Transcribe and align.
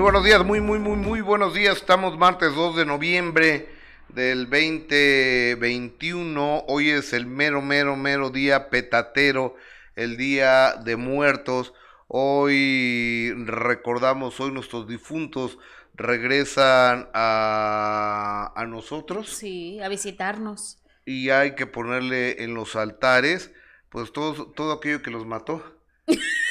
Muy 0.00 0.12
buenos 0.12 0.24
días, 0.24 0.42
muy, 0.46 0.62
muy, 0.62 0.78
muy, 0.78 0.96
muy 0.96 1.20
buenos 1.20 1.52
días. 1.52 1.76
Estamos 1.76 2.16
martes 2.16 2.54
2 2.54 2.74
de 2.74 2.86
noviembre 2.86 3.68
del 4.08 4.48
2021. 4.48 6.64
Hoy 6.68 6.88
es 6.88 7.12
el 7.12 7.26
mero, 7.26 7.60
mero, 7.60 7.96
mero 7.96 8.30
día 8.30 8.70
petatero, 8.70 9.56
el 9.96 10.16
día 10.16 10.76
de 10.76 10.96
muertos. 10.96 11.74
Hoy 12.08 13.34
recordamos, 13.44 14.40
hoy 14.40 14.52
nuestros 14.52 14.88
difuntos 14.88 15.58
regresan 15.92 17.10
a, 17.12 18.54
a 18.56 18.64
nosotros. 18.64 19.28
Sí, 19.28 19.80
a 19.80 19.90
visitarnos. 19.90 20.78
Y 21.04 21.28
hay 21.28 21.54
que 21.54 21.66
ponerle 21.66 22.42
en 22.42 22.54
los 22.54 22.74
altares, 22.74 23.52
pues 23.90 24.14
todo, 24.14 24.46
todo 24.46 24.72
aquello 24.72 25.02
que 25.02 25.10
los 25.10 25.26
mató. 25.26 25.62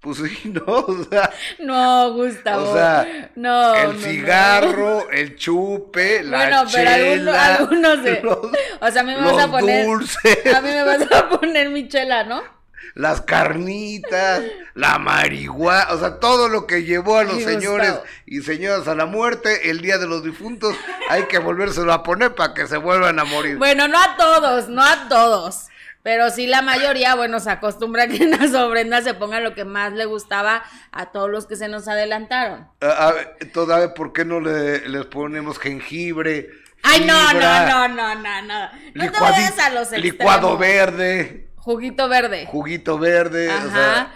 Pues 0.00 0.16
sí, 0.16 0.48
no, 0.48 0.62
o 0.66 1.04
sea. 1.04 1.30
No, 1.58 2.12
Gustavo. 2.14 2.70
O 2.70 2.74
sea, 2.74 3.30
no. 3.36 3.74
El 3.74 4.00
cigarro, 4.00 5.10
el 5.10 5.36
chupe, 5.36 6.22
la 6.22 6.38
bueno, 6.38 6.62
pero 6.72 6.90
chela. 6.90 7.56
algunos, 7.56 8.02
de, 8.02 8.22
o 8.80 8.90
sea, 8.90 9.02
a 9.02 9.04
mí 9.04 9.14
me 9.14 9.20
vas 9.20 9.44
a 9.44 9.50
poner. 9.50 9.86
Dulces. 9.86 10.54
A 10.54 10.60
mí 10.62 10.70
me 10.70 10.82
vas 10.84 11.12
a 11.12 11.28
poner 11.28 11.68
mi 11.68 11.86
chela, 11.88 12.24
¿no? 12.24 12.42
Las 12.94 13.20
carnitas, 13.20 14.42
la 14.74 14.98
marihuana, 14.98 15.92
o 15.92 15.98
sea, 15.98 16.18
todo 16.18 16.48
lo 16.48 16.66
que 16.66 16.82
llevó 16.82 17.18
a 17.18 17.24
los 17.24 17.42
señores 17.42 17.94
y 18.26 18.40
señoras 18.40 18.88
a 18.88 18.96
la 18.96 19.06
muerte 19.06 19.70
el 19.70 19.80
día 19.80 19.98
de 19.98 20.08
los 20.08 20.24
difuntos, 20.24 20.74
hay 21.08 21.24
que 21.24 21.38
volvérselo 21.38 21.92
a 21.92 22.02
poner 22.02 22.34
para 22.34 22.52
que 22.52 22.66
se 22.66 22.78
vuelvan 22.78 23.20
a 23.20 23.24
morir. 23.24 23.58
Bueno, 23.58 23.86
no 23.86 23.96
a 23.96 24.16
todos, 24.16 24.68
no 24.68 24.82
a 24.82 25.08
todos. 25.08 25.69
Pero 26.02 26.30
sí 26.30 26.46
la 26.46 26.62
mayoría, 26.62 27.14
bueno, 27.14 27.40
se 27.40 27.50
acostumbra 27.50 28.04
a 28.04 28.08
que 28.08 28.22
en 28.24 28.30
las 28.30 28.54
ofrendas 28.54 29.04
se 29.04 29.14
ponga 29.14 29.40
lo 29.40 29.54
que 29.54 29.64
más 29.64 29.92
le 29.92 30.06
gustaba 30.06 30.62
a 30.92 31.06
todos 31.06 31.30
los 31.30 31.46
que 31.46 31.56
se 31.56 31.68
nos 31.68 31.88
adelantaron. 31.88 32.68
A, 32.80 33.14
todavía, 33.52 33.92
¿por 33.92 34.12
qué 34.12 34.24
no 34.24 34.40
le, 34.40 34.88
les 34.88 35.06
ponemos 35.06 35.58
jengibre? 35.58 36.48
Ay, 36.82 37.04
no, 37.04 37.32
no, 37.34 37.66
no, 37.66 37.88
no, 37.88 38.14
no, 38.14 38.42
no. 38.42 38.70
No 38.94 39.12
te 39.12 39.20
vayas 39.20 39.58
a 39.58 39.70
los 39.70 39.92
Licuado 39.92 40.56
verde. 40.56 41.48
Juguito 41.56 42.08
verde. 42.08 42.46
Juguito 42.46 42.98
verde. 42.98 43.50
Ajá. 43.50 44.12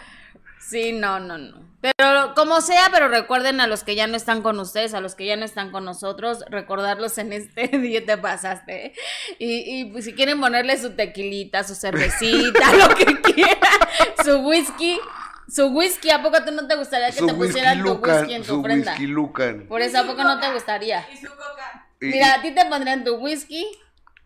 Sí, 0.67 0.93
no, 0.93 1.21
no, 1.21 1.37
no. 1.37 1.63
Pero 1.83 2.33
como 2.35 2.63
sea, 2.63 2.89
pero 2.91 3.09
recuerden 3.09 3.61
a 3.61 3.67
los 3.67 3.85
que 3.85 3.95
ya 3.95 4.07
no 4.07 4.17
están 4.17 4.41
con 4.41 4.59
ustedes, 4.59 4.95
a 4.95 5.03
los 5.03 5.15
que 5.15 5.27
ya 5.27 5.37
no 5.37 5.45
están 5.45 5.71
con 5.71 5.85
nosotros, 5.85 6.43
recordarlos 6.49 7.19
en 7.19 7.35
este 7.35 7.69
día 7.79 8.05
te 8.07 8.17
pasaste. 8.17 8.95
Y, 9.39 9.81
y 9.81 9.85
pues, 9.93 10.07
si 10.07 10.15
quieren 10.15 10.41
ponerle 10.41 10.79
su 10.79 10.97
tequilita, 10.97 11.65
su 11.65 11.75
cervecita, 11.75 12.73
lo 12.89 12.95
que 12.95 13.21
quieran, 13.21 13.79
su 14.25 14.39
whisky. 14.39 14.99
Su 15.47 15.67
whisky, 15.67 16.09
¿a 16.09 16.23
poco 16.23 16.43
tú 16.43 16.53
no 16.53 16.67
te 16.67 16.75
gustaría 16.75 17.11
que 17.11 17.21
te 17.21 17.35
pusieran 17.35 17.85
tu 17.85 17.93
whisky 17.93 18.33
en 18.33 18.43
tu 18.45 18.63
prenda? 18.63 18.93
Whisky 18.93 19.07
Lucan. 19.07 19.67
Por 19.69 19.83
eso, 19.83 19.99
¿a 19.99 20.05
poco 20.05 20.25
no 20.25 20.41
te 20.41 20.51
gustaría? 20.51 21.07
Y 21.13 21.19
su 21.19 21.29
coca. 21.29 21.87
Mira, 22.01 22.35
a 22.35 22.43
ti 22.43 22.55
te 22.55 22.65
pondrían 22.65 23.05
tu 23.05 23.17
whisky. 23.17 23.67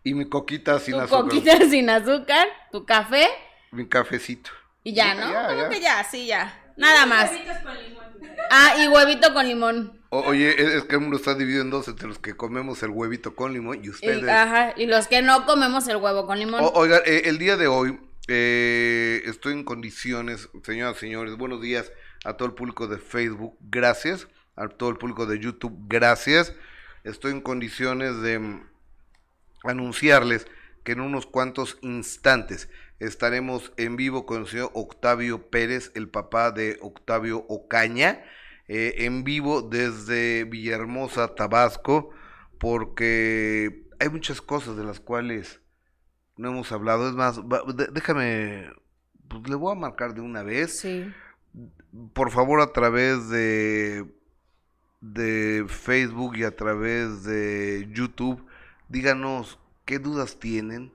Y 0.05 0.13
mi 0.13 0.29
coquita 0.29 0.79
sin 0.79 0.95
azúcar. 0.95 1.19
Tu 1.19 1.27
coquita 1.27 1.57
sin 1.69 1.89
azúcar, 1.89 2.47
tu 2.71 2.85
café. 2.85 3.27
Mi 3.71 3.85
cafecito. 3.89 4.51
Y 4.89 4.93
ya, 4.93 5.13
¿no? 5.13 5.31
Ya, 5.31 5.47
Creo 5.47 5.69
que 5.69 5.79
ya, 5.79 6.03
sí, 6.03 6.25
ya. 6.25 6.71
Nada 6.75 7.05
más. 7.05 7.29
con 7.29 7.77
limón. 7.77 8.03
Ah, 8.49 8.73
y 8.79 8.87
huevito 8.87 9.33
con 9.33 9.47
limón. 9.47 10.01
oye, 10.09 10.77
es 10.77 10.83
que 10.85 10.95
el 10.95 11.01
mundo 11.01 11.17
está 11.17 11.35
dividido 11.35 11.61
en 11.61 11.69
dos 11.69 11.87
entre 11.87 12.07
los 12.07 12.17
que 12.17 12.35
comemos 12.35 12.81
el 12.81 12.89
huevito 12.89 13.35
con 13.35 13.53
limón 13.53 13.83
y 13.83 13.89
ustedes. 13.89 14.27
ajá, 14.27 14.73
y 14.75 14.87
los 14.87 15.07
que 15.07 15.21
no 15.21 15.45
comemos 15.45 15.87
el 15.87 15.97
huevo 15.97 16.25
con 16.25 16.39
limón. 16.39 16.61
oiga, 16.73 17.03
eh, 17.05 17.23
el 17.25 17.37
día 17.37 17.55
de 17.55 17.67
hoy 17.67 17.99
eh, 18.27 19.21
estoy 19.25 19.53
en 19.53 19.63
condiciones, 19.63 20.49
señoras 20.63 20.97
y 20.97 20.99
señores, 21.01 21.37
buenos 21.37 21.61
días 21.61 21.91
a 22.25 22.33
todo 22.33 22.47
el 22.47 22.55
público 22.55 22.87
de 22.87 22.97
Facebook, 22.97 23.57
gracias. 23.59 24.27
A 24.55 24.67
todo 24.69 24.89
el 24.89 24.97
público 24.97 25.27
de 25.27 25.39
YouTube, 25.39 25.77
gracias. 25.87 26.53
Estoy 27.03 27.31
en 27.31 27.41
condiciones 27.41 28.21
de 28.21 28.39
mm, 28.39 28.67
anunciarles 29.65 30.47
que 30.83 30.93
en 30.93 31.01
unos 31.01 31.27
cuantos 31.27 31.77
instantes 31.81 32.69
estaremos 32.99 33.71
en 33.77 33.95
vivo 33.95 34.25
con 34.25 34.41
el 34.41 34.47
señor 34.47 34.71
Octavio 34.73 35.49
Pérez, 35.49 35.91
el 35.95 36.09
papá 36.09 36.51
de 36.51 36.77
Octavio 36.81 37.45
Ocaña, 37.47 38.23
eh, 38.67 39.05
en 39.05 39.23
vivo 39.23 39.61
desde 39.61 40.43
Villahermosa, 40.43 41.33
Tabasco, 41.35 42.11
porque 42.59 43.87
hay 43.99 44.09
muchas 44.09 44.41
cosas 44.41 44.75
de 44.77 44.83
las 44.83 44.99
cuales 44.99 45.61
no 46.37 46.49
hemos 46.49 46.71
hablado. 46.71 47.09
Es 47.09 47.15
más, 47.15 47.39
déjame, 47.93 48.69
pues 49.27 49.47
le 49.47 49.55
voy 49.55 49.71
a 49.71 49.79
marcar 49.79 50.13
de 50.13 50.21
una 50.21 50.43
vez. 50.43 50.79
Sí. 50.79 51.11
Por 52.13 52.31
favor, 52.31 52.61
a 52.61 52.71
través 52.73 53.29
de, 53.29 54.05
de 55.01 55.65
Facebook 55.67 56.37
y 56.37 56.43
a 56.43 56.55
través 56.55 57.23
de 57.23 57.87
YouTube, 57.91 58.45
díganos 58.89 59.57
qué 59.85 59.99
dudas 59.99 60.37
tienen, 60.37 60.93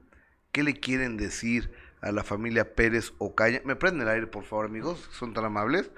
qué 0.53 0.63
le 0.63 0.75
quieren 0.79 1.17
decir 1.17 1.73
a 2.05 2.13
la 2.13 2.23
familia 2.23 2.75
Pérez 2.75 3.13
Ocaña. 3.19 3.63
Me 3.65 3.77
prenden 3.77 4.03
el 4.03 4.09
aire, 4.09 4.27
por 4.27 4.45
favor, 4.45 4.67
amigos, 4.67 5.09
son 5.13 5.33
tan 5.33 5.45
amables. 5.45 5.91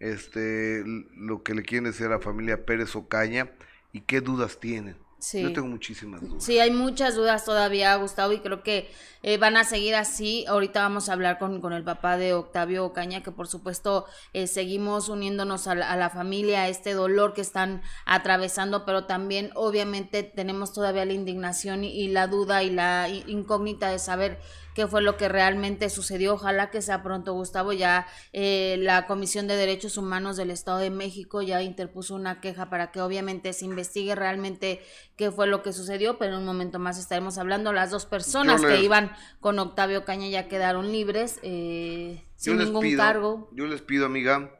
Este, 0.00 0.82
lo 0.84 1.42
que 1.44 1.54
le 1.54 1.62
quieren 1.62 1.84
decir 1.84 2.06
a 2.06 2.10
la 2.10 2.18
familia 2.18 2.66
Pérez 2.66 2.94
Ocaña 2.96 3.52
y 3.92 4.00
qué 4.00 4.20
dudas 4.20 4.58
tienen. 4.58 4.96
Yo 5.32 5.52
tengo 5.52 5.68
muchísimas 5.68 6.20
dudas. 6.20 6.44
Sí, 6.44 6.58
hay 6.58 6.70
muchas 6.70 7.14
dudas 7.14 7.44
todavía, 7.44 7.94
Gustavo, 7.96 8.32
y 8.32 8.40
creo 8.40 8.62
que 8.62 8.90
eh, 9.22 9.38
van 9.38 9.56
a 9.56 9.64
seguir 9.64 9.94
así. 9.94 10.44
Ahorita 10.48 10.82
vamos 10.82 11.08
a 11.08 11.14
hablar 11.14 11.38
con, 11.38 11.62
con 11.62 11.72
el 11.72 11.82
papá 11.82 12.18
de 12.18 12.34
Octavio 12.34 12.84
Ocaña, 12.84 13.22
que 13.22 13.30
por 13.32 13.48
supuesto 13.48 14.04
eh, 14.34 14.46
seguimos 14.46 15.08
uniéndonos 15.08 15.66
a 15.66 15.74
la, 15.74 16.10
familia, 16.10 16.62
a 16.62 16.68
este 16.68 16.92
dolor 16.92 17.32
que 17.32 17.40
están 17.40 17.80
atravesando, 18.04 18.84
pero 18.84 19.04
también 19.04 19.50
obviamente 19.54 20.22
tenemos 20.24 20.74
todavía 20.74 21.06
la 21.06 21.14
indignación 21.14 21.84
y 21.84 22.08
la 22.08 22.26
duda 22.26 22.62
y 22.62 22.70
la 22.70 23.08
incógnita 23.08 23.88
de 23.88 23.98
saber 23.98 24.38
qué 24.74 24.86
fue 24.86 25.00
lo 25.00 25.16
que 25.16 25.28
realmente 25.28 25.88
sucedió. 25.88 26.34
Ojalá 26.34 26.70
que 26.70 26.82
sea 26.82 27.02
pronto, 27.02 27.32
Gustavo. 27.32 27.72
Ya 27.72 28.06
eh, 28.32 28.76
la 28.80 29.06
Comisión 29.06 29.46
de 29.46 29.56
Derechos 29.56 29.96
Humanos 29.96 30.36
del 30.36 30.50
Estado 30.50 30.78
de 30.78 30.90
México 30.90 31.40
ya 31.40 31.62
interpuso 31.62 32.14
una 32.14 32.40
queja 32.40 32.68
para 32.68 32.90
que 32.90 33.00
obviamente 33.00 33.52
se 33.52 33.64
investigue 33.64 34.14
realmente 34.14 34.82
qué 35.16 35.30
fue 35.30 35.46
lo 35.46 35.62
que 35.62 35.72
sucedió, 35.72 36.18
pero 36.18 36.34
en 36.34 36.40
un 36.40 36.44
momento 36.44 36.78
más 36.78 36.98
estaremos 36.98 37.38
hablando. 37.38 37.72
Las 37.72 37.90
dos 37.90 38.06
personas 38.06 38.62
que 38.62 38.82
iban 38.82 39.12
con 39.40 39.58
Octavio 39.58 40.04
Caña 40.04 40.28
ya 40.28 40.48
quedaron 40.48 40.92
libres, 40.92 41.38
eh, 41.42 42.24
sin 42.36 42.58
ningún 42.58 42.96
cargo. 42.96 43.48
Yo 43.52 43.66
les 43.66 43.82
pido, 43.82 44.06
amiga, 44.06 44.50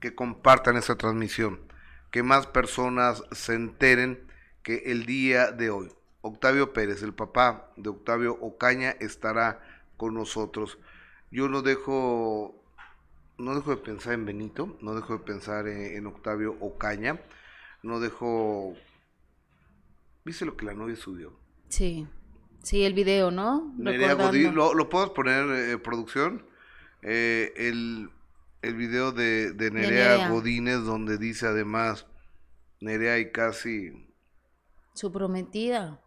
que 0.00 0.14
compartan 0.14 0.76
esta 0.76 0.96
transmisión, 0.96 1.60
que 2.10 2.22
más 2.22 2.46
personas 2.46 3.22
se 3.32 3.54
enteren 3.54 4.26
que 4.62 4.82
el 4.86 5.06
día 5.06 5.50
de 5.50 5.70
hoy 5.70 5.92
Octavio 6.22 6.72
Pérez, 6.72 7.02
el 7.02 7.12
papá 7.12 7.72
de 7.76 7.90
Octavio 7.90 8.38
Ocaña, 8.40 8.90
estará 9.00 9.60
con 9.96 10.14
nosotros. 10.14 10.78
Yo 11.30 11.48
no 11.48 11.62
dejo, 11.62 12.54
no 13.38 13.54
dejo 13.56 13.72
de 13.72 13.76
pensar 13.78 14.14
en 14.14 14.24
Benito, 14.24 14.78
no 14.80 14.94
dejo 14.94 15.14
de 15.14 15.24
pensar 15.24 15.66
en, 15.66 16.06
Octavio 16.06 16.56
Ocaña, 16.60 17.20
no 17.82 18.00
dejo... 18.00 18.74
¿Viste 20.24 20.44
lo 20.44 20.56
que 20.56 20.66
la 20.66 20.74
novia 20.74 20.96
subió? 20.96 21.38
Sí, 21.68 22.06
sí, 22.62 22.84
el 22.84 22.94
video, 22.94 23.30
¿no? 23.30 23.74
¿lo, 23.78 24.74
¿lo 24.74 24.88
puedes 24.88 25.10
poner, 25.10 25.70
eh, 25.70 25.78
producción? 25.78 26.46
Eh, 27.02 27.52
el, 27.56 28.10
el 28.62 28.74
video 28.76 29.12
de, 29.12 29.52
de 29.52 29.70
Nerea, 29.70 30.28
Godínez, 30.28 30.84
donde 30.84 31.18
dice 31.18 31.46
además, 31.46 32.06
Nerea 32.80 33.18
y 33.18 33.32
casi... 33.32 34.08
Su 34.94 35.10
prometida 35.10 36.00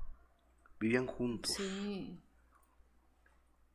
vivían 0.79 1.07
juntos. 1.07 1.53
Sí. 1.55 2.21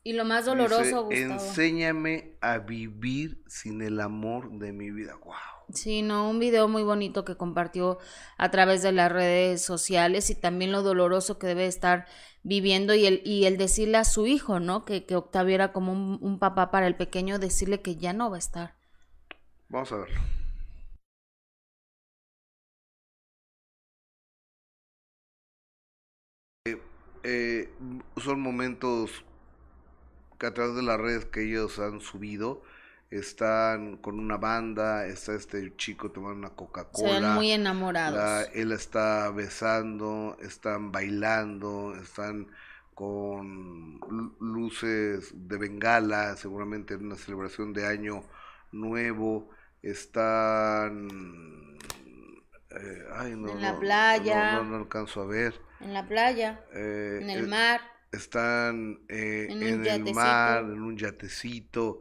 Y 0.02 0.14
lo 0.14 0.24
más 0.24 0.46
doloroso, 0.46 1.04
Gustavo. 1.04 1.10
Enséñame 1.10 2.36
a 2.40 2.58
vivir 2.58 3.42
sin 3.46 3.82
el 3.82 4.00
amor 4.00 4.50
de 4.58 4.72
mi 4.72 4.90
vida. 4.90 5.16
Wow. 5.16 5.34
Sí, 5.74 6.02
no, 6.02 6.28
un 6.28 6.38
video 6.40 6.68
muy 6.68 6.82
bonito 6.82 7.24
que 7.24 7.36
compartió 7.36 7.98
a 8.38 8.50
través 8.50 8.82
de 8.82 8.92
las 8.92 9.12
redes 9.12 9.62
sociales 9.62 10.30
y 10.30 10.34
también 10.34 10.72
lo 10.72 10.82
doloroso 10.82 11.38
que 11.38 11.46
debe 11.46 11.66
estar 11.66 12.06
viviendo 12.42 12.94
y 12.94 13.06
el, 13.06 13.22
y 13.24 13.44
el 13.44 13.56
decirle 13.56 13.98
a 13.98 14.04
su 14.04 14.26
hijo, 14.26 14.58
¿no? 14.58 14.84
Que, 14.84 15.04
que 15.06 15.16
Octavio 15.16 15.54
era 15.54 15.72
como 15.72 15.92
un, 15.92 16.18
un 16.22 16.38
papá 16.38 16.70
para 16.70 16.86
el 16.86 16.96
pequeño, 16.96 17.38
decirle 17.38 17.82
que 17.82 17.96
ya 17.96 18.12
no 18.12 18.30
va 18.30 18.36
a 18.36 18.38
estar. 18.40 18.76
Vamos 19.68 19.92
a 19.92 19.96
verlo. 19.98 20.20
Eh, 27.22 27.68
son 28.16 28.40
momentos 28.40 29.24
que 30.38 30.46
a 30.46 30.54
través 30.54 30.74
de 30.74 30.82
las 30.82 30.98
redes 30.98 31.26
que 31.26 31.42
ellos 31.42 31.78
han 31.78 32.00
subido, 32.00 32.62
están 33.10 33.96
con 33.98 34.18
una 34.20 34.36
banda, 34.36 35.06
está 35.06 35.34
este 35.34 35.74
chico 35.76 36.10
tomando 36.12 36.38
una 36.38 36.50
Coca-Cola. 36.56 37.34
muy 37.34 37.50
enamorados. 37.52 38.48
él 38.54 38.72
está 38.72 39.30
besando, 39.30 40.36
están 40.40 40.92
bailando, 40.92 41.94
están 41.96 42.48
con 42.94 43.98
luces 44.40 45.32
de 45.34 45.56
bengala, 45.56 46.36
seguramente 46.36 46.94
en 46.94 47.06
una 47.06 47.16
celebración 47.16 47.72
de 47.72 47.86
año 47.86 48.22
nuevo. 48.72 49.50
están... 49.82 51.08
eh, 52.70 53.04
ay, 53.14 53.34
no, 53.36 53.48
En 53.48 53.60
la 53.60 53.72
no, 53.72 53.80
playa. 53.80 54.52
No, 54.52 54.64
no, 54.64 54.76
alcanzo 54.76 55.22
a 55.22 55.26
ver. 55.26 55.54
En 55.80 55.92
la 55.94 56.06
playa, 56.06 56.60
Eh, 56.72 57.18
en 57.22 57.30
el 57.30 57.44
eh, 57.44 57.46
mar. 57.46 57.80
están 58.12 59.00
En 59.48 59.62
el 59.62 59.80
yatecito. 59.82 60.14
mar, 60.14 60.64
en 60.64 60.82
un 60.82 60.96
yatecito, 60.96 62.00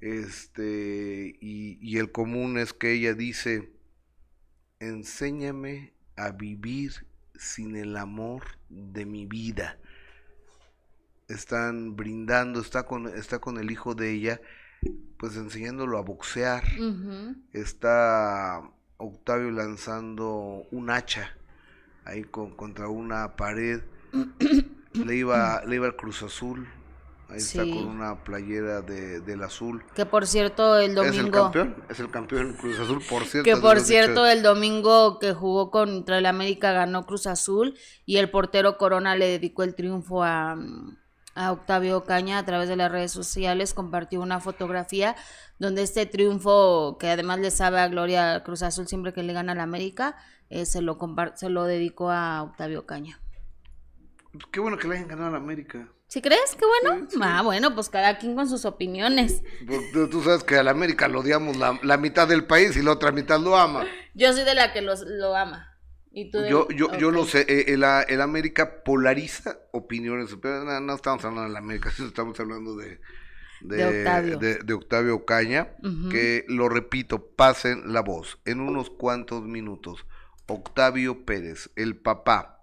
este, 0.00 1.36
y, 1.40 1.78
y 1.80 1.98
el 1.98 2.10
común 2.12 2.58
es 2.58 2.72
que 2.72 2.92
ella 2.92 3.14
dice, 3.14 3.70
enséñame 4.78 5.92
a 6.16 6.30
vivir 6.32 7.06
sin 7.38 7.76
el 7.76 7.96
amor 7.96 8.42
de 8.68 9.06
mi 9.06 9.26
vida. 9.26 9.78
Están 11.28 11.94
brindando, 11.96 12.60
está 12.60 12.84
con, 12.84 13.06
está 13.08 13.38
con 13.38 13.58
el 13.58 13.70
hijo 13.70 13.94
de 13.94 14.10
ella, 14.12 14.40
pues 15.18 15.36
enseñándolo 15.36 15.98
a 15.98 16.02
boxear. 16.02 16.64
Está 17.52 18.62
Octavio 18.96 19.50
lanzando 19.50 20.66
un 20.70 20.90
hacha 20.90 21.36
ahí 22.04 22.24
con- 22.24 22.56
contra 22.56 22.88
una 22.88 23.36
pared. 23.36 23.80
le 24.92 25.16
iba, 25.16 25.62
le 25.64 25.76
iba 25.76 25.86
al 25.86 25.96
Cruz 25.96 26.22
Azul. 26.22 26.66
Ahí 27.30 27.36
está 27.38 27.62
Sí. 27.64 27.70
con 27.72 27.86
una 27.86 28.24
playera 28.24 28.80
de, 28.82 29.20
del 29.20 29.42
azul. 29.42 29.84
Que 29.94 30.04
por 30.04 30.26
cierto, 30.26 30.76
el 30.76 30.82
¿Es 30.82 30.88
el 30.90 30.94
domingo. 30.96 31.42
campeón? 31.44 31.76
Es 31.88 32.00
el 32.00 32.10
campeón 32.10 32.54
Cruz 32.54 32.78
Azul, 32.80 33.02
por 33.08 33.24
cierto. 33.24 33.44
Que 33.48 33.56
por 33.56 33.80
cierto, 33.80 34.24
dicho. 34.24 34.26
el 34.26 34.42
domingo 34.42 35.18
que 35.18 35.32
jugó 35.32 35.70
contra 35.70 36.18
el 36.18 36.26
América 36.26 36.72
ganó 36.72 37.06
Cruz 37.06 37.26
Azul 37.26 37.78
y 38.04 38.16
el 38.16 38.30
portero 38.30 38.76
Corona 38.78 39.14
le 39.14 39.26
dedicó 39.28 39.62
el 39.62 39.74
triunfo 39.76 40.24
a, 40.24 40.56
a 41.34 41.52
Octavio 41.52 41.98
Ocaña 41.98 42.38
a 42.38 42.44
través 42.44 42.68
de 42.68 42.76
las 42.76 42.90
redes 42.90 43.12
sociales. 43.12 43.74
Compartió 43.74 44.20
una 44.20 44.40
fotografía 44.40 45.14
donde 45.58 45.82
este 45.82 46.06
triunfo, 46.06 46.96
que 46.98 47.10
además 47.10 47.38
le 47.38 47.50
sabe 47.50 47.78
a 47.80 47.88
Gloria 47.88 48.42
Cruz 48.42 48.62
Azul 48.62 48.88
siempre 48.88 49.12
que 49.12 49.22
le 49.22 49.32
gana 49.32 49.52
al 49.52 49.60
América, 49.60 50.16
eh, 50.48 50.66
se, 50.66 50.82
lo 50.82 50.98
se 51.36 51.48
lo 51.48 51.64
dedicó 51.64 52.10
a 52.10 52.42
Octavio. 52.42 52.84
Pues 52.86 54.44
Qué 54.50 54.60
bueno 54.60 54.78
que 54.78 54.88
le 54.88 54.96
hayan 54.96 55.08
ganado 55.08 55.28
a 55.28 55.32
la 55.32 55.38
América. 55.38 55.88
¿Sí 56.10 56.20
crees? 56.20 56.56
Qué 56.58 56.64
bueno. 56.66 57.06
Ah, 57.22 57.42
bueno, 57.42 57.72
pues 57.72 57.88
cada 57.88 58.18
quien 58.18 58.34
con 58.34 58.48
sus 58.48 58.64
opiniones. 58.64 59.44
Pues, 59.64 59.92
tú- 59.92 60.08
tú 60.08 60.22
sabes 60.24 60.42
que 60.42 60.56
a 60.56 60.62
la 60.64 60.72
América 60.72 61.06
lo 61.06 61.20
odiamos 61.20 61.56
la, 61.56 61.78
la 61.84 61.96
mitad 61.98 62.26
del 62.26 62.46
país 62.46 62.76
y 62.76 62.82
la 62.82 62.90
otra 62.90 63.12
mitad 63.12 63.38
lo 63.38 63.56
ama. 63.56 63.86
Yo 64.14 64.32
soy 64.32 64.42
de 64.44 64.56
la 64.56 64.72
que 64.72 64.82
los, 64.82 65.02
lo 65.06 65.36
ama. 65.36 65.68
¿Y 66.10 66.32
tú 66.32 66.38
de- 66.40 66.50
Yo, 66.50 66.66
yo, 66.70 66.92
yo 66.98 67.12
lo 67.12 67.24
sé, 67.26 67.42
eh, 67.48 67.66
el, 67.74 67.84
el 68.08 68.20
América 68.20 68.82
polariza 68.82 69.60
opiniones, 69.70 70.36
pero 70.42 70.64
no, 70.64 70.80
no 70.80 70.94
estamos 70.96 71.24
hablando 71.24 71.44
de 71.44 71.50
la 71.50 71.60
América, 71.60 71.92
estamos 72.04 72.40
hablando 72.40 72.74
de, 72.76 72.98
De 73.60 73.86
Octavio. 74.00 74.38
de- 74.38 74.56
de 74.56 74.74
Octavio 74.74 75.14
Ocaña, 75.14 75.76
Ujú. 75.84 76.08
que 76.08 76.44
lo 76.48 76.68
repito, 76.68 77.24
pasen 77.36 77.92
la 77.92 78.00
voz 78.00 78.40
en 78.46 78.58
unos 78.60 78.90
cuantos 78.90 79.42
minutos. 79.44 80.04
Octavio 80.48 81.24
Pérez, 81.24 81.70
el 81.76 81.96
papá 81.96 82.59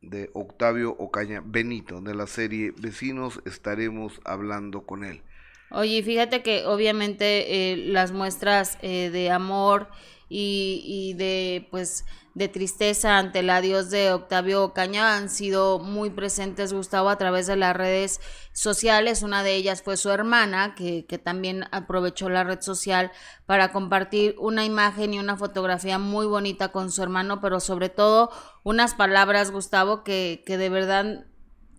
de 0.00 0.30
Octavio 0.34 0.94
Ocaña, 0.98 1.42
Benito, 1.44 2.00
de 2.00 2.14
la 2.14 2.26
serie 2.26 2.72
Vecinos, 2.76 3.40
estaremos 3.44 4.20
hablando 4.24 4.82
con 4.82 5.04
él. 5.04 5.22
Oye, 5.70 6.02
fíjate 6.02 6.42
que 6.42 6.64
obviamente 6.66 7.72
eh, 7.72 7.76
las 7.76 8.12
muestras 8.12 8.78
eh, 8.80 9.10
de 9.10 9.30
amor 9.30 9.88
y, 10.28 10.82
y 10.86 11.14
de 11.14 11.68
pues 11.70 12.04
de 12.38 12.48
tristeza 12.48 13.18
ante 13.18 13.40
el 13.40 13.50
adiós 13.50 13.90
de 13.90 14.12
Octavio 14.12 14.62
Ocaña 14.62 15.16
han 15.16 15.28
sido 15.28 15.80
muy 15.80 16.08
presentes, 16.08 16.72
Gustavo, 16.72 17.08
a 17.08 17.18
través 17.18 17.48
de 17.48 17.56
las 17.56 17.76
redes 17.76 18.20
sociales. 18.52 19.22
Una 19.22 19.42
de 19.42 19.56
ellas 19.56 19.82
fue 19.82 19.96
su 19.96 20.08
hermana, 20.10 20.76
que, 20.76 21.04
que 21.06 21.18
también 21.18 21.64
aprovechó 21.72 22.28
la 22.28 22.44
red 22.44 22.60
social 22.60 23.10
para 23.44 23.72
compartir 23.72 24.36
una 24.38 24.64
imagen 24.64 25.14
y 25.14 25.18
una 25.18 25.36
fotografía 25.36 25.98
muy 25.98 26.26
bonita 26.26 26.68
con 26.68 26.92
su 26.92 27.02
hermano, 27.02 27.40
pero 27.40 27.58
sobre 27.58 27.88
todo 27.88 28.30
unas 28.68 28.94
palabras, 28.94 29.50
Gustavo, 29.50 30.04
que, 30.04 30.42
que 30.44 30.58
de 30.58 30.68
verdad 30.68 31.24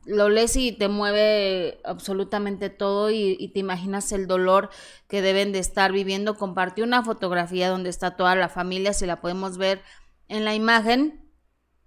lo 0.05 0.27
lees 0.27 0.55
y 0.55 0.71
te 0.71 0.87
mueve 0.87 1.79
absolutamente 1.85 2.71
todo 2.71 3.11
y, 3.11 3.51
te 3.53 3.59
imaginas 3.59 4.11
el 4.11 4.25
dolor 4.25 4.71
que 5.07 5.21
deben 5.21 5.51
de 5.51 5.59
estar 5.59 5.91
viviendo. 5.91 6.35
Compartí 6.35 6.81
una 6.81 7.03
fotografía 7.03 7.69
donde 7.69 7.91
está 7.91 8.15
toda 8.15 8.35
la 8.35 8.49
familia, 8.49 8.93
si 8.93 9.05
la 9.05 9.21
podemos 9.21 9.59
ver 9.59 9.83
en 10.29 10.45
la 10.45 10.55
imagen, 10.55 11.31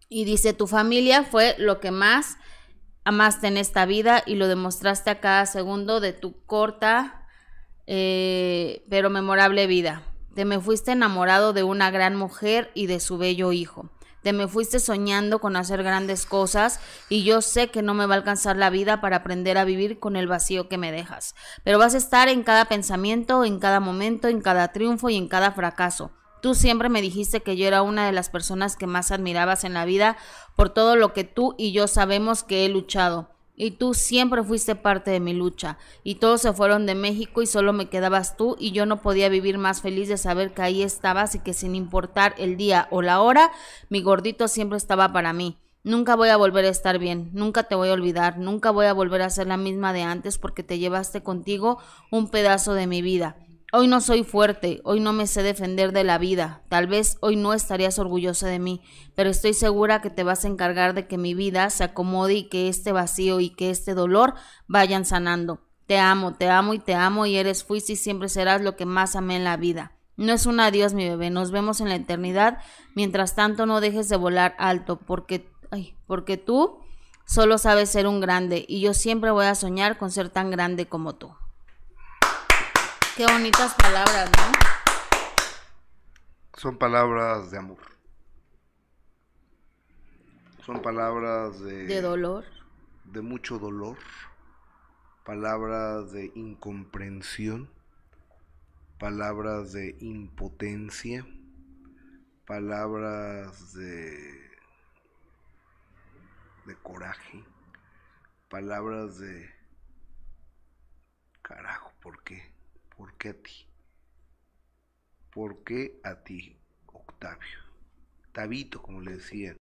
y 0.09 0.25
dice, 0.25 0.53
tu 0.53 0.69
familia 0.69 1.25
fue 1.25 1.57
lo 1.59 1.81
que 1.81 1.91
más 1.91 2.37
amaste 3.03 3.49
en 3.49 3.57
esta 3.57 3.87
vida 3.87 4.23
y 4.25 4.37
lo 4.37 4.47
demostraste 4.47 5.11
a 5.11 5.19
cada 5.19 5.47
segundo 5.47 5.99
de 5.99 6.13
tu 6.13 6.45
corta 6.47 7.27
eh, 7.89 8.85
pero 8.89 9.11
memorable 9.11 9.67
vida. 9.67 10.03
Te 10.37 10.45
me 10.45 10.61
fuiste 10.61 10.93
enamorado 10.93 11.53
de 11.53 11.65
una 11.65 11.91
gran 11.91 12.15
mujer 12.15 12.71
y 12.75 12.87
de 12.87 13.01
su 13.01 13.19
bello 13.19 13.51
hijo. 13.51 13.91
Te 14.23 14.33
me 14.33 14.47
fuiste 14.47 14.79
soñando 14.79 15.41
con 15.41 15.57
hacer 15.57 15.83
grandes 15.83 16.27
cosas 16.27 16.79
y 17.09 17.25
yo 17.25 17.43
sé 17.43 17.69
que 17.69 17.83
no 17.83 17.93
me 17.93 18.07
va 18.07 18.15
a 18.15 18.19
alcanzar 18.19 18.57
la 18.57 18.71
vida 18.71 19.01
para 19.01 19.17
aprender 19.17 19.59
a 19.59 19.65
vivir 19.65 19.99
con 19.99 20.17
el 20.17 20.29
vacío 20.29 20.69
que 20.69 20.79
me 20.79 20.93
dejas. 20.93 21.35
Pero 21.65 21.79
vas 21.79 21.95
a 21.95 21.99
estar 21.99 22.29
en 22.29 22.45
cada 22.45 22.67
pensamiento, 22.67 23.45
en 23.45 23.59
cada 23.59 23.81
momento, 23.81 24.29
en 24.29 24.41
cada 24.41 24.69
triunfo 24.73 25.11
y 25.11 25.17
en 25.17 25.29
cada 25.29 25.53
fracaso. 25.53 26.13
Tú 26.41 26.55
siempre 26.55 26.89
me 26.89 27.03
dijiste 27.03 27.43
que 27.43 27.57
yo 27.57 27.67
era 27.67 27.83
una 27.83 28.07
de 28.07 28.13
las 28.13 28.29
personas 28.29 28.77
que 28.77 28.87
más 28.87 29.13
admirabas 29.13 29.65
en 29.65 29.75
la 29.75 29.85
vida 29.85 30.17
por 30.57 30.71
todo 30.71 30.97
lo 30.97 31.13
que 31.13 31.25
tú 31.25 31.55
y 31.57 31.73
yo 31.73 31.87
sabemos 31.87 32.43
que 32.43 32.65
he 32.65 32.69
luchado. 32.69 33.31
Y 33.55 33.73
tú 33.73 33.95
siempre 33.95 34.43
fuiste 34.43 34.75
parte 34.75 35.11
de 35.11 35.21
mi 35.21 35.35
lucha. 35.35 35.79
Y 36.03 36.17
todos 36.17 36.41
se 36.41 36.53
fueron 36.53 36.87
de 36.87 36.95
México 36.95 37.43
y 37.43 37.47
solo 37.47 37.73
me 37.73 37.89
quedabas 37.89 38.37
tú 38.37 38.57
y 38.59 38.73
yo 38.73 38.87
no 38.87 39.03
podía 39.03 39.29
vivir 39.29 39.59
más 39.59 39.83
feliz 39.83 40.09
de 40.09 40.17
saber 40.17 40.55
que 40.55 40.63
ahí 40.63 40.83
estabas 40.83 41.35
y 41.35 41.39
que 41.41 41.53
sin 41.53 41.75
importar 41.75 42.35
el 42.39 42.57
día 42.57 42.89
o 42.91 43.03
la 43.03 43.21
hora, 43.21 43.53
mi 43.89 44.01
gordito 44.03 44.49
siempre 44.49 44.79
estaba 44.79 45.13
para 45.13 45.33
mí. 45.33 45.59
Nunca 45.85 46.15
voy 46.15 46.29
a 46.29 46.37
volver 46.37 46.65
a 46.65 46.69
estar 46.69 47.01
bien, 47.01 47.31
nunca 47.33 47.65
te 47.65 47.75
voy 47.75 47.89
a 47.89 47.95
olvidar, 47.95 48.39
nunca 48.39 48.71
voy 48.71 48.87
a 48.87 48.93
volver 48.93 49.21
a 49.23 49.31
ser 49.31 49.49
la 49.49 49.57
misma 49.57 49.93
de 49.93 50.03
antes 50.03 50.39
porque 50.39 50.63
te 50.63 50.79
llevaste 50.79 51.25
contigo 51.25 51.79
un 52.13 52.29
pedazo 52.31 52.75
de 52.75 52.87
mi 52.87 53.03
vida. 53.03 53.37
Hoy 53.75 53.89
no 53.89 54.03
soy 54.03 54.23
fuerte, 54.23 54.83
hoy 54.85 55.01
no 55.01 55.15
me 55.15 55.27
sé 55.27 55.43
defender 55.43 55.93
de 55.93 56.05
la 56.05 56.19
vida, 56.19 56.63
tal 56.69 56.89
vez 56.89 57.17
hoy 57.23 57.37
no 57.37 57.55
estarías 57.55 57.99
orgullosa 57.99 58.47
de 58.47 58.59
mí, 58.59 58.83
pero 59.15 59.31
estoy 59.31 59.55
segura 59.55 60.03
que 60.03 60.11
te 60.11 60.25
vas 60.25 60.45
a 60.45 60.49
encargar 60.49 60.93
de 60.93 61.07
que 61.07 61.17
mi 61.17 61.33
vida 61.33 61.71
se 61.71 61.83
acomode 61.83 62.35
y 62.35 62.49
que 62.51 62.69
este 62.69 62.93
vacío 62.93 63.41
y 63.41 63.49
que 63.49 63.71
este 63.71 63.95
dolor 63.95 64.35
vayan 64.69 65.07
sanando. 65.07 65.63
Te 65.87 65.99
amo, 65.99 66.35
te 66.35 66.51
amo 66.51 66.75
y 66.75 66.81
te 66.81 66.95
amo 66.95 67.25
y 67.25 67.37
eres, 67.37 67.65
fuiste 67.65 67.95
y 67.95 67.97
siempre 67.97 68.29
serás 68.29 68.61
lo 68.61 68.77
que 68.77 68.85
más 68.85 69.17
amé 69.17 69.37
en 69.37 69.45
la 69.45 69.57
vida. 69.57 69.93
No 70.19 70.35
es 70.35 70.45
un 70.45 70.61
adiós, 70.61 70.93
mi 70.93 71.09
bebé, 71.09 71.31
nos 71.31 71.51
vemos 71.51 71.81
en 71.81 71.89
la 71.89 71.95
eternidad. 71.95 72.59
Mientras 72.95 73.35
tanto, 73.35 73.65
no 73.65 73.81
dejes 73.81 74.11
de 74.11 74.17
volar 74.17 74.55
alto, 74.59 74.99
porque, 74.99 75.51
ay, 75.71 75.97
porque 76.07 76.37
tú 76.37 76.81
solo 77.25 77.57
sabes 77.57 77.89
ser 77.89 78.07
un 78.07 78.21
grande 78.21 78.67
y 78.69 78.83
yo 78.83 78.93
siempre 78.93 79.31
voy 79.31 79.47
a 79.47 79.55
soñar 79.55 79.97
con 79.97 80.11
ser 80.11 80.29
tan 80.29 80.51
grande 80.51 80.85
como 80.89 81.15
tú. 81.15 81.31
Qué 83.17 83.27
bonitas 83.27 83.75
palabras, 83.75 84.31
¿no? 84.31 84.53
Son 86.57 86.79
palabras 86.79 87.51
de 87.51 87.59
amor. 87.59 87.79
Son 90.65 90.81
palabras 90.81 91.61
de, 91.61 91.85
De 91.87 92.01
dolor. 92.01 92.45
de 93.05 93.21
mucho 93.21 93.59
dolor, 93.59 93.99
palabras 95.25 96.13
de 96.13 96.31
incomprensión, 96.37 97.69
palabras 98.99 99.73
de 99.73 99.97
impotencia, 100.01 101.27
palabras 102.47 103.75
de, 103.75 104.51
de 106.67 106.77
coraje, 106.77 107.45
palabras 108.49 109.19
de 109.19 109.51
carajo, 111.43 111.93
¿por 112.01 112.23
qué? 112.23 112.52
¿Por 113.03 113.15
qué 113.15 113.31
a 113.31 113.35
ti? 113.35 113.67
¿Por 115.33 115.65
qué 115.65 116.01
a 116.05 116.23
ti, 116.23 116.57
Octavio? 116.87 117.59
Tabito, 118.31 118.81
como 118.81 119.01
le 119.01 119.17
decían. 119.17 119.57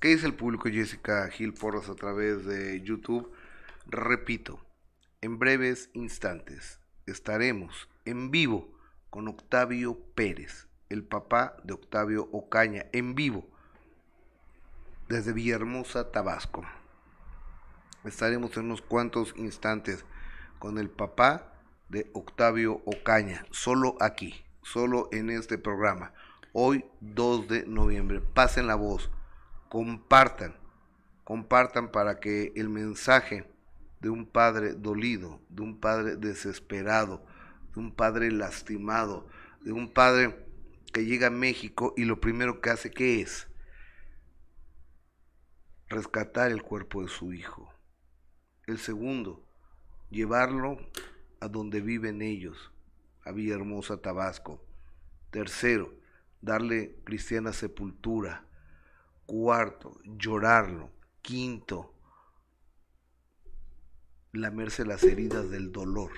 ¿Qué 0.00 0.08
dice 0.08 0.26
el 0.26 0.34
público 0.34 0.68
Jessica 0.68 1.28
Gil 1.28 1.54
Porras 1.54 1.88
a 1.88 1.94
través 1.94 2.44
de 2.44 2.82
YouTube? 2.82 3.32
Repito, 3.86 4.58
en 5.20 5.38
breves 5.38 5.90
instantes 5.92 6.80
estaremos 7.06 7.88
en 8.04 8.32
vivo 8.32 8.76
con 9.10 9.28
Octavio 9.28 10.00
Pérez, 10.16 10.66
el 10.88 11.04
papá 11.04 11.56
de 11.62 11.72
Octavio 11.72 12.28
Ocaña, 12.32 12.86
en 12.90 13.14
vivo 13.14 13.48
desde 15.08 15.32
Villahermosa, 15.32 16.10
Tabasco. 16.10 16.66
Estaremos 18.02 18.56
en 18.56 18.64
unos 18.64 18.82
cuantos 18.82 19.34
instantes 19.36 20.04
con 20.58 20.78
el 20.78 20.90
papá 20.90 21.52
de 21.88 22.10
Octavio 22.14 22.82
Ocaña, 22.84 23.46
solo 23.50 23.96
aquí, 24.00 24.34
solo 24.62 25.08
en 25.12 25.30
este 25.30 25.58
programa. 25.58 26.12
Hoy 26.52 26.84
2 27.00 27.48
de 27.48 27.66
noviembre. 27.66 28.20
Pasen 28.20 28.66
la 28.66 28.74
voz, 28.74 29.10
compartan, 29.68 30.56
compartan 31.24 31.90
para 31.92 32.18
que 32.18 32.52
el 32.56 32.68
mensaje 32.68 33.48
de 34.00 34.10
un 34.10 34.26
padre 34.26 34.74
dolido, 34.74 35.40
de 35.48 35.62
un 35.62 35.78
padre 35.78 36.16
desesperado, 36.16 37.24
de 37.74 37.80
un 37.80 37.94
padre 37.94 38.30
lastimado, 38.30 39.28
de 39.60 39.72
un 39.72 39.92
padre 39.92 40.44
que 40.92 41.04
llega 41.04 41.28
a 41.28 41.30
México 41.30 41.94
y 41.96 42.04
lo 42.04 42.20
primero 42.20 42.60
que 42.60 42.70
hace, 42.70 42.90
¿qué 42.90 43.20
es? 43.20 43.48
Rescatar 45.88 46.50
el 46.50 46.62
cuerpo 46.62 47.02
de 47.02 47.08
su 47.08 47.32
hijo. 47.32 47.72
El 48.66 48.78
segundo, 48.78 49.46
llevarlo 50.10 50.78
a 51.40 51.48
donde 51.48 51.80
viven 51.80 52.22
ellos, 52.22 52.72
a 53.24 53.32
Villahermosa, 53.32 53.98
Tabasco. 53.98 54.64
Tercero, 55.30 55.92
darle 56.40 56.96
cristiana 57.04 57.52
sepultura. 57.52 58.46
Cuarto, 59.26 59.98
llorarlo. 60.04 60.90
Quinto, 61.20 61.92
lamerse 64.32 64.84
las 64.84 65.02
heridas 65.02 65.50
del 65.50 65.72
dolor. 65.72 66.12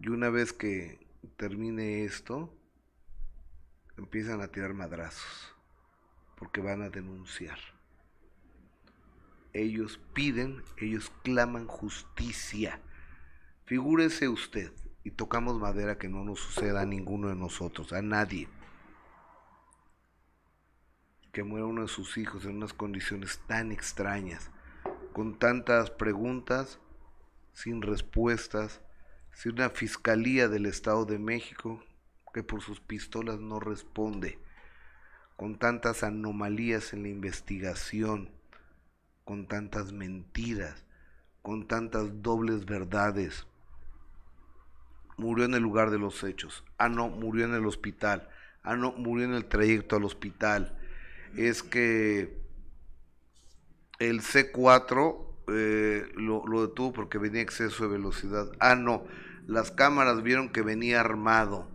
Y 0.00 0.08
una 0.08 0.28
vez 0.30 0.52
que 0.52 1.06
termine 1.36 2.04
esto, 2.04 2.52
empiezan 3.96 4.40
a 4.40 4.48
tirar 4.48 4.74
madrazos, 4.74 5.54
porque 6.36 6.60
van 6.60 6.82
a 6.82 6.90
denunciar. 6.90 7.58
Ellos 9.52 10.00
piden, 10.12 10.62
ellos 10.78 11.12
claman 11.22 11.66
justicia. 11.66 12.80
Figúrese 13.64 14.28
usted, 14.28 14.72
y 15.04 15.10
tocamos 15.12 15.58
madera 15.58 15.98
que 15.98 16.08
no 16.08 16.24
nos 16.24 16.40
suceda 16.40 16.82
a 16.82 16.86
ninguno 16.86 17.28
de 17.28 17.36
nosotros, 17.36 17.92
a 17.92 18.02
nadie, 18.02 18.48
que 21.32 21.42
muera 21.42 21.66
uno 21.66 21.82
de 21.82 21.88
sus 21.88 22.18
hijos 22.18 22.44
en 22.44 22.56
unas 22.56 22.72
condiciones 22.72 23.40
tan 23.46 23.72
extrañas, 23.72 24.50
con 25.12 25.38
tantas 25.38 25.90
preguntas 25.90 26.78
sin 27.52 27.82
respuestas, 27.82 28.80
sin 29.32 29.52
una 29.52 29.70
fiscalía 29.70 30.48
del 30.48 30.66
Estado 30.66 31.04
de 31.04 31.18
México 31.18 31.82
que 32.34 32.42
por 32.42 32.62
sus 32.62 32.80
pistolas 32.80 33.40
no 33.40 33.60
responde, 33.60 34.38
con 35.36 35.58
tantas 35.58 36.02
anomalías 36.02 36.92
en 36.92 37.02
la 37.02 37.08
investigación, 37.08 38.30
con 39.24 39.46
tantas 39.46 39.92
mentiras, 39.92 40.84
con 41.42 41.66
tantas 41.66 42.22
dobles 42.22 42.64
verdades. 42.64 43.46
Murió 45.16 45.44
en 45.44 45.54
el 45.54 45.62
lugar 45.62 45.90
de 45.90 45.98
los 45.98 46.22
hechos. 46.24 46.64
Ah, 46.78 46.88
no, 46.88 47.08
murió 47.08 47.44
en 47.44 47.54
el 47.54 47.66
hospital. 47.66 48.28
Ah, 48.62 48.76
no, 48.76 48.92
murió 48.92 49.26
en 49.26 49.34
el 49.34 49.44
trayecto 49.44 49.96
al 49.96 50.04
hospital. 50.04 50.78
Es 51.36 51.62
que 51.62 52.40
el 53.98 54.20
C4 54.20 55.26
eh, 55.48 56.08
lo, 56.16 56.46
lo, 56.46 56.66
detuvo 56.66 56.92
porque 56.92 57.18
venía 57.18 57.42
exceso 57.42 57.84
de 57.84 57.90
velocidad. 57.90 58.50
Ah, 58.58 58.74
no, 58.74 59.04
las 59.46 59.70
cámaras 59.70 60.22
vieron 60.22 60.50
que 60.50 60.62
venía 60.62 61.00
armado. 61.00 61.68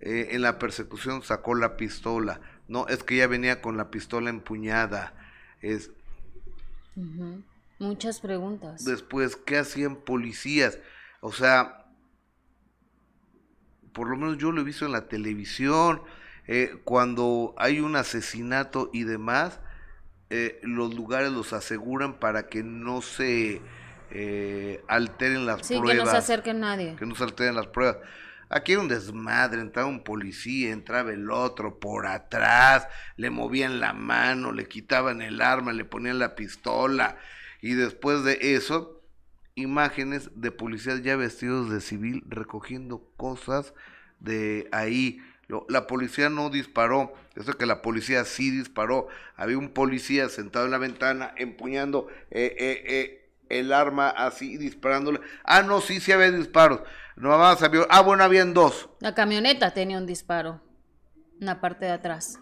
Eh, 0.00 0.28
en 0.32 0.42
la 0.42 0.58
persecución 0.58 1.22
sacó 1.22 1.54
la 1.54 1.76
pistola. 1.76 2.40
No, 2.68 2.86
es 2.88 3.02
que 3.02 3.16
ya 3.16 3.26
venía 3.26 3.62
con 3.62 3.76
la 3.76 3.90
pistola 3.90 4.30
empuñada. 4.30 5.14
Es, 5.60 5.90
Muchas 7.78 8.20
preguntas. 8.20 8.84
Después, 8.84 9.36
¿qué 9.36 9.58
hacían 9.58 9.96
policías? 9.96 10.78
O 11.20 11.32
sea, 11.32 11.85
por 13.96 14.10
lo 14.10 14.18
menos 14.18 14.36
yo 14.36 14.52
lo 14.52 14.60
he 14.60 14.64
visto 14.64 14.84
en 14.84 14.92
la 14.92 15.08
televisión, 15.08 16.02
eh, 16.46 16.76
cuando 16.84 17.54
hay 17.56 17.80
un 17.80 17.96
asesinato 17.96 18.90
y 18.92 19.04
demás, 19.04 19.58
eh, 20.28 20.60
los 20.62 20.94
lugares 20.94 21.32
los 21.32 21.54
aseguran 21.54 22.20
para 22.20 22.48
que 22.48 22.62
no 22.62 23.00
se 23.00 23.62
eh, 24.10 24.84
alteren 24.86 25.46
las 25.46 25.66
sí, 25.66 25.78
pruebas. 25.78 25.96
que 25.96 26.04
no 26.04 26.10
se 26.10 26.16
acerque 26.18 26.52
nadie. 26.52 26.94
Que 26.96 27.06
no 27.06 27.14
se 27.14 27.24
alteren 27.24 27.54
las 27.54 27.68
pruebas. 27.68 27.96
Aquí 28.50 28.72
era 28.72 28.82
un 28.82 28.88
desmadre, 28.88 29.62
entraba 29.62 29.88
un 29.88 30.04
policía, 30.04 30.72
entraba 30.72 31.12
el 31.12 31.30
otro 31.30 31.80
por 31.80 32.06
atrás, 32.06 32.86
le 33.16 33.30
movían 33.30 33.80
la 33.80 33.94
mano, 33.94 34.52
le 34.52 34.68
quitaban 34.68 35.22
el 35.22 35.40
arma, 35.40 35.72
le 35.72 35.86
ponían 35.86 36.18
la 36.18 36.34
pistola 36.34 37.16
y 37.62 37.72
después 37.72 38.24
de 38.24 38.54
eso, 38.56 38.95
imágenes 39.56 40.30
de 40.34 40.52
policías 40.52 41.02
ya 41.02 41.16
vestidos 41.16 41.70
de 41.70 41.80
civil 41.80 42.22
recogiendo 42.28 43.02
cosas 43.16 43.74
de 44.20 44.68
ahí. 44.70 45.20
La 45.68 45.86
policía 45.86 46.28
no 46.28 46.50
disparó, 46.50 47.14
eso 47.34 47.54
que 47.54 47.66
la 47.66 47.80
policía 47.82 48.24
sí 48.24 48.50
disparó. 48.50 49.08
Había 49.34 49.58
un 49.58 49.70
policía 49.70 50.28
sentado 50.28 50.66
en 50.66 50.72
la 50.72 50.78
ventana 50.78 51.32
empuñando 51.36 52.08
eh, 52.30 52.54
eh, 52.58 52.82
eh, 52.86 53.30
el 53.48 53.72
arma 53.72 54.10
así, 54.10 54.56
disparándole. 54.58 55.20
Ah, 55.44 55.62
no, 55.62 55.80
sí, 55.80 56.00
sí 56.00 56.12
había 56.12 56.30
disparos. 56.30 56.80
No 57.16 57.36
más 57.38 57.62
había, 57.62 57.86
ah, 57.88 58.02
bueno, 58.02 58.24
habían 58.24 58.52
dos. 58.52 58.90
La 59.00 59.14
camioneta 59.14 59.72
tenía 59.72 59.98
un 59.98 60.06
disparo 60.06 60.60
en 61.40 61.46
la 61.46 61.60
parte 61.60 61.86
de 61.86 61.92
atrás. 61.92 62.38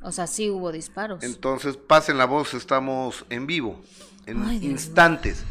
O 0.00 0.10
sea, 0.10 0.26
sí 0.26 0.48
hubo 0.48 0.72
disparos. 0.72 1.22
Entonces, 1.22 1.76
pasen 1.76 2.16
la 2.16 2.24
voz, 2.24 2.54
estamos 2.54 3.26
en 3.28 3.46
vivo, 3.46 3.80
en 4.26 4.62
instantes, 4.62 5.44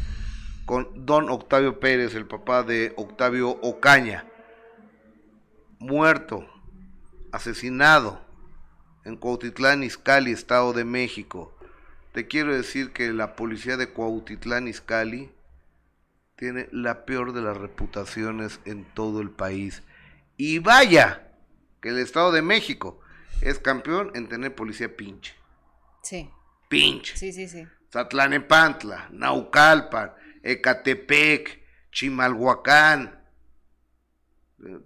con 0.72 1.04
don 1.04 1.28
Octavio 1.28 1.80
Pérez, 1.80 2.14
el 2.14 2.24
papá 2.24 2.62
de 2.62 2.94
Octavio 2.96 3.50
Ocaña, 3.60 4.24
muerto, 5.78 6.48
asesinado 7.30 8.24
en 9.04 9.18
Cuautitlán, 9.18 9.82
Izcalli, 9.82 10.32
Estado 10.32 10.72
de 10.72 10.86
México. 10.86 11.54
Te 12.12 12.26
quiero 12.26 12.54
decir 12.54 12.94
que 12.94 13.12
la 13.12 13.36
policía 13.36 13.76
de 13.76 13.90
Cuautitlán, 13.90 14.66
Izcalli, 14.66 15.30
tiene 16.36 16.70
la 16.72 17.04
peor 17.04 17.34
de 17.34 17.42
las 17.42 17.58
reputaciones 17.58 18.58
en 18.64 18.86
todo 18.94 19.20
el 19.20 19.28
país. 19.28 19.82
Y 20.38 20.58
vaya, 20.60 21.34
que 21.82 21.90
el 21.90 21.98
Estado 21.98 22.32
de 22.32 22.40
México 22.40 22.98
es 23.42 23.58
campeón 23.58 24.10
en 24.14 24.26
tener 24.26 24.54
policía 24.54 24.96
pinche. 24.96 25.34
Sí. 26.02 26.30
Pinche. 26.70 27.14
Sí, 27.14 27.30
sí, 27.30 27.46
sí. 27.46 27.66
Zatlanepantla, 27.92 29.10
Naucalpan, 29.10 30.12
Ecatepec, 30.42 31.62
Chimalhuacán. 31.90 33.20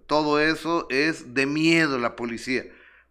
Todo 0.07 0.39
eso 0.39 0.87
es 0.89 1.33
de 1.33 1.45
miedo 1.45 1.99
la 1.99 2.15
policía. 2.15 2.63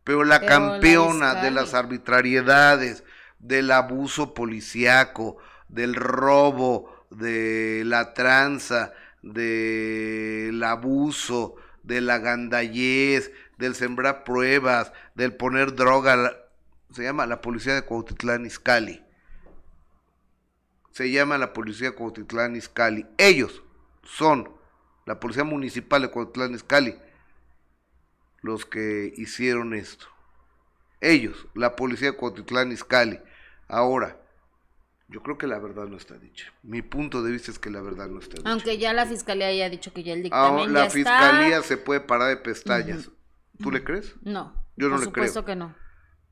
Pero 0.04 0.24
la 0.24 0.40
Pero 0.40 0.52
campeona 0.52 1.34
la 1.34 1.42
de 1.42 1.50
las 1.50 1.74
arbitrariedades, 1.74 3.04
del 3.38 3.70
abuso 3.70 4.34
policiaco, 4.34 5.36
del 5.68 5.94
robo, 5.94 7.06
de 7.10 7.82
la 7.84 8.14
tranza, 8.14 8.92
del 9.22 10.62
abuso, 10.62 11.56
de 11.82 12.00
la 12.00 12.18
gandallez, 12.18 13.32
del 13.58 13.74
sembrar 13.74 14.24
pruebas, 14.24 14.92
del 15.14 15.34
poner 15.34 15.74
droga, 15.74 16.36
se 16.92 17.02
llama 17.02 17.26
la 17.26 17.40
policía 17.40 17.74
de 17.74 17.82
Cuautitlán 17.82 18.46
Izcalli. 18.46 19.05
Se 20.96 21.10
llama 21.10 21.36
la 21.36 21.52
policía 21.52 21.94
Cuautitlán 21.94 22.56
Izcalli. 22.56 23.04
Ellos 23.18 23.62
son 24.02 24.50
la 25.04 25.20
policía 25.20 25.44
municipal 25.44 26.00
de 26.00 26.10
Cuautitlán 26.10 26.54
Izcalli 26.54 26.96
los 28.40 28.64
que 28.64 29.12
hicieron 29.14 29.74
esto. 29.74 30.06
Ellos, 31.02 31.48
la 31.52 31.76
policía 31.76 32.12
de 32.12 32.16
Cuautitlán 32.16 32.72
Izcalli. 32.72 33.20
Ahora, 33.68 34.18
yo 35.08 35.22
creo 35.22 35.36
que 35.36 35.46
la 35.46 35.58
verdad 35.58 35.84
no 35.84 35.98
está 35.98 36.16
dicha. 36.16 36.50
Mi 36.62 36.80
punto 36.80 37.22
de 37.22 37.30
vista 37.30 37.50
es 37.50 37.58
que 37.58 37.68
la 37.68 37.82
verdad 37.82 38.08
no 38.08 38.18
está 38.18 38.38
dicha. 38.38 38.50
Aunque 38.50 38.78
ya 38.78 38.94
la 38.94 39.04
fiscalía 39.04 39.48
haya 39.48 39.68
dicho 39.68 39.92
que 39.92 40.02
ya 40.02 40.14
el 40.14 40.22
dictamen 40.22 40.60
Ahora, 40.60 40.72
la 40.72 40.88
fiscalía 40.88 41.60
se 41.60 41.76
puede 41.76 42.00
parar 42.00 42.28
de 42.28 42.38
pestañas. 42.38 43.10
¿Tú 43.62 43.70
le 43.70 43.84
crees? 43.84 44.14
No. 44.22 44.54
Yo 44.78 44.88
no 44.88 44.96
por 44.96 45.04
le 45.04 45.12
creo. 45.12 45.26
supuesto 45.26 45.44
que 45.44 45.56
no. 45.56 45.74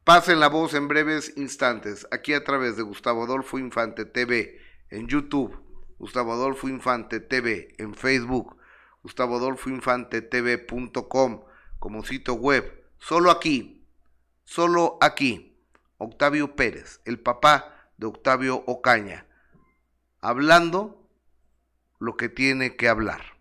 Pasen 0.04 0.38
la 0.38 0.48
voz 0.48 0.74
en 0.74 0.86
breves 0.86 1.32
instantes, 1.36 2.06
aquí 2.10 2.34
a 2.34 2.44
través 2.44 2.76
de 2.76 2.82
Gustavo 2.82 3.24
Adolfo 3.24 3.58
Infante 3.58 4.04
TV, 4.04 4.60
en 4.90 5.08
YouTube, 5.08 5.58
Gustavo 5.98 6.34
Adolfo 6.34 6.68
Infante 6.68 7.20
TV, 7.20 7.74
en 7.78 7.94
Facebook, 7.94 8.58
Gustavo 9.02 9.36
Adolfo 9.36 9.70
Infante 9.70 10.20
TV.com, 10.20 11.44
como 11.78 12.04
sitio 12.04 12.34
web. 12.34 12.84
Solo 12.98 13.30
aquí, 13.30 13.88
solo 14.44 14.98
aquí, 15.00 15.58
Octavio 15.96 16.54
Pérez, 16.54 17.00
el 17.06 17.18
papá 17.18 17.88
de 17.96 18.06
Octavio 18.06 18.62
Ocaña, 18.66 19.26
hablando 20.20 21.08
lo 21.98 22.18
que 22.18 22.28
tiene 22.28 22.76
que 22.76 22.90
hablar. 22.90 23.33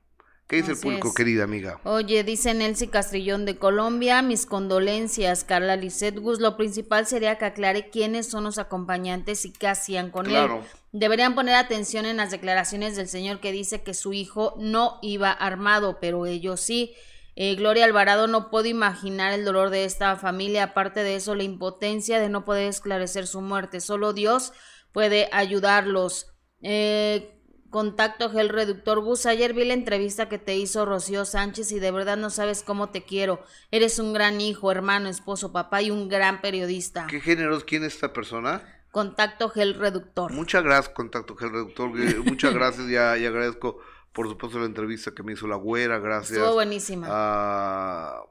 ¿Qué 0.53 0.57
dice 0.57 0.73
el 0.73 0.77
público, 0.77 1.07
es. 1.07 1.15
querida 1.15 1.45
amiga? 1.45 1.79
Oye, 1.83 2.23
dice 2.23 2.53
Nelcy 2.53 2.87
Castrillón 2.87 3.43
de 3.43 3.57
Colombia, 3.57 4.21
mis 4.21 4.45
condolencias, 4.45 5.43
Carla 5.43 5.75
Lisset 5.75 6.19
Gus. 6.19 6.39
Lo 6.39 6.57
principal 6.57 7.07
sería 7.07 7.39
que 7.39 7.45
aclare 7.45 7.89
quiénes 7.89 8.29
son 8.29 8.43
los 8.43 8.59
acompañantes 8.59 9.45
y 9.45 9.51
qué 9.51 9.67
hacían 9.67 10.11
con 10.11 10.27
claro. 10.27 10.59
él. 10.59 10.79
Deberían 10.91 11.33
poner 11.33 11.55
atención 11.55 12.05
en 12.05 12.17
las 12.17 12.29
declaraciones 12.29 12.95
del 12.95 13.07
señor 13.07 13.39
que 13.39 13.51
dice 13.51 13.81
que 13.81 13.95
su 13.95 14.13
hijo 14.13 14.53
no 14.59 14.99
iba 15.01 15.31
armado, 15.31 15.97
pero 15.99 16.27
ellos 16.27 16.61
sí. 16.61 16.93
Eh, 17.35 17.55
Gloria 17.55 17.85
Alvarado 17.85 18.27
no 18.27 18.51
puedo 18.51 18.67
imaginar 18.67 19.33
el 19.33 19.45
dolor 19.45 19.71
de 19.71 19.85
esta 19.85 20.17
familia, 20.17 20.65
aparte 20.65 20.99
de 21.03 21.15
eso 21.15 21.33
la 21.33 21.41
impotencia 21.41 22.19
de 22.19 22.29
no 22.29 22.45
poder 22.45 22.67
esclarecer 22.67 23.25
su 23.25 23.41
muerte. 23.41 23.81
Solo 23.81 24.13
Dios 24.13 24.53
puede 24.91 25.29
ayudarlos. 25.31 26.27
Eh, 26.61 27.32
Contacto 27.73 28.29
Gel 28.29 28.49
Reductor 28.49 28.99
Gus. 28.99 29.25
Ayer 29.25 29.55
vi 29.55 29.65
la 29.65 29.73
entrevista 29.73 30.29
que 30.29 30.37
te 30.37 30.55
hizo 30.55 30.85
Rocío 30.85 31.25
Sánchez 31.25 31.71
y 31.71 31.79
de 31.79 31.89
verdad 31.89 32.17
no 32.17 32.29
sabes 32.29 32.61
cómo 32.61 32.89
te 32.89 33.03
quiero. 33.03 33.43
Eres 33.71 33.97
un 33.97 34.13
gran 34.13 34.39
hijo, 34.41 34.71
hermano, 34.71 35.09
esposo, 35.09 35.51
papá 35.51 35.81
y 35.81 35.89
un 35.89 36.07
gran 36.07 36.39
periodista. 36.39 37.07
¿Qué 37.09 37.19
género 37.19 37.59
quién 37.65 37.83
es 37.83 37.95
esta 37.95 38.13
persona? 38.13 38.61
Contacto 38.91 39.49
Gel 39.49 39.73
Reductor. 39.73 40.31
Muchas 40.31 40.63
gracias, 40.63 40.93
Contacto 40.93 41.35
Gel 41.35 41.49
Reductor. 41.49 41.91
Eh, 41.99 42.19
muchas 42.23 42.53
gracias, 42.53 42.87
ya, 42.89 43.17
ya 43.17 43.29
agradezco 43.29 43.79
por 44.13 44.29
supuesto 44.29 44.59
la 44.59 44.67
entrevista 44.67 45.15
que 45.15 45.23
me 45.23 45.33
hizo 45.33 45.47
la 45.47 45.55
güera, 45.55 45.97
gracias. 45.97 46.37
Estuvo 46.37 46.53
buenísima. 46.53 47.07
A, 47.09 48.23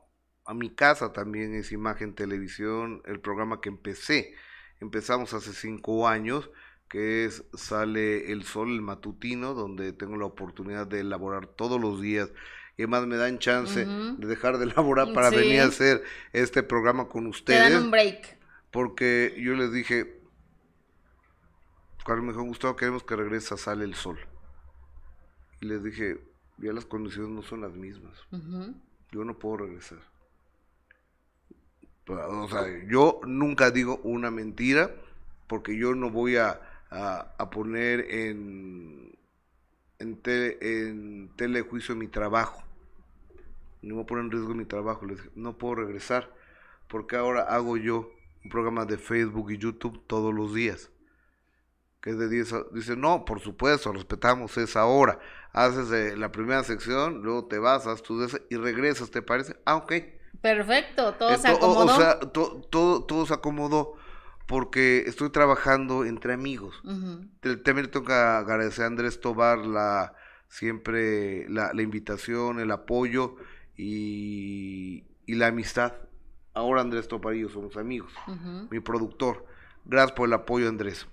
a 0.47 0.55
mi 0.55 0.73
casa 0.73 1.13
también 1.13 1.53
es 1.57 1.73
Imagen 1.73 2.15
Televisión, 2.15 3.03
el 3.07 3.19
programa 3.19 3.61
que 3.61 3.71
empecé. 3.71 4.37
Empezamos 4.79 5.35
hace 5.35 5.53
cinco 5.53 6.07
años 6.07 6.49
que 6.93 7.25
es 7.25 7.43
Sale 7.55 8.31
el 8.33 8.45
Sol, 8.45 8.69
el 8.69 8.83
matutino, 8.83 9.55
donde 9.55 9.95
tengo 9.95 10.19
la 10.19 10.27
oportunidad 10.27 10.87
de 10.87 11.01
elaborar 11.01 11.47
todos 11.47 11.81
los 11.81 12.03
días. 12.03 12.31
Y 12.77 12.83
además 12.83 13.07
me 13.07 13.17
dan 13.17 13.39
chance 13.39 13.87
de 13.87 14.27
dejar 14.27 14.59
de 14.59 14.67
elaborar 14.67 15.15
para 15.15 15.31
venir 15.31 15.63
a 15.63 15.65
hacer 15.65 16.05
este 16.35 16.63
programa 16.63 17.09
con 17.09 17.27
ustedes. 17.27 17.67
Te 17.67 17.73
dan 17.73 17.85
un 17.85 17.91
break. 17.91 18.37
Porque 18.71 19.35
yo 19.39 19.55
les 19.55 19.73
dije, 19.73 20.21
cuando 22.05 22.25
me 22.25 22.33
dijo 22.33 22.45
Gustavo, 22.45 22.77
queremos 22.77 23.05
que 23.05 23.17
regrese 23.17 23.55
a 23.55 23.57
Sale 23.57 23.87
el 23.87 23.95
Sol. 23.95 24.19
Y 25.63 25.67
les 25.69 25.83
dije, 25.83 26.21
ya 26.59 26.75
las 26.75 26.85
condiciones 26.85 27.31
no 27.31 27.43
son 27.43 27.63
las 27.63 27.73
mismas. 27.73 28.19
Yo 29.13 29.25
no 29.25 29.39
puedo 29.39 29.65
regresar. 29.65 30.01
O 32.07 32.49
sea, 32.51 32.67
yo 32.87 33.23
nunca 33.25 33.71
digo 33.71 33.97
una 34.05 34.31
mentira 34.31 34.95
porque 35.47 35.75
yo 35.75 35.95
no 35.95 36.11
voy 36.11 36.37
a 36.37 36.61
a, 36.93 37.51
poner 37.51 38.01
en, 38.11 39.17
en, 39.99 40.21
en 40.25 41.31
telejuicio 41.37 41.97
mi 41.97 42.09
trabajo. 42.09 42.63
No 43.81 43.97
voy 43.97 44.05
a 44.05 44.07
poner 44.07 44.25
en 44.25 44.31
riesgo 44.31 44.55
mi 44.55 44.65
trabajo. 44.65 45.07
Les 45.07 45.19
no 45.35 45.57
puedo 45.57 45.77
regresar 45.77 46.31
porque 46.89 47.17
ahora 47.17 47.43
hago 47.43 47.77
yo 47.77 48.11
un 48.45 48.51
programa 48.51 48.85
de 48.85 48.99
Facebook 48.99 49.51
y 49.51 49.59
YouTube 49.59 50.03
todos 50.07 50.35
los 50.35 50.55
días. 50.55 50.91
Que 52.01 52.11
es 52.11 52.19
de 52.19 52.29
10 52.29 52.55
Dice, 52.73 52.97
no, 52.97 53.25
por 53.25 53.41
supuesto, 53.41 53.93
respetamos 53.93 54.57
esa 54.59 54.85
hora. 54.85 55.19
Haces 55.53 56.19
la 56.19 56.33
primera 56.33 56.65
sección, 56.65 57.23
luego 57.23 57.47
te 57.47 57.59
vas, 57.59 57.87
haces 57.87 58.02
tu 58.02 58.26
y 58.50 58.57
regresas, 58.57 59.11
¿te 59.11 59.23
parece? 59.23 59.57
Ah, 59.65 59.76
ok. 59.76 59.93
Perfecto, 60.41 61.15
todo 61.15 61.37
se 61.37 61.49
acomodó. 61.49 61.95
O, 61.95 61.97
sea, 61.97 62.19
todo, 62.19 63.05
todo 63.05 63.26
se 63.26 63.35
acomodó 63.35 63.97
porque 64.52 65.04
estoy 65.06 65.30
trabajando 65.30 66.04
entre 66.04 66.34
amigos. 66.34 66.78
También 67.41 67.91
tengo 67.91 68.04
que 68.04 68.12
agradecer 68.12 68.84
a 68.84 68.88
Andrés 68.88 69.19
Tobar 69.19 69.60
la, 69.60 70.15
siempre 70.47 71.49
la, 71.49 71.73
invitación, 71.80 72.60
el 72.60 72.71
apoyo 72.71 73.36
y, 73.78 75.04
la 75.26 75.47
amistad. 75.47 75.95
Ahora 76.52 76.82
Andrés 76.82 77.08
Tobar 77.08 77.34
y 77.34 77.41
yo 77.41 77.49
somos 77.49 77.78
amigos, 77.78 78.12
mi 78.71 78.78
productor. 78.80 79.47
Gracias 79.86 80.12
por 80.12 80.28
el 80.28 80.34
apoyo, 80.34 80.69
Andrés. 80.69 81.06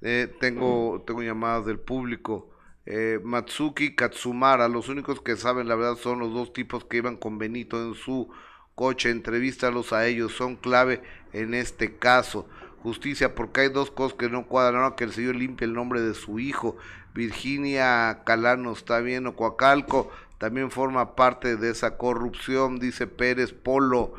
Eh, 0.00 0.32
tengo, 0.38 1.02
tengo 1.04 1.24
llamadas 1.24 1.66
del 1.66 1.80
público. 1.80 2.48
Eh, 2.86 3.18
Matsuki 3.24 3.96
Katsumara, 3.96 4.68
los 4.68 4.88
únicos 4.88 5.20
que 5.20 5.36
saben 5.36 5.66
la 5.66 5.74
verdad 5.74 5.96
son 5.96 6.20
los 6.20 6.32
dos 6.32 6.52
tipos 6.52 6.84
que 6.84 6.98
iban 6.98 7.16
con 7.16 7.38
Benito 7.38 7.82
en 7.82 7.94
su 7.94 8.30
coche, 8.76 9.10
entrevístalos 9.10 9.92
a 9.92 10.06
ellos, 10.06 10.30
son 10.30 10.54
clave 10.54 11.02
en 11.32 11.54
este 11.54 11.96
caso 11.96 12.46
justicia, 12.82 13.34
porque 13.34 13.62
hay 13.62 13.68
dos 13.68 13.90
cosas 13.90 14.16
que 14.18 14.28
no 14.28 14.46
cuadran, 14.46 14.94
que 14.94 15.04
el 15.04 15.12
Señor 15.12 15.36
limpie 15.36 15.66
el 15.66 15.74
nombre 15.74 16.00
de 16.00 16.14
su 16.14 16.38
hijo. 16.38 16.76
Virginia 17.14 18.20
Calano 18.24 18.72
está 18.72 19.00
bien, 19.00 19.26
o 19.26 19.34
Coacalco 19.34 20.10
también 20.38 20.70
forma 20.70 21.16
parte 21.16 21.56
de 21.56 21.70
esa 21.70 21.96
corrupción, 21.96 22.78
dice 22.78 23.06
Pérez 23.06 23.52
Polo. 23.52 24.14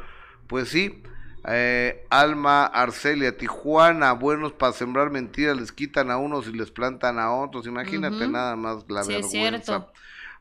Pues 0.48 0.69
sí, 0.69 1.02
eh, 1.48 2.06
Alma 2.10 2.65
Arcelia, 2.65 3.38
Tijuana, 3.38 4.12
buenos 4.13 4.52
para 4.52 4.74
sembrar 4.74 5.10
mentiras, 5.10 5.58
les 5.58 5.72
quitan 5.72 6.12
a 6.12 6.17
unos 6.17 6.48
y 6.48 6.52
les 6.52 6.72
plantan 6.72 7.19
a 7.19 7.32
otros. 7.32 7.65
Imagínate 7.65 8.28
nada 8.28 8.56
más 8.56 8.86
la 8.89 9.04
vergüenza. 9.04 9.88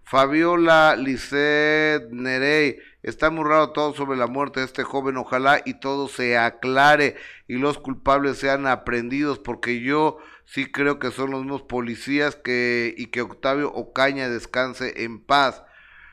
Fabiola 0.09 0.97
Lisset 0.97 2.11
Nerey, 2.11 2.79
está 3.03 3.29
muy 3.29 3.45
raro 3.45 3.73
todo 3.73 3.93
sobre 3.93 4.17
la 4.17 4.27
muerte 4.27 4.61
de 4.61 4.67
este 4.67 4.83
joven, 4.83 5.19
ojalá 5.19 5.61
y 5.67 5.81
todo 5.81 6.09
se 6.09 6.39
aclare 6.39 7.17
y 7.47 7.57
los 7.57 7.77
culpables 7.77 8.39
sean 8.39 8.67
aprendidos, 8.67 9.39
porque 9.39 9.83
yo 9.83 10.17
sí 10.47 10.65
creo 10.65 10.99
que 10.99 11.11
son 11.11 11.33
los 11.33 11.43
mismos 11.43 11.61
policías 11.61 12.37
que 12.37 12.95
y 12.97 13.09
que 13.09 13.21
Octavio 13.21 13.71
Ocaña 13.71 14.31
descanse 14.31 15.05
en 15.05 15.21
paz. 15.21 15.63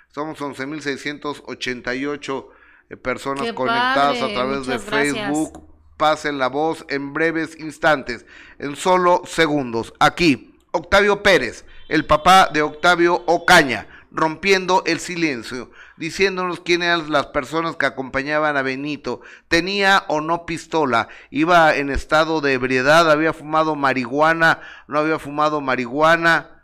Somos 0.09 0.41
11.688 0.41 2.47
eh, 2.89 2.97
personas 2.97 3.53
conectadas 3.53 4.21
a 4.21 4.27
través 4.27 4.67
de 4.67 4.77
Facebook. 4.77 5.69
Pasen 5.95 6.37
la 6.37 6.49
voz 6.49 6.85
en 6.89 7.13
breves 7.13 7.57
instantes, 7.57 8.25
en 8.59 8.75
solo 8.75 9.21
segundos. 9.25 9.93
Aquí, 10.01 10.59
Octavio 10.73 11.23
Pérez 11.23 11.63
el 11.87 12.05
papá 12.05 12.49
de 12.51 12.61
Octavio 12.61 13.23
Ocaña, 13.25 13.87
rompiendo 14.11 14.83
el 14.85 14.99
silencio, 14.99 15.71
diciéndonos 15.97 16.61
quiénes 16.61 16.87
eran 16.87 17.11
las 17.11 17.27
personas 17.27 17.75
que 17.75 17.85
acompañaban 17.85 18.55
a 18.55 18.61
Benito, 18.61 19.21
tenía 19.49 20.03
o 20.07 20.21
no 20.21 20.45
pistola, 20.45 21.09
iba 21.29 21.75
en 21.75 21.89
estado 21.89 22.39
de 22.41 22.53
ebriedad, 22.53 23.11
había 23.11 23.33
fumado 23.33 23.75
marihuana, 23.75 24.61
no 24.87 24.99
había 24.99 25.19
fumado 25.19 25.59
marihuana, 25.59 26.63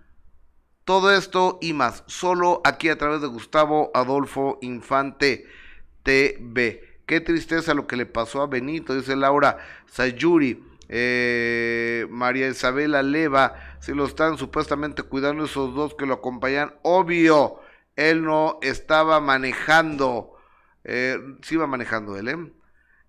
todo 0.85 1.11
esto 1.11 1.59
y 1.61 1.73
más, 1.73 2.03
solo 2.07 2.61
aquí 2.63 2.89
a 2.89 2.97
través 2.97 3.21
de 3.21 3.27
Gustavo 3.27 3.91
Adolfo 3.93 4.57
Infante 4.61 5.45
TV. 6.03 7.01
Qué 7.05 7.19
tristeza 7.19 7.73
lo 7.73 7.87
que 7.87 7.97
le 7.97 8.05
pasó 8.05 8.41
a 8.41 8.47
Benito, 8.47 8.95
dice 8.95 9.15
Laura 9.15 9.57
Sayuri. 9.87 10.71
Eh, 10.93 12.05
María 12.09 12.49
Isabela 12.49 13.01
Leva, 13.01 13.70
si 13.81 13.93
lo 13.93 14.05
están 14.05 14.37
supuestamente 14.37 15.03
cuidando 15.03 15.45
esos 15.45 15.73
dos 15.73 15.95
que 15.95 16.05
lo 16.05 16.13
acompañan, 16.13 16.75
obvio, 16.83 17.59
él 17.95 18.23
no 18.23 18.59
estaba 18.61 19.19
manejando, 19.19 20.37
eh, 20.83 21.17
sí 21.41 21.55
iba 21.55 21.67
manejando 21.67 22.15
él, 22.15 22.27
¿eh? 22.29 22.37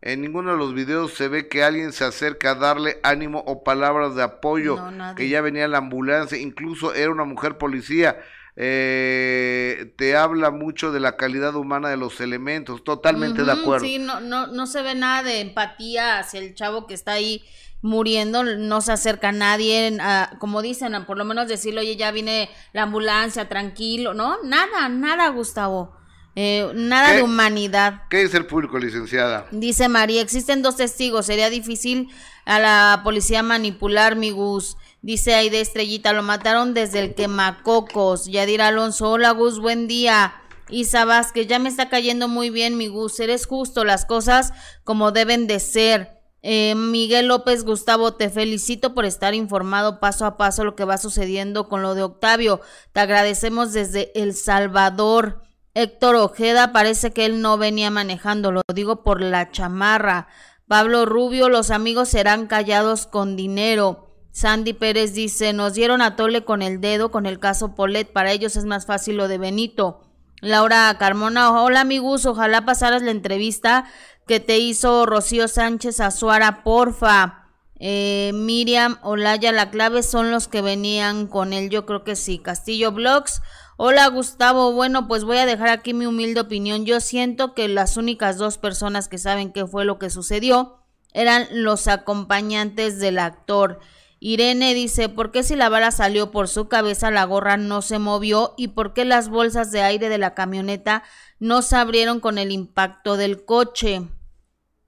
En 0.00 0.20
ninguno 0.20 0.50
de 0.50 0.56
los 0.56 0.74
videos 0.74 1.14
se 1.14 1.28
ve 1.28 1.46
que 1.46 1.62
alguien 1.62 1.92
se 1.92 2.04
acerca 2.04 2.50
a 2.50 2.54
darle 2.56 2.98
ánimo 3.04 3.44
o 3.46 3.62
palabras 3.62 4.16
de 4.16 4.24
apoyo, 4.24 4.76
que 5.14 5.28
ya 5.28 5.40
venía 5.40 5.68
la 5.68 5.78
ambulancia, 5.78 6.36
incluso 6.38 6.92
era 6.92 7.12
una 7.12 7.24
mujer 7.24 7.56
policía. 7.56 8.18
Eh, 8.56 9.94
te 9.96 10.16
habla 10.16 10.50
mucho 10.50 10.90
de 10.90 10.98
la 10.98 11.16
calidad 11.16 11.54
humana 11.54 11.88
de 11.88 11.96
los 11.96 12.20
elementos, 12.20 12.82
totalmente 12.82 13.44
de 13.44 13.52
acuerdo. 13.52 13.86
Sí, 13.86 14.00
no, 14.00 14.20
no, 14.20 14.48
no 14.48 14.66
se 14.66 14.82
ve 14.82 14.96
nada 14.96 15.22
de 15.22 15.40
empatía 15.40 16.18
hacia 16.18 16.40
el 16.40 16.54
chavo 16.56 16.88
que 16.88 16.94
está 16.94 17.12
ahí 17.12 17.44
muriendo, 17.82 18.44
no 18.44 18.80
se 18.80 18.92
acerca 18.92 19.32
nadie, 19.32 19.98
como 20.38 20.62
dicen, 20.62 21.04
por 21.04 21.18
lo 21.18 21.24
menos 21.24 21.48
decirle, 21.48 21.80
oye, 21.80 21.96
ya 21.96 22.12
viene 22.12 22.48
la 22.72 22.84
ambulancia, 22.84 23.48
tranquilo, 23.48 24.14
¿no? 24.14 24.42
Nada, 24.44 24.88
nada, 24.88 25.28
Gustavo. 25.28 25.96
Eh, 26.34 26.70
nada 26.74 27.12
de 27.12 27.22
humanidad. 27.22 28.04
¿Qué 28.08 28.22
es 28.22 28.32
el 28.32 28.46
público, 28.46 28.78
licenciada? 28.78 29.46
Dice 29.50 29.88
María, 29.90 30.22
existen 30.22 30.62
dos 30.62 30.76
testigos, 30.76 31.26
sería 31.26 31.50
difícil 31.50 32.08
a 32.46 32.58
la 32.58 33.02
policía 33.04 33.42
manipular 33.42 34.16
mi 34.16 34.30
Gus. 34.30 34.78
Dice 35.02 35.34
ahí 35.34 35.50
de 35.50 35.60
Estrellita, 35.60 36.14
lo 36.14 36.22
mataron 36.22 36.72
desde 36.72 37.00
el 37.00 37.14
quemacocos. 37.14 38.26
Yadir 38.26 38.62
Alonso, 38.62 39.10
hola 39.10 39.32
Gus, 39.32 39.58
buen 39.58 39.88
día. 39.88 40.34
Isa 40.70 41.04
Vázquez, 41.04 41.48
ya 41.48 41.58
me 41.58 41.68
está 41.68 41.90
cayendo 41.90 42.28
muy 42.28 42.48
bien 42.48 42.78
mi 42.78 42.86
Gus, 42.86 43.20
eres 43.20 43.44
justo, 43.44 43.84
las 43.84 44.06
cosas 44.06 44.54
como 44.84 45.12
deben 45.12 45.46
de 45.46 45.60
ser. 45.60 46.21
Eh, 46.42 46.74
Miguel 46.74 47.28
López 47.28 47.64
Gustavo, 47.64 48.14
te 48.14 48.28
felicito 48.28 48.94
por 48.94 49.04
estar 49.04 49.32
informado 49.32 50.00
paso 50.00 50.26
a 50.26 50.36
paso 50.36 50.64
lo 50.64 50.74
que 50.74 50.84
va 50.84 50.98
sucediendo 50.98 51.68
con 51.68 51.82
lo 51.82 51.94
de 51.94 52.02
Octavio. 52.02 52.60
Te 52.92 53.00
agradecemos 53.00 53.72
desde 53.72 54.10
El 54.20 54.34
Salvador. 54.34 55.42
Héctor 55.74 56.16
Ojeda, 56.16 56.72
parece 56.72 57.12
que 57.12 57.24
él 57.24 57.40
no 57.40 57.56
venía 57.56 57.90
manejando, 57.90 58.52
lo 58.52 58.62
digo 58.74 59.04
por 59.04 59.22
la 59.22 59.50
chamarra. 59.50 60.26
Pablo 60.66 61.06
Rubio, 61.06 61.48
los 61.48 61.70
amigos 61.70 62.08
serán 62.10 62.46
callados 62.46 63.06
con 63.06 63.36
dinero. 63.36 64.08
Sandy 64.32 64.72
Pérez 64.72 65.14
dice, 65.14 65.52
nos 65.52 65.74
dieron 65.74 66.02
a 66.02 66.16
tole 66.16 66.44
con 66.44 66.60
el 66.62 66.80
dedo 66.80 67.10
con 67.10 67.26
el 67.26 67.38
caso 67.38 67.74
Polet, 67.74 68.12
para 68.12 68.32
ellos 68.32 68.56
es 68.56 68.64
más 68.64 68.84
fácil 68.84 69.16
lo 69.16 69.28
de 69.28 69.38
Benito. 69.38 70.02
Laura 70.40 70.96
Carmona, 70.98 71.62
hola 71.62 71.82
amigos, 71.82 72.26
ojalá 72.26 72.64
pasaras 72.64 73.00
la 73.00 73.12
entrevista 73.12 73.84
que 74.26 74.40
te 74.40 74.58
hizo 74.58 75.06
Rocío 75.06 75.48
Sánchez 75.48 76.00
Azuara, 76.00 76.62
porfa. 76.62 77.38
Eh, 77.84 78.30
Miriam 78.34 78.98
Olaya, 79.02 79.50
la 79.50 79.70
clave 79.70 80.04
son 80.04 80.30
los 80.30 80.46
que 80.46 80.62
venían 80.62 81.26
con 81.26 81.52
él, 81.52 81.68
yo 81.68 81.84
creo 81.84 82.04
que 82.04 82.14
sí. 82.14 82.38
Castillo 82.38 82.92
Blogs, 82.92 83.42
hola 83.76 84.06
Gustavo, 84.06 84.72
bueno, 84.72 85.08
pues 85.08 85.24
voy 85.24 85.38
a 85.38 85.46
dejar 85.46 85.68
aquí 85.68 85.92
mi 85.92 86.06
humilde 86.06 86.40
opinión. 86.40 86.86
Yo 86.86 87.00
siento 87.00 87.54
que 87.54 87.66
las 87.66 87.96
únicas 87.96 88.38
dos 88.38 88.56
personas 88.56 89.08
que 89.08 89.18
saben 89.18 89.52
qué 89.52 89.66
fue 89.66 89.84
lo 89.84 89.98
que 89.98 90.10
sucedió 90.10 90.78
eran 91.12 91.48
los 91.50 91.88
acompañantes 91.88 93.00
del 93.00 93.18
actor. 93.18 93.80
Irene 94.24 94.72
dice, 94.72 95.08
¿por 95.08 95.32
qué 95.32 95.42
si 95.42 95.56
la 95.56 95.68
bala 95.68 95.90
salió 95.90 96.30
por 96.30 96.46
su 96.46 96.68
cabeza 96.68 97.10
la 97.10 97.24
gorra 97.24 97.56
no 97.56 97.82
se 97.82 97.98
movió 97.98 98.54
y 98.56 98.68
por 98.68 98.94
qué 98.94 99.04
las 99.04 99.28
bolsas 99.28 99.72
de 99.72 99.82
aire 99.82 100.08
de 100.08 100.18
la 100.18 100.32
camioneta 100.32 101.02
no 101.40 101.60
se 101.60 101.74
abrieron 101.74 102.20
con 102.20 102.38
el 102.38 102.52
impacto 102.52 103.16
del 103.16 103.44
coche? 103.44 104.02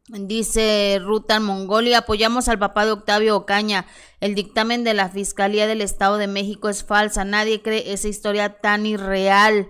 Dice 0.06 1.00
Ruta 1.02 1.40
Mongolia, 1.40 1.98
apoyamos 1.98 2.48
al 2.48 2.60
papá 2.60 2.86
de 2.86 2.92
Octavio 2.92 3.36
Ocaña. 3.36 3.86
El 4.20 4.36
dictamen 4.36 4.84
de 4.84 4.94
la 4.94 5.08
Fiscalía 5.08 5.66
del 5.66 5.80
Estado 5.80 6.16
de 6.16 6.28
México 6.28 6.68
es 6.68 6.84
falsa. 6.84 7.24
Nadie 7.24 7.60
cree 7.60 7.92
esa 7.92 8.06
historia 8.06 8.60
tan 8.60 8.86
irreal. 8.86 9.68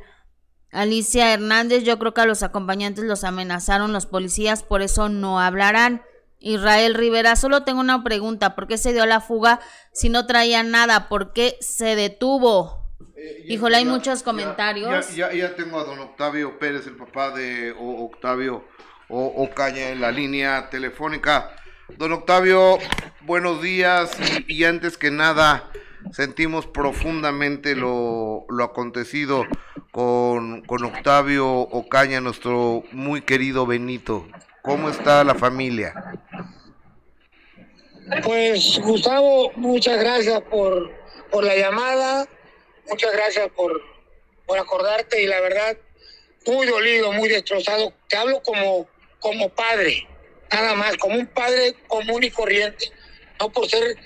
Alicia 0.72 1.32
Hernández, 1.32 1.84
yo 1.84 1.98
creo 1.98 2.12
que 2.12 2.20
a 2.20 2.26
los 2.26 2.42
acompañantes 2.42 3.04
los 3.06 3.24
amenazaron 3.24 3.94
los 3.94 4.04
policías, 4.04 4.62
por 4.62 4.82
eso 4.82 5.08
no 5.08 5.40
hablarán. 5.40 6.02
Israel 6.38 6.94
Rivera, 6.94 7.36
solo 7.36 7.64
tengo 7.64 7.80
una 7.80 8.04
pregunta, 8.04 8.54
¿por 8.54 8.66
qué 8.66 8.78
se 8.78 8.92
dio 8.92 9.06
la 9.06 9.20
fuga 9.20 9.60
si 9.92 10.08
no 10.08 10.26
traía 10.26 10.62
nada? 10.62 11.08
¿Por 11.08 11.32
qué 11.32 11.56
se 11.60 11.96
detuvo? 11.96 12.84
Eh, 13.16 13.44
Híjole, 13.46 13.78
hay 13.78 13.84
muchos 13.84 14.22
comentarios. 14.22 15.14
Ya, 15.14 15.32
ya, 15.32 15.54
tengo 15.54 15.78
a 15.78 15.84
don 15.84 15.98
Octavio 15.98 16.58
Pérez, 16.58 16.86
el 16.86 16.96
papá 16.96 17.30
de 17.30 17.74
Octavio 17.78 18.64
Ocaña 19.08 19.90
en 19.90 20.00
la 20.00 20.10
línea 20.10 20.68
telefónica. 20.70 21.50
Don 21.96 22.12
Octavio, 22.12 22.78
buenos 23.22 23.62
días 23.62 24.16
y, 24.48 24.64
antes 24.64 24.98
que 24.98 25.10
nada 25.10 25.70
sentimos 26.12 26.66
profundamente 26.66 27.76
lo, 27.76 28.46
lo 28.48 28.64
acontecido 28.64 29.44
con, 29.90 30.62
con 30.62 30.84
Octavio 30.84 31.46
Ocaña, 31.46 32.20
nuestro 32.20 32.82
muy 32.92 33.22
querido 33.22 33.66
Benito. 33.66 34.26
¿Cómo 34.64 34.88
está 34.88 35.22
la 35.22 35.34
familia? 35.34 35.92
Pues 38.22 38.80
Gustavo, 38.80 39.52
muchas 39.56 39.98
gracias 39.98 40.40
por, 40.42 40.90
por 41.30 41.44
la 41.44 41.54
llamada, 41.54 42.26
muchas 42.88 43.12
gracias 43.12 43.50
por, 43.50 43.82
por 44.46 44.58
acordarte 44.58 45.22
y 45.22 45.26
la 45.26 45.38
verdad, 45.40 45.76
muy 46.46 46.66
dolido, 46.66 47.12
muy 47.12 47.28
destrozado. 47.28 47.92
Te 48.08 48.16
hablo 48.16 48.42
como, 48.42 48.88
como 49.20 49.50
padre, 49.50 50.08
nada 50.50 50.74
más, 50.74 50.96
como 50.96 51.16
un 51.16 51.26
padre 51.26 51.74
común 51.86 52.24
y 52.24 52.30
corriente, 52.30 52.90
no 53.38 53.52
por 53.52 53.68
ser 53.68 53.98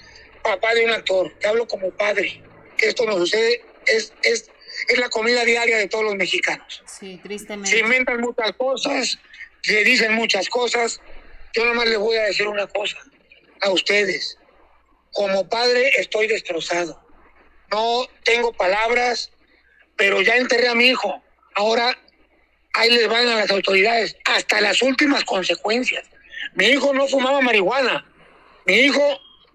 papá 0.42 0.74
de 0.74 0.86
un 0.86 0.90
actor, 0.90 1.32
te 1.38 1.46
hablo 1.46 1.68
como 1.68 1.92
padre. 1.92 2.42
Que 2.76 2.88
esto 2.88 3.06
nos 3.06 3.16
sucede, 3.16 3.64
es, 3.86 4.12
es, 4.22 4.50
es 4.88 4.98
la 4.98 5.08
comida 5.08 5.44
diaria 5.44 5.78
de 5.78 5.86
todos 5.86 6.04
los 6.04 6.16
mexicanos. 6.16 6.82
Sí, 6.84 7.20
tristemente. 7.22 7.70
Se 7.70 7.78
inventan 7.78 8.20
muchas 8.20 8.52
cosas, 8.56 9.18
se 9.62 9.84
dicen 9.84 10.14
muchas 10.14 10.48
cosas. 10.48 11.00
Yo 11.54 11.62
nada 11.62 11.74
más 11.74 11.86
les 11.86 11.98
voy 11.98 12.16
a 12.16 12.24
decir 12.24 12.46
una 12.46 12.66
cosa 12.66 12.96
a 13.60 13.70
ustedes. 13.70 14.38
Como 15.12 15.48
padre 15.48 15.90
estoy 15.96 16.26
destrozado. 16.26 17.02
No 17.70 18.06
tengo 18.24 18.52
palabras, 18.52 19.30
pero 19.96 20.20
ya 20.22 20.36
enterré 20.36 20.68
a 20.68 20.74
mi 20.74 20.88
hijo. 20.88 21.22
Ahora 21.54 21.98
ahí 22.74 22.90
les 22.90 23.08
van 23.08 23.26
a 23.28 23.36
las 23.36 23.50
autoridades 23.50 24.16
hasta 24.24 24.60
las 24.60 24.82
últimas 24.82 25.24
consecuencias. 25.24 26.04
Mi 26.54 26.66
hijo 26.66 26.94
no 26.94 27.06
fumaba 27.08 27.40
marihuana. 27.40 28.06
Mi 28.66 28.74
hijo 28.74 29.02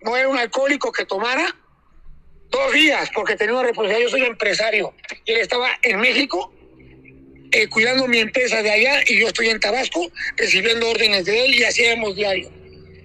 no 0.02 0.18
era 0.18 0.28
un 0.28 0.38
alcohólico 0.38 0.92
que 0.92 1.06
tomara 1.06 1.56
dos 2.50 2.74
días 2.74 3.10
porque 3.14 3.36
tenía 3.36 3.54
una 3.54 3.64
responsabilidad. 3.64 4.04
Yo 4.04 4.10
soy 4.10 4.26
empresario 4.26 4.94
y 5.26 5.32
él 5.32 5.40
estaba 5.40 5.70
en 5.82 6.00
México 6.00 6.54
eh, 7.54 7.68
cuidando 7.68 8.08
mi 8.08 8.18
empresa 8.18 8.64
de 8.64 8.72
allá 8.72 9.04
y 9.06 9.20
yo 9.20 9.28
estoy 9.28 9.50
en 9.50 9.60
Tabasco 9.60 10.12
recibiendo 10.38 10.90
órdenes 10.90 11.26
de 11.26 11.46
él 11.46 11.54
y 11.54 11.64
hacíamos 11.64 12.16
diario. 12.16 12.52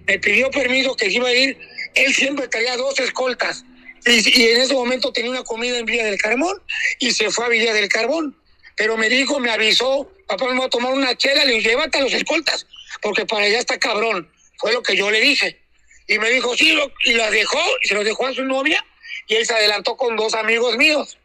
Me 0.07 0.19
pidió 0.19 0.51
permiso 0.51 0.97
que 0.97 1.07
iba 1.07 1.29
a 1.29 1.35
ir, 1.35 1.59
él 1.95 2.15
siempre 2.15 2.49
traía 2.49 2.75
dos 2.79 2.99
escoltas 2.99 3.63
y, 4.07 4.47
en 4.47 4.63
ese 4.63 4.73
momento 4.73 5.13
tenía 5.13 5.31
una 5.31 5.45
comida 5.45 5.77
en 5.77 5.85
Villa 5.85 6.07
del 6.07 6.17
Carbón 6.17 6.63
y 6.99 7.11
se 7.11 7.31
fue 7.31 7.45
a 7.45 7.49
Villa 7.49 7.75
del 7.75 7.91
Carbón. 7.91 8.35
Pero 8.75 8.97
me 8.97 9.11
dijo, 9.11 9.39
me 9.39 9.51
avisó, 9.51 10.11
papá 10.27 10.47
me 10.47 10.59
va 10.59 10.65
a 10.65 10.71
tomar 10.71 10.95
una 10.95 11.15
chela, 11.15 11.45
le 11.45 11.53
dije, 11.53 11.69
llévate 11.69 11.99
a 11.99 12.03
los 12.03 12.15
escoltas, 12.15 12.67
porque 13.03 13.27
para 13.27 13.45
allá 13.45 13.59
está 13.59 13.79
cabrón. 13.79 14.31
Fue 14.57 14.73
lo 14.73 14.83
que 14.83 14.97
yo 14.97 15.11
le 15.11 15.21
dije. 15.21 15.61
Y 16.07 16.19
me 16.19 16.31
dijo, 16.31 16.57
sí, 16.57 16.75
y 17.05 17.13
la 17.13 17.31
dejó, 17.31 17.61
y 17.83 17.89
se 17.89 17.95
lo 17.95 18.03
dejó 18.03 18.29
a 18.29 18.33
su 18.33 18.45
novia, 18.45 18.83
y 19.27 19.35
él 19.35 19.45
se 19.45 19.53
adelantó 19.53 19.95
con 19.97 20.17
dos 20.17 20.33
amigos 20.33 20.79
míos. 20.79 21.19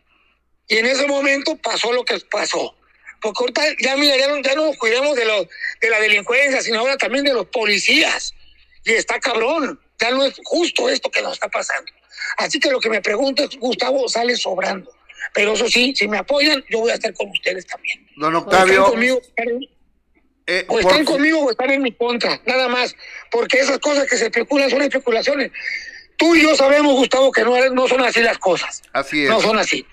Y 0.68 0.78
en 0.78 0.88
ese 0.88 1.08
momento 1.08 1.56
pasó 1.56 1.94
lo 1.94 2.04
que 2.04 2.20
pasó 2.30 2.76
porque 3.24 3.40
ahorita 3.40 3.62
ya, 3.80 3.96
mira, 3.96 4.18
ya, 4.18 4.28
no, 4.28 4.42
ya 4.42 4.54
no 4.54 4.66
nos 4.66 4.78
cuidamos 4.78 5.16
de, 5.16 5.24
los, 5.24 5.48
de 5.80 5.90
la 5.90 6.00
delincuencia, 6.02 6.62
sino 6.62 6.80
ahora 6.80 6.98
también 6.98 7.24
de 7.24 7.34
los 7.34 7.48
policías. 7.48 8.36
Y 8.84 8.92
está 8.92 9.18
cabrón, 9.22 9.80
ya 9.98 10.12
no 10.12 10.26
es 10.26 10.36
justo 10.44 10.90
esto 10.90 11.10
que 11.10 11.22
nos 11.22 11.34
está 11.34 11.48
pasando. 11.48 11.90
Así 12.38 12.60
que 12.60 12.70
lo 12.70 12.82
que 12.82 12.90
me 12.90 13.02
pregunto 13.02 13.46
es, 13.46 13.58
Gustavo 13.58 14.10
sale 14.10 14.36
sobrando. 14.36 14.92
Pero 15.34 15.54
eso 15.54 15.70
sí, 15.70 15.94
si 15.96 16.08
me 16.08 16.18
apoyan, 16.18 16.64
yo 16.70 16.80
voy 16.80 16.92
a 16.92 16.96
estar 16.96 17.14
con 17.14 17.30
ustedes 17.30 17.66
también. 17.66 18.06
Don 18.18 18.36
Octavio. 18.36 18.94
Eh, 20.46 20.66
o 20.68 20.78
están 20.78 21.06
conmigo 21.06 21.40
o 21.40 21.52
están 21.52 21.72
en 21.72 21.82
mi 21.82 21.94
contra, 21.94 22.42
nada 22.46 22.68
más. 22.68 22.94
Porque 23.32 23.60
esas 23.60 23.80
cosas 23.80 24.06
que 24.10 24.18
se 24.18 24.26
especulan 24.26 24.70
son 24.70 24.82
especulaciones. 24.82 25.52
Tú 26.18 26.36
y 26.36 26.42
yo 26.42 26.54
sabemos, 26.56 26.94
Gustavo, 26.96 27.32
que 27.32 27.44
no, 27.44 27.70
no 27.70 27.88
son 27.88 28.02
así 28.02 28.20
las 28.20 28.38
cosas. 28.38 28.82
Así 28.92 29.24
es. 29.24 29.30
No 29.30 29.40
son 29.40 29.58
así. 29.58 29.86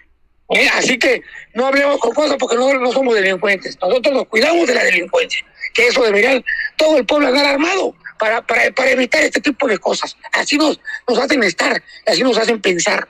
¿Eh? 0.51 0.69
Así 0.75 0.99
que 0.99 1.23
no 1.55 1.67
hablemos 1.67 1.99
con 1.99 2.13
cosas 2.13 2.37
porque 2.39 2.57
no, 2.57 2.73
no 2.75 2.93
somos 2.93 3.15
delincuentes. 3.15 3.79
Nosotros 3.81 4.15
nos 4.15 4.27
cuidamos 4.27 4.67
de 4.67 4.75
la 4.75 4.85
delincuencia. 4.85 5.45
Que 5.73 5.87
eso 5.87 6.03
debería 6.03 6.43
todo 6.77 6.97
el 6.97 7.07
pueblo 7.07 7.29
andar 7.29 7.47
armado 7.47 7.95
para, 8.19 8.45
para, 8.45 8.71
para 8.73 8.91
evitar 8.91 9.23
este 9.23 9.41
tipo 9.41 9.69
de 9.69 9.79
cosas. 9.79 10.17
Así 10.33 10.59
nos, 10.59 10.81
nos 11.09 11.19
hacen 11.19 11.43
estar, 11.45 11.81
así 12.07 12.23
nos 12.23 12.37
hacen 12.37 12.61
pensar. 12.61 13.07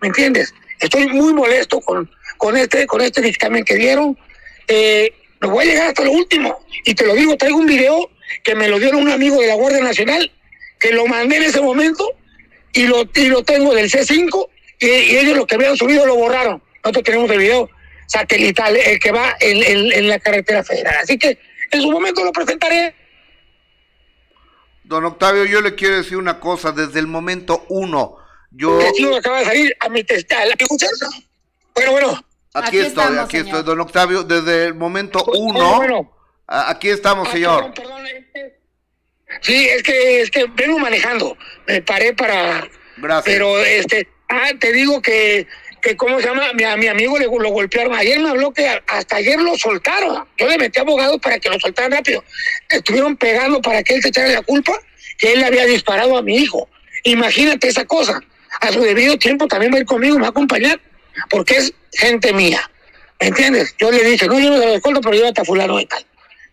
¿Me 0.00 0.08
entiendes? 0.08 0.54
Estoy 0.78 1.08
muy 1.08 1.32
molesto 1.32 1.80
con, 1.80 2.08
con, 2.38 2.56
este, 2.56 2.86
con 2.86 3.00
este 3.00 3.20
dictamen 3.20 3.64
que 3.64 3.74
dieron. 3.74 4.16
Eh, 4.68 5.12
me 5.40 5.48
voy 5.48 5.64
a 5.64 5.68
llegar 5.68 5.88
hasta 5.88 6.04
lo 6.04 6.12
último. 6.12 6.64
Y 6.84 6.94
te 6.94 7.06
lo 7.06 7.14
digo, 7.14 7.36
traigo 7.36 7.58
un 7.58 7.66
video 7.66 8.10
que 8.44 8.54
me 8.54 8.68
lo 8.68 8.78
dieron 8.78 9.02
un 9.02 9.10
amigo 9.10 9.40
de 9.40 9.48
la 9.48 9.54
Guardia 9.54 9.82
Nacional, 9.82 10.30
que 10.78 10.92
lo 10.92 11.06
mandé 11.06 11.38
en 11.38 11.42
ese 11.44 11.60
momento 11.60 12.08
y 12.72 12.86
lo, 12.86 13.02
y 13.14 13.26
lo 13.26 13.42
tengo 13.42 13.74
del 13.74 13.90
C5 13.90 14.48
y, 14.78 14.86
y 14.86 15.18
ellos 15.18 15.36
lo 15.36 15.46
que 15.46 15.56
habían 15.56 15.76
subido 15.76 16.06
lo 16.06 16.14
borraron. 16.14 16.62
Nosotros 16.84 17.04
tenemos 17.04 17.30
el 17.30 17.38
video 17.38 17.70
satelital, 18.06 18.76
el 18.76 18.98
que 18.98 19.10
va 19.10 19.34
en, 19.40 20.06
la 20.06 20.18
carretera 20.18 20.62
federal. 20.62 20.96
Así 21.02 21.18
que 21.18 21.38
en 21.70 21.80
su 21.80 21.90
momento 21.90 22.22
lo 22.22 22.30
presentaré. 22.30 22.94
Don 24.84 25.02
Octavio, 25.06 25.46
yo 25.46 25.62
le 25.62 25.74
quiero 25.74 25.96
decir 25.96 26.18
una 26.18 26.38
cosa, 26.38 26.72
desde 26.72 27.00
el 27.00 27.06
momento 27.06 27.64
uno, 27.70 28.18
yo... 28.50 28.78
acaba 29.16 29.38
de 29.38 29.44
salir 29.46 29.76
a 29.80 29.88
mi 29.88 30.04
testal. 30.04 30.54
Bueno, 31.74 31.92
bueno. 31.92 32.24
Aquí, 32.52 32.78
estoy, 32.78 33.16
aquí 33.18 33.38
estoy, 33.38 33.62
don 33.62 33.80
Octavio, 33.80 34.22
desde 34.22 34.66
el 34.66 34.74
momento 34.74 35.24
uno. 35.24 36.12
Aquí 36.46 36.90
estamos, 36.90 37.26
ah, 37.28 37.32
señor. 37.32 37.72
Sí, 39.40 39.68
es 39.68 39.82
que, 39.82 40.20
es 40.20 40.30
que 40.30 40.46
vengo 40.54 40.78
manejando. 40.78 41.36
Me 41.66 41.80
paré 41.80 42.12
para... 42.12 42.68
Gracias. 42.98 43.24
Pero, 43.24 43.58
este, 43.58 44.06
ah, 44.28 44.50
te 44.60 44.72
digo 44.72 45.00
que 45.00 45.48
que 45.84 45.96
cómo 45.98 46.18
se 46.18 46.26
llama, 46.26 46.50
mi, 46.54 46.64
mi 46.78 46.86
amigo 46.88 47.18
le, 47.18 47.26
lo 47.26 47.50
golpearon. 47.50 47.94
Ayer 47.94 48.18
me 48.18 48.30
habló 48.30 48.52
que 48.52 48.66
hasta 48.86 49.16
ayer 49.16 49.38
lo 49.38 49.56
soltaron. 49.56 50.26
Yo 50.38 50.48
le 50.48 50.56
metí 50.56 50.80
abogados 50.80 51.20
para 51.20 51.38
que 51.38 51.50
lo 51.50 51.60
soltaran 51.60 51.92
rápido. 51.92 52.24
Estuvieron 52.70 53.16
pegando 53.16 53.60
para 53.60 53.82
que 53.82 53.94
él 53.94 54.02
se 54.02 54.08
echara 54.08 54.28
la 54.28 54.42
culpa 54.42 54.72
que 55.18 55.34
él 55.34 55.40
le 55.40 55.46
había 55.46 55.66
disparado 55.66 56.16
a 56.16 56.22
mi 56.22 56.36
hijo. 56.36 56.68
Imagínate 57.04 57.68
esa 57.68 57.84
cosa. 57.84 58.20
A 58.60 58.72
su 58.72 58.80
debido 58.80 59.18
tiempo 59.18 59.46
también 59.46 59.72
va 59.72 59.76
a 59.76 59.80
ir 59.80 59.86
conmigo, 59.86 60.14
me 60.14 60.22
va 60.22 60.28
a 60.28 60.30
acompañar, 60.30 60.80
porque 61.28 61.56
es 61.58 61.74
gente 61.92 62.32
mía. 62.32 62.68
¿Me 63.20 63.28
entiendes? 63.28 63.74
Yo 63.78 63.90
le 63.90 64.02
dije, 64.02 64.26
no, 64.26 64.40
yo 64.40 64.50
no 64.50 64.58
se 64.58 64.90
lo 64.90 65.00
pero 65.00 65.14
yo 65.14 65.28
a 65.28 65.44
fulano 65.44 65.78
y 65.78 65.86
tal. 65.86 66.04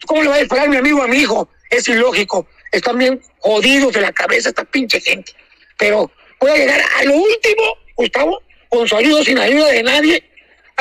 ¿Cómo 0.06 0.24
le 0.24 0.30
va 0.30 0.36
a 0.36 0.40
disparar 0.40 0.68
mi 0.68 0.76
amigo 0.76 1.02
a 1.02 1.08
mi 1.08 1.18
hijo? 1.18 1.50
Es 1.70 1.88
ilógico. 1.88 2.48
Están 2.72 2.98
bien 2.98 3.22
jodidos 3.40 3.94
de 3.94 4.02
la 4.02 4.12
cabeza 4.12 4.50
esta 4.50 4.66
pinche 4.66 5.00
gente. 5.00 5.34
Pero 5.78 6.12
voy 6.40 6.52
a 6.52 6.58
llegar 6.58 6.82
a 6.98 7.04
lo 7.06 7.16
último, 7.16 7.78
Gustavo, 7.96 8.42
con 8.72 8.88
su 8.88 8.96
ayuda, 8.96 9.22
sin 9.24 9.38
ayuda 9.38 9.68
de 9.68 9.84
nadie, 9.84 10.24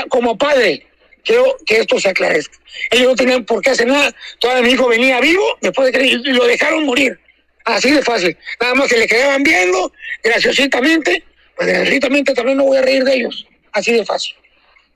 como 0.09 0.39
padre, 0.39 0.87
quiero 1.25 1.57
que 1.67 1.79
esto 1.79 1.99
se 1.99 2.09
aclarezca. 2.09 2.57
Ellos 2.93 3.09
no 3.09 3.17
tenían 3.17 3.45
por 3.45 3.61
qué 3.61 3.71
hacer 3.71 3.89
nada. 3.89 4.15
Todavía 4.39 4.63
mi 4.63 4.71
hijo 4.71 4.89
venía 4.89 5.21
vivo, 5.21 5.45
después 5.61 5.93
de 5.93 5.99
que 5.99 6.17
lo 6.31 6.47
dejaron 6.47 6.87
morir. 6.87 7.19
Así 7.65 7.91
de 7.91 8.01
fácil. 8.01 8.39
Nada 8.61 8.75
más 8.75 8.89
que 8.89 8.97
le 8.97 9.09
quedaban 9.09 9.43
viendo, 9.43 9.93
graciosamente, 10.23 11.25
pues 11.57 11.69
graciosamente 11.69 12.33
también 12.33 12.59
no 12.59 12.65
voy 12.65 12.79
a 12.79 12.83
reír 12.83 13.03
de 13.03 13.15
ellos. 13.17 13.47
Así 13.73 13.93
de 13.93 14.05
fácil. 14.05 14.37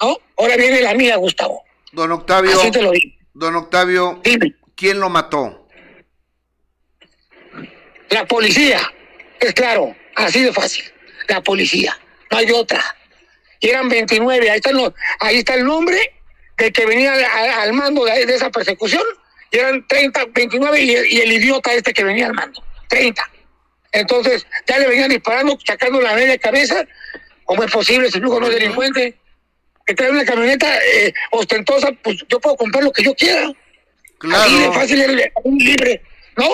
¿No? 0.01 0.17
Ahora 0.39 0.57
viene 0.57 0.81
la 0.81 0.95
mía, 0.95 1.17
Gustavo. 1.17 1.65
Don 1.91 2.13
Octavio. 2.13 2.53
Así 2.61 2.71
te 2.71 2.81
lo 2.81 2.93
digo. 2.93 3.13
Don 3.35 3.57
Octavio, 3.57 4.23
¿quién 4.77 5.01
lo 5.01 5.11
mató? 5.11 5.69
La 8.11 8.25
policía. 8.25 8.81
Es 9.41 9.53
claro, 9.53 9.97
así 10.15 10.43
de 10.43 10.53
fácil. 10.53 10.85
La 11.27 11.43
policía 11.43 11.99
no 12.35 12.39
hay 12.39 12.51
otra. 12.51 12.83
Y 13.61 13.69
eran 13.69 13.89
29, 13.89 14.51
ahí, 14.51 14.57
están 14.57 14.77
los, 14.77 14.93
ahí 15.21 15.39
está 15.39 15.55
el 15.55 15.65
nombre 15.65 16.13
del 16.59 16.73
que 16.73 16.85
venía 16.85 17.15
al, 17.63 17.73
mando 17.73 18.05
de, 18.05 18.23
esa 18.23 18.51
persecución, 18.51 19.03
y 19.51 19.59
eran 19.59 19.87
30, 19.87 20.27
29 20.35 20.81
y, 20.81 21.21
el 21.21 21.33
idiota 21.33 21.73
este 21.73 21.95
que 21.95 22.05
venía 22.05 22.27
al 22.27 22.35
mando, 22.35 22.63
30. 22.89 23.31
Entonces, 23.93 24.47
ya 24.67 24.79
le 24.79 24.89
venían 24.89 25.09
disparando, 25.09 25.57
sacando 25.65 26.01
la 26.01 26.15
media 26.15 26.37
cabeza. 26.39 26.85
¿Cómo 27.45 27.63
es 27.63 27.71
posible 27.71 28.11
si 28.11 28.19
hijo 28.19 28.41
no 28.41 28.49
es 28.49 28.55
delincuente? 28.55 29.17
Que 29.87 29.95
trae 29.95 30.11
una 30.11 30.25
camioneta 30.25 30.67
eh, 30.85 31.15
ostentosa, 31.31 31.93
pues 32.03 32.17
yo 32.29 32.41
puedo 32.41 32.57
comprar 32.57 32.83
lo 32.83 32.93
que 32.93 33.05
yo 33.05 33.15
quiera. 33.15 33.53
Claro. 34.19 34.43
Así 34.43 34.59
de 34.59 34.73
fácil, 34.73 35.33
un 35.45 35.59
libre, 35.59 36.03
¿no? 36.37 36.49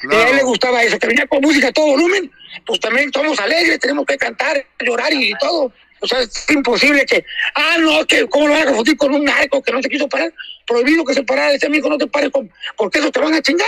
Claro. 0.00 0.16
Y 0.18 0.24
a 0.24 0.28
él 0.30 0.36
le 0.36 0.42
gustaba 0.44 0.82
eso, 0.82 0.98
que 0.98 1.08
venía 1.08 1.26
con 1.26 1.42
música 1.42 1.68
a 1.68 1.72
todo 1.72 1.86
volumen, 1.86 2.30
pues 2.64 2.80
también 2.80 3.10
somos 3.12 3.38
alegres, 3.40 3.78
tenemos 3.80 4.06
que 4.06 4.16
cantar, 4.16 4.64
llorar 4.80 5.12
y 5.12 5.32
todo. 5.38 5.72
O 6.00 6.06
sea, 6.06 6.20
es 6.20 6.44
imposible 6.50 7.04
que, 7.06 7.24
ah, 7.54 7.76
no, 7.80 8.04
que 8.06 8.26
cómo 8.28 8.48
lo 8.48 8.52
van 8.54 8.62
a 8.62 8.66
confundir 8.66 8.96
con 8.96 9.14
un 9.14 9.24
narco 9.24 9.62
que 9.62 9.72
no 9.72 9.82
se 9.82 9.88
quiso 9.88 10.08
parar. 10.08 10.32
Prohibido 10.66 11.04
que 11.04 11.14
se 11.14 11.22
parara, 11.22 11.52
ese 11.52 11.66
amigo 11.66 11.88
no 11.88 11.96
te 11.98 12.06
pares 12.06 12.30
con, 12.30 12.50
porque 12.76 12.98
eso 12.98 13.10
te 13.10 13.20
van 13.20 13.34
a 13.34 13.40
chingar. 13.42 13.66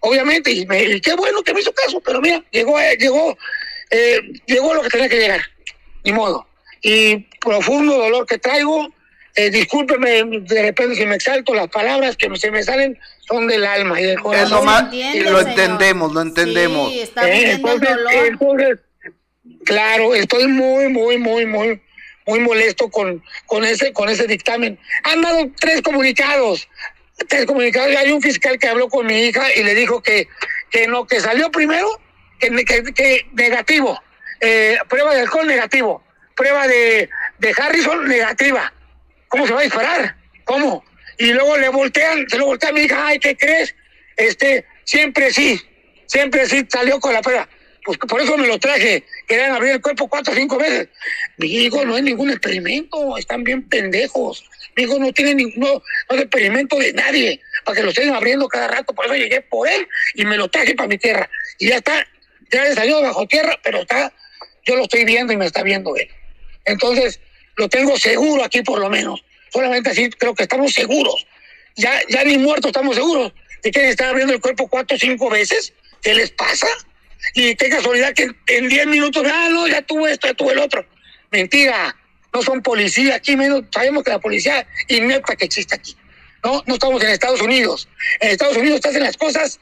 Obviamente, 0.00 0.52
y, 0.52 0.66
me- 0.66 0.84
y 0.84 1.00
qué 1.00 1.14
bueno 1.14 1.42
que 1.42 1.54
me 1.54 1.60
hizo 1.60 1.72
caso, 1.72 2.00
pero 2.04 2.20
mira, 2.20 2.42
llegó, 2.50 2.78
eh, 2.78 2.96
llegó, 2.98 3.36
eh, 3.90 4.20
llegó 4.46 4.74
lo 4.74 4.82
que 4.82 4.90
tenía 4.90 5.08
que 5.08 5.16
llegar, 5.18 5.40
ni 6.04 6.12
modo. 6.12 6.46
Y 6.82 7.16
profundo 7.40 7.96
dolor 7.96 8.26
que 8.26 8.38
traigo, 8.38 8.92
eh, 9.36 9.50
discúlpeme 9.50 10.22
de 10.42 10.62
repente 10.62 10.94
si 10.96 11.06
me 11.06 11.16
exalto, 11.16 11.54
las 11.54 11.68
palabras 11.68 12.16
que 12.16 12.34
se 12.36 12.50
me 12.50 12.62
salen 12.62 12.98
son 13.26 13.46
del 13.48 13.64
alma 13.64 14.00
y 14.00 14.04
del 14.04 14.20
corazón. 14.20 14.44
Es 14.44 14.50
lo 14.50 14.62
más, 14.62 14.82
entiende, 14.84 15.30
lo 15.30 15.40
entendemos, 15.40 16.12
lo 16.12 16.20
entendemos. 16.20 16.90
Sí, 16.92 17.00
está 17.00 17.28
Eh, 17.28 17.32
viviendo 17.32 17.68
el 17.68 17.74
entonces, 17.74 17.96
dolor. 17.96 18.26
entonces, 18.26 18.78
claro, 19.64 20.14
estoy 20.14 20.46
muy, 20.48 20.88
muy, 20.88 21.18
muy, 21.18 21.46
muy, 21.46 21.82
muy 22.26 22.40
molesto 22.40 22.90
con, 22.90 23.22
con 23.46 23.64
ese, 23.64 23.92
con 23.92 24.08
ese 24.08 24.26
dictamen. 24.26 24.78
Han 25.04 25.22
dado 25.22 25.50
tres 25.58 25.82
comunicados, 25.82 26.68
tres 27.28 27.46
comunicados. 27.46 27.94
Hay 27.96 28.12
un 28.12 28.22
fiscal 28.22 28.58
que 28.58 28.68
habló 28.68 28.88
con 28.88 29.06
mi 29.06 29.18
hija 29.26 29.52
y 29.54 29.62
le 29.62 29.74
dijo 29.74 30.02
que, 30.02 30.28
que 30.70 30.86
no, 30.86 31.06
que 31.06 31.20
salió 31.20 31.50
primero, 31.50 31.88
que, 32.38 32.50
que, 32.64 32.82
que 32.94 33.26
negativo, 33.32 34.00
eh, 34.40 34.76
prueba 34.88 35.14
de 35.14 35.22
alcohol 35.22 35.46
negativo, 35.46 36.04
prueba 36.36 36.66
de, 36.68 37.08
de 37.38 37.54
Harrison 37.56 38.06
negativa. 38.06 38.72
¿Cómo 39.34 39.48
se 39.48 39.52
va 39.52 39.60
a 39.62 39.64
disparar? 39.64 40.16
¿Cómo? 40.44 40.84
Y 41.18 41.32
luego 41.32 41.56
le 41.56 41.68
voltean, 41.68 42.24
se 42.28 42.38
lo 42.38 42.46
voltea 42.46 42.68
a 42.68 42.72
mi 42.72 42.82
hija, 42.82 43.04
ay, 43.04 43.18
¿qué 43.18 43.36
crees? 43.36 43.74
Este, 44.16 44.64
siempre 44.84 45.32
sí, 45.32 45.60
siempre 46.06 46.46
sí 46.46 46.64
salió 46.68 47.00
con 47.00 47.12
la 47.12 47.20
prueba. 47.20 47.48
Pues 47.84 47.98
por 47.98 48.20
eso 48.20 48.38
me 48.38 48.46
lo 48.46 48.60
traje. 48.60 49.02
Querían 49.26 49.50
abrir 49.50 49.72
el 49.72 49.80
cuerpo 49.80 50.06
cuatro 50.06 50.32
o 50.32 50.36
cinco 50.36 50.56
veces. 50.56 50.86
Mi 51.38 51.48
hijo 51.48 51.84
no 51.84 51.96
es 51.96 52.04
ningún 52.04 52.30
experimento, 52.30 53.18
están 53.18 53.42
bien 53.42 53.68
pendejos. 53.68 54.48
Mi 54.76 54.84
hijo 54.84 55.00
no 55.00 55.12
tiene 55.12 55.34
ningún 55.34 55.82
experimento 56.10 56.78
de 56.78 56.92
nadie, 56.92 57.40
para 57.64 57.74
que 57.74 57.82
lo 57.82 57.88
estén 57.88 58.14
abriendo 58.14 58.46
cada 58.46 58.68
rato. 58.68 58.94
Por 58.94 59.06
eso 59.06 59.16
llegué 59.16 59.40
por 59.40 59.68
él 59.68 59.88
y 60.14 60.24
me 60.26 60.36
lo 60.36 60.46
traje 60.46 60.76
para 60.76 60.86
mi 60.86 60.98
tierra. 60.98 61.28
Y 61.58 61.70
ya 61.70 61.78
está, 61.78 62.06
ya 62.52 62.62
le 62.62 62.72
salió 62.74 63.02
bajo 63.02 63.26
tierra, 63.26 63.58
pero 63.64 63.80
está, 63.80 64.12
yo 64.64 64.76
lo 64.76 64.84
estoy 64.84 65.04
viendo 65.04 65.32
y 65.32 65.36
me 65.36 65.46
está 65.46 65.64
viendo 65.64 65.96
él. 65.96 66.08
Entonces, 66.66 67.18
lo 67.56 67.68
tengo 67.68 67.96
seguro 67.96 68.44
aquí 68.44 68.62
por 68.62 68.78
lo 68.78 68.90
menos. 68.90 69.24
Solamente 69.52 69.90
así 69.90 70.10
creo 70.10 70.34
que 70.34 70.44
estamos 70.44 70.72
seguros. 70.72 71.26
Ya, 71.76 72.00
ya 72.08 72.24
ni 72.24 72.38
muertos 72.38 72.70
estamos 72.70 72.96
seguros. 72.96 73.32
¿De 73.62 73.70
que 73.70 73.88
están 73.88 74.08
abriendo 74.08 74.34
el 74.34 74.40
cuerpo 74.40 74.68
cuatro 74.68 74.96
o 74.96 75.00
cinco 75.00 75.30
veces? 75.30 75.72
¿Qué 76.02 76.14
les 76.14 76.30
pasa? 76.30 76.66
Y 77.34 77.54
qué 77.56 77.70
casualidad 77.70 78.12
que 78.12 78.30
en 78.48 78.68
10 78.68 78.86
minutos, 78.88 79.24
ah, 79.26 79.48
no, 79.50 79.66
ya 79.66 79.80
tuvo 79.82 80.06
esto, 80.06 80.26
ya 80.26 80.34
tuvo 80.34 80.52
el 80.52 80.58
otro. 80.58 80.84
Mentira, 81.30 81.96
no 82.32 82.42
son 82.42 82.62
policías, 82.62 83.16
aquí 83.16 83.36
menos 83.36 83.62
sabemos 83.72 84.04
que 84.04 84.10
la 84.10 84.20
policía 84.20 84.66
inepta 84.88 85.34
que 85.34 85.46
existe 85.46 85.74
aquí. 85.74 85.96
No, 86.42 86.62
no 86.66 86.74
estamos 86.74 87.02
en 87.02 87.10
Estados 87.10 87.40
Unidos. 87.40 87.88
En 88.20 88.30
Estados 88.30 88.56
Unidos 88.56 88.82
te 88.82 88.88
hacen 88.90 89.02
las 89.02 89.16
cosas, 89.16 89.58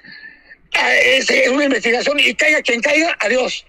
ah, 0.75 0.95
es, 0.97 1.31
es 1.31 1.49
una 1.49 1.65
investigación 1.65 2.19
y 2.19 2.35
caiga 2.35 2.61
quien 2.63 2.81
caiga, 2.81 3.17
adiós. 3.21 3.65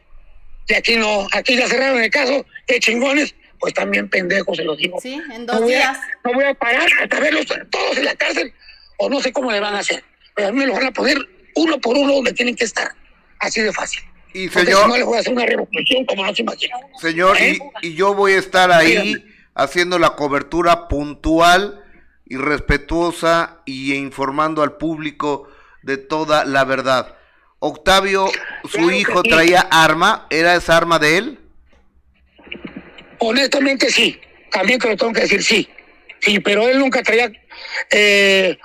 Y 0.67 0.73
aquí 0.73 0.95
no, 0.95 1.27
aquí 1.31 1.55
ya 1.55 1.67
cerraron 1.67 2.01
el 2.01 2.09
caso, 2.09 2.45
qué 2.65 2.79
chingones, 2.79 3.36
pues 3.63 3.73
también 3.73 4.10
pendejos, 4.10 4.58
se 4.58 4.65
los 4.65 4.78
digo. 4.78 4.99
Sí, 5.02 5.13
en 5.32 5.45
No 5.45 5.54
dos 5.54 5.62
voy, 5.62 5.71
días. 5.71 5.97
a, 5.97 6.02
no 6.28 6.34
voy 6.34 6.43
a 6.43 6.54
parar 6.54 6.86
hasta 7.02 7.17
verlos 7.21 7.45
todos 7.69 7.97
en 7.97 8.04
la 8.04 8.13
cárcel, 8.15 8.54
o 8.97 9.10
no 9.10 9.21
sé 9.21 9.32
cómo 9.32 9.49
le 9.54 9.62
van 9.62 9.73
a 9.73 9.80
hacer. 9.80 10.04
Pero 10.36 10.49
a 10.49 10.52
mí 10.52 10.60
me 10.60 10.67
los 10.67 10.76
van 10.76 10.88
a 10.88 10.91
poner 10.91 11.17
uno 11.56 11.80
por 11.80 11.95
uno 11.97 12.12
donde 12.15 12.34
tienen 12.34 12.58
que 12.58 12.65
estar. 12.65 12.91
Así 13.39 13.62
de 13.62 13.71
fácil. 13.71 14.02
Y 14.34 14.49
Porque 14.49 14.65
señor, 14.65 14.84
si 14.84 14.89
no 14.89 14.97
les 14.97 15.06
voy 15.06 15.15
a 15.15 15.19
hacer 15.21 15.32
una 15.34 15.45
revolución 15.45 16.06
como 16.06 16.26
no 16.26 16.36
se 16.36 16.41
imaginan. 16.41 16.80
Señor, 16.99 17.38
y, 17.39 17.43
¿Eh? 17.43 17.60
y 17.84 17.93
yo 17.95 18.13
voy 18.13 18.34
a 18.34 18.39
estar 18.39 18.69
ahí 18.69 18.97
Dígame. 19.13 19.34
haciendo 19.56 19.97
la 19.97 20.10
cobertura 20.17 20.89
puntual 20.89 21.82
y 22.26 22.36
respetuosa 22.36 23.62
y 23.65 23.93
informando 23.93 24.62
al 24.62 24.73
público 24.76 25.47
de 25.84 25.95
toda 25.95 26.43
la 26.43 26.65
verdad. 26.65 27.15
Octavio, 27.60 28.28
su 28.63 28.71
Claro 28.71 28.91
hijo 28.91 29.21
sí. 29.23 29.30
traía 29.30 29.62
arma, 29.71 30.28
¿era 30.30 30.54
esa 30.56 30.76
arma 30.76 30.99
de 30.99 31.17
él? 31.17 31.39
Honestamente 33.27 33.89
sí, 33.89 34.19
también 34.51 34.79
te 34.79 34.89
lo 34.89 34.97
tengo 34.97 35.13
que 35.13 35.21
decir 35.21 35.43
sí. 35.43 35.69
Sí, 36.19 36.39
pero 36.39 36.69
él 36.69 36.79
nunca 36.79 37.03
traía 37.03 37.29
eh, 37.89 38.57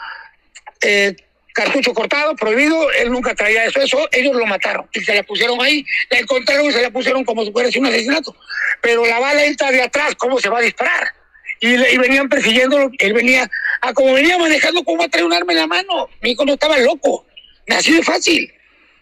eh, 0.81 1.17
cartucho 1.53 1.93
cortado, 1.93 2.37
prohibido, 2.37 2.93
él 2.93 3.11
nunca 3.11 3.35
traía 3.35 3.65
eso, 3.65 3.81
eso 3.81 4.09
ellos 4.13 4.37
lo 4.37 4.47
mataron 4.47 4.89
y 4.93 5.01
se 5.01 5.13
la 5.13 5.25
pusieron 5.25 5.61
ahí, 5.61 5.85
la 6.09 6.21
encontraron 6.21 6.67
y 6.67 6.73
se 6.73 6.83
la 6.83 6.91
pusieron 6.91 7.25
como 7.25 7.45
si 7.45 7.51
fuera 7.51 7.69
un 7.77 7.87
asesinato. 7.87 8.37
Pero 8.81 9.05
la 9.05 9.19
bala 9.19 9.45
entra 9.45 9.73
de 9.73 9.83
atrás, 9.83 10.15
¿cómo 10.15 10.39
se 10.39 10.49
va 10.49 10.59
a 10.59 10.63
disparar? 10.63 11.13
Y, 11.61 11.77
venían 11.99 12.29
persiguiéndolo, 12.29 12.91
él 12.97 13.13
venía, 13.13 13.51
a 13.81 13.93
como 13.93 14.13
venía 14.13 14.39
manejando, 14.39 14.85
¿cómo 14.85 14.99
va 14.99 15.07
a 15.07 15.09
traer 15.09 15.27
un 15.27 15.33
arma 15.33 15.53
en 15.53 15.59
la 15.59 15.67
mano? 15.67 16.09
Mi 16.21 16.31
hijo 16.31 16.45
no 16.45 16.53
estaba 16.53 16.79
loco, 16.79 17.27
así 17.69 17.93
de 17.93 18.05
fácil. 18.05 18.55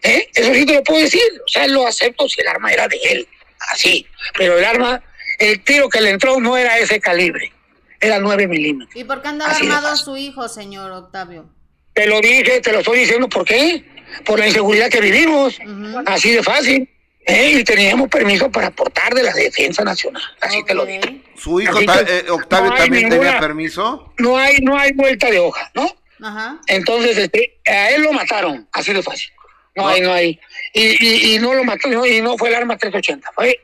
¿eh? 0.02 0.26
Eso 0.34 0.54
sí 0.54 0.64
te 0.64 0.74
lo 0.74 0.82
puedo 0.82 1.02
decir, 1.02 1.20
o 1.44 1.48
sea, 1.48 1.66
lo 1.66 1.86
acepto 1.86 2.26
si 2.26 2.40
el 2.40 2.48
arma 2.48 2.72
era 2.72 2.88
de 2.88 2.98
él, 3.04 3.28
así, 3.72 4.06
pero 4.38 4.56
el 4.56 4.64
arma, 4.64 5.02
el 5.38 5.62
tiro 5.64 5.88
que 5.88 6.00
le 6.00 6.10
entró 6.10 6.40
no 6.40 6.56
era 6.56 6.78
ese 6.78 7.00
calibre, 7.00 7.52
era 8.00 8.18
9 8.20 8.46
milímetros. 8.48 8.94
¿Y 8.96 9.04
por 9.04 9.22
qué 9.22 9.28
andaba 9.28 9.52
Así 9.52 9.66
armado 9.66 9.96
su 9.96 10.16
hijo, 10.16 10.48
señor 10.48 10.90
Octavio? 10.92 11.48
Te 11.94 12.06
lo 12.06 12.20
dije, 12.20 12.60
te 12.60 12.72
lo 12.72 12.80
estoy 12.80 13.00
diciendo, 13.00 13.28
¿por 13.28 13.44
qué? 13.44 13.84
Por 14.24 14.38
la 14.38 14.46
inseguridad 14.46 14.90
que 14.90 15.00
vivimos, 15.00 15.58
así 16.06 16.30
de 16.32 16.42
fácil. 16.42 16.88
¿eh? 17.26 17.50
Y 17.54 17.64
teníamos 17.64 18.08
permiso 18.08 18.50
para 18.52 18.68
aportar 18.68 19.12
de 19.14 19.22
la 19.22 19.32
defensa 19.32 19.82
nacional, 19.82 20.22
así 20.40 20.62
te 20.64 20.74
lo 20.74 20.84
digo. 20.86 21.02
¿Su 21.36 21.60
hijo, 21.60 21.76
Así 21.78 21.86
ta- 21.86 22.04
que 22.04 22.18
eh, 22.18 22.30
Octavio, 22.30 22.70
no 22.70 22.76
también 22.76 23.08
ninguna- 23.08 23.24
tenía 23.30 23.40
permiso? 23.40 24.12
No 24.18 24.36
hay, 24.38 24.58
no 24.58 24.78
hay 24.78 24.92
vuelta 24.92 25.28
de 25.30 25.38
hoja, 25.40 25.70
¿no? 25.74 25.90
Ajá. 26.22 26.60
Entonces, 26.68 27.18
este, 27.18 27.58
a 27.66 27.90
él 27.90 28.02
lo 28.02 28.12
mataron, 28.12 28.68
así 28.72 28.92
de 28.92 29.02
fácil. 29.02 29.30
No, 29.74 29.82
No. 29.82 29.88
hay, 29.88 30.00
no 30.02 30.12
hay. 30.12 30.40
Y, 30.72 31.04
y, 31.04 31.34
y 31.34 31.38
no 31.40 31.52
lo 31.52 31.64
mató, 31.64 31.88
y 32.06 32.20
no 32.22 32.38
fue 32.38 32.48
el 32.50 32.54
arma 32.54 32.76
380, 32.78 33.32
fue 33.34 33.58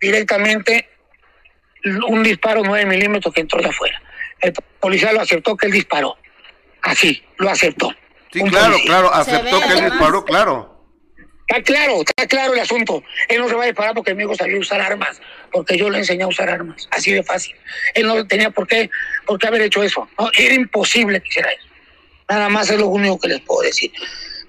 directamente 0.00 0.88
un 1.84 2.22
disparo 2.22 2.62
9 2.64 2.86
milímetros 2.86 3.32
que 3.34 3.40
entró 3.40 3.60
de 3.60 3.68
afuera. 3.68 4.00
El 4.40 4.52
policía 4.80 5.12
lo 5.12 5.20
aceptó 5.20 5.56
que 5.56 5.66
él 5.66 5.72
disparó. 5.72 6.16
Así, 6.82 7.22
lo 7.38 7.50
aceptó. 7.50 7.94
Sí, 8.32 8.40
Un 8.40 8.48
claro, 8.48 8.72
policía. 8.72 8.90
claro, 8.90 9.14
aceptó 9.14 9.60
que 9.60 9.72
él 9.72 9.84
disparó, 9.90 10.24
claro. 10.24 10.70
Está 11.46 11.62
claro, 11.62 12.00
está 12.00 12.28
claro 12.28 12.54
el 12.54 12.60
asunto. 12.60 13.02
Él 13.28 13.40
no 13.40 13.48
se 13.48 13.54
va 13.56 13.64
a 13.64 13.66
disparar 13.66 13.92
porque 13.92 14.14
mi 14.14 14.22
hijo 14.22 14.36
salió 14.36 14.56
a 14.56 14.60
usar 14.60 14.80
armas, 14.80 15.20
porque 15.50 15.76
yo 15.76 15.90
le 15.90 15.98
enseñé 15.98 16.22
a 16.22 16.28
usar 16.28 16.48
armas, 16.48 16.88
así 16.92 17.12
de 17.12 17.24
fácil. 17.24 17.56
Él 17.94 18.06
no 18.06 18.24
tenía 18.26 18.50
por 18.50 18.68
qué, 18.68 18.88
por 19.26 19.36
qué 19.38 19.48
haber 19.48 19.62
hecho 19.62 19.82
eso. 19.82 20.08
¿no? 20.16 20.30
Era 20.38 20.54
imposible 20.54 21.20
que 21.20 21.28
hiciera 21.28 21.50
eso. 21.50 21.66
Nada 22.28 22.48
más 22.48 22.70
es 22.70 22.78
lo 22.78 22.86
único 22.86 23.18
que 23.18 23.26
les 23.28 23.40
puedo 23.40 23.62
decir. 23.62 23.90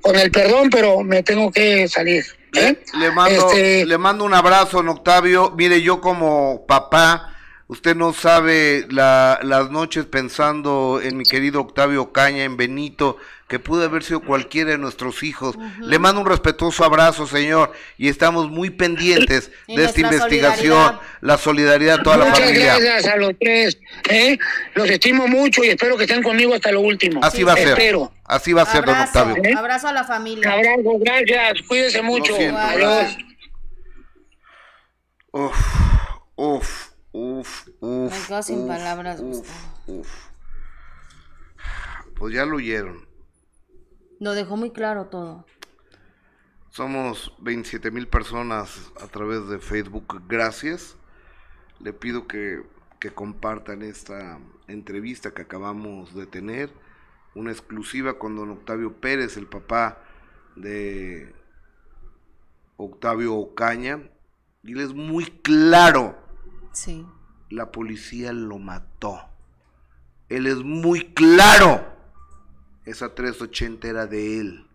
Con 0.02 0.16
el 0.16 0.32
perdón, 0.32 0.70
pero 0.70 1.02
me 1.02 1.24
tengo 1.24 1.52
que 1.52 1.88
salir. 1.88 2.24
¿eh? 2.54 2.84
Le 3.00 3.12
mando, 3.12 3.48
Este, 3.52 3.86
le 3.86 3.98
mando 3.98 4.24
un 4.26 4.34
abrazo, 4.34 4.78
don 4.78 4.90
Octavio. 4.90 5.54
Mire, 5.56 5.82
yo 5.82 6.02
como 6.02 6.66
papá, 6.68 7.34
usted 7.68 7.96
no 7.96 8.12
sabe 8.14 8.86
la- 8.90 9.40
las 9.44 9.70
noches 9.72 10.06
pensando 10.06 11.00
en 11.02 11.18
mi 11.18 11.24
querido 11.24 11.62
Octavio 11.62 12.12
Caña, 12.12 12.44
en 12.44 12.58
Benito, 12.58 13.18
que 13.52 13.60
pudo 13.60 13.84
haber 13.84 14.02
sido 14.02 14.22
cualquiera 14.22 14.72
de 14.72 14.78
nuestros 14.78 15.24
hijos. 15.24 15.58
Le 15.82 16.00
mando 16.00 16.22
un 16.22 16.26
respetuoso 16.28 16.86
abrazo, 16.86 17.28
señor, 17.28 17.74
y 17.98 18.08
estamos 18.08 18.50
muy 18.50 18.70
pendientes 18.70 19.52
Y 19.68 19.76
de 19.76 19.84
esta 19.84 20.00
investigación, 20.00 20.78
solidaridad. 20.78 21.02
la 21.20 21.38
solidaridad 21.38 21.98
de 21.98 22.04
toda 22.06 22.16
la 22.18 22.26
Muchas 22.28 22.40
familia. 22.46 22.80
gracias 22.80 23.14
a 23.14 23.18
los 23.18 23.34
tres. 23.38 23.78
¿eh? 24.10 24.38
Los 24.74 24.90
estimo 24.90 25.28
mucho 25.28 25.66
y 25.66 25.68
espero 25.68 25.98
que 25.98 26.04
estén 26.06 26.24
conmigo 26.24 26.54
hasta 26.54 26.72
lo 26.72 26.80
último. 26.80 27.20
Así 27.22 27.44
va 27.44 27.52
a 27.52 27.58
ser. 27.58 27.68
Espero. 27.68 28.14
Así 28.24 28.54
va 28.54 28.62
a 28.62 28.66
ser, 28.66 28.86
don 28.86 28.98
Octavio. 28.98 29.36
¿Eh? 29.44 29.54
abrazo 29.58 29.90
a 29.90 29.92
la 29.94 30.06
familia. 30.06 30.54
Abrazo, 30.54 30.98
gracias. 31.02 31.62
Cuídense 31.68 32.02
mucho. 32.02 32.34
siento, 32.34 32.58
Adiós. 32.58 33.18
Uf, 35.34 35.58
uf, 36.36 36.88
uf, 37.12 37.68
uf. 37.82 38.14
Me 38.14 38.28
quedo 38.28 38.44
sin 38.44 38.60
uf, 38.62 38.68
palabras, 38.70 39.20
uf, 39.20 39.26
Gustavo. 39.40 39.60
uf. 39.88 40.08
Pues 42.18 42.34
ya 42.34 42.46
lo 42.46 42.56
oyeron. 42.56 43.11
Lo 44.22 44.36
dejó 44.36 44.56
muy 44.56 44.70
claro 44.70 45.08
todo. 45.08 45.48
Somos 46.70 47.34
27 47.40 47.90
mil 47.90 48.08
personas 48.08 48.92
a 49.02 49.08
través 49.08 49.48
de 49.48 49.58
Facebook. 49.58 50.22
Gracias. 50.28 50.96
Le 51.80 51.92
pido 51.92 52.28
que, 52.28 52.62
que 53.00 53.10
compartan 53.10 53.82
esta 53.82 54.38
entrevista 54.68 55.34
que 55.34 55.42
acabamos 55.42 56.14
de 56.14 56.28
tener. 56.28 56.72
Una 57.34 57.50
exclusiva 57.50 58.20
con 58.20 58.36
don 58.36 58.52
Octavio 58.52 58.94
Pérez, 58.94 59.38
el 59.38 59.48
papá 59.48 59.98
de 60.56 61.34
Octavio 62.78 63.34
Ocaña, 63.34 64.08
y 64.62 64.74
él 64.74 64.82
es 64.82 64.94
muy 64.94 65.26
claro. 65.26 66.16
Sí. 66.74 67.08
La 67.50 67.72
policía 67.72 68.34
lo 68.34 68.60
mató. 68.60 69.20
Él 70.30 70.46
es 70.46 70.58
muy 70.58 71.12
claro. 71.16 71.91
Esa 72.86 73.14
380 73.14 73.88
era 73.88 74.08
de 74.08 74.40
él. 74.40 74.68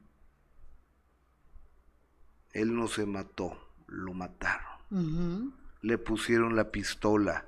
Él 2.53 2.75
no 2.75 2.89
se 2.89 3.05
mató, 3.05 3.59
lo 3.87 4.15
mataron. 4.15 5.55
Le 5.83 5.99
pusieron 5.99 6.57
la 6.57 6.71
pistola, 6.71 7.47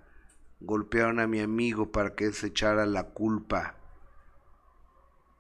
golpearon 0.60 1.20
a 1.20 1.26
mi 1.26 1.40
amigo 1.40 1.92
para 1.92 2.14
que 2.14 2.26
él 2.26 2.34
se 2.34 2.48
echara 2.48 2.84
la 2.86 3.04
culpa. 3.04 3.76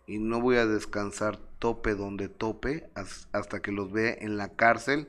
Y 0.06 0.18
no 0.18 0.40
voy 0.40 0.56
a 0.56 0.66
descansar 0.66 1.36
tope 1.58 1.94
donde 1.94 2.28
tope 2.28 2.90
hasta 2.94 3.60
que 3.60 3.72
los 3.72 3.92
vea 3.92 4.14
en 4.14 4.36
la 4.36 4.54
cárcel 4.54 5.08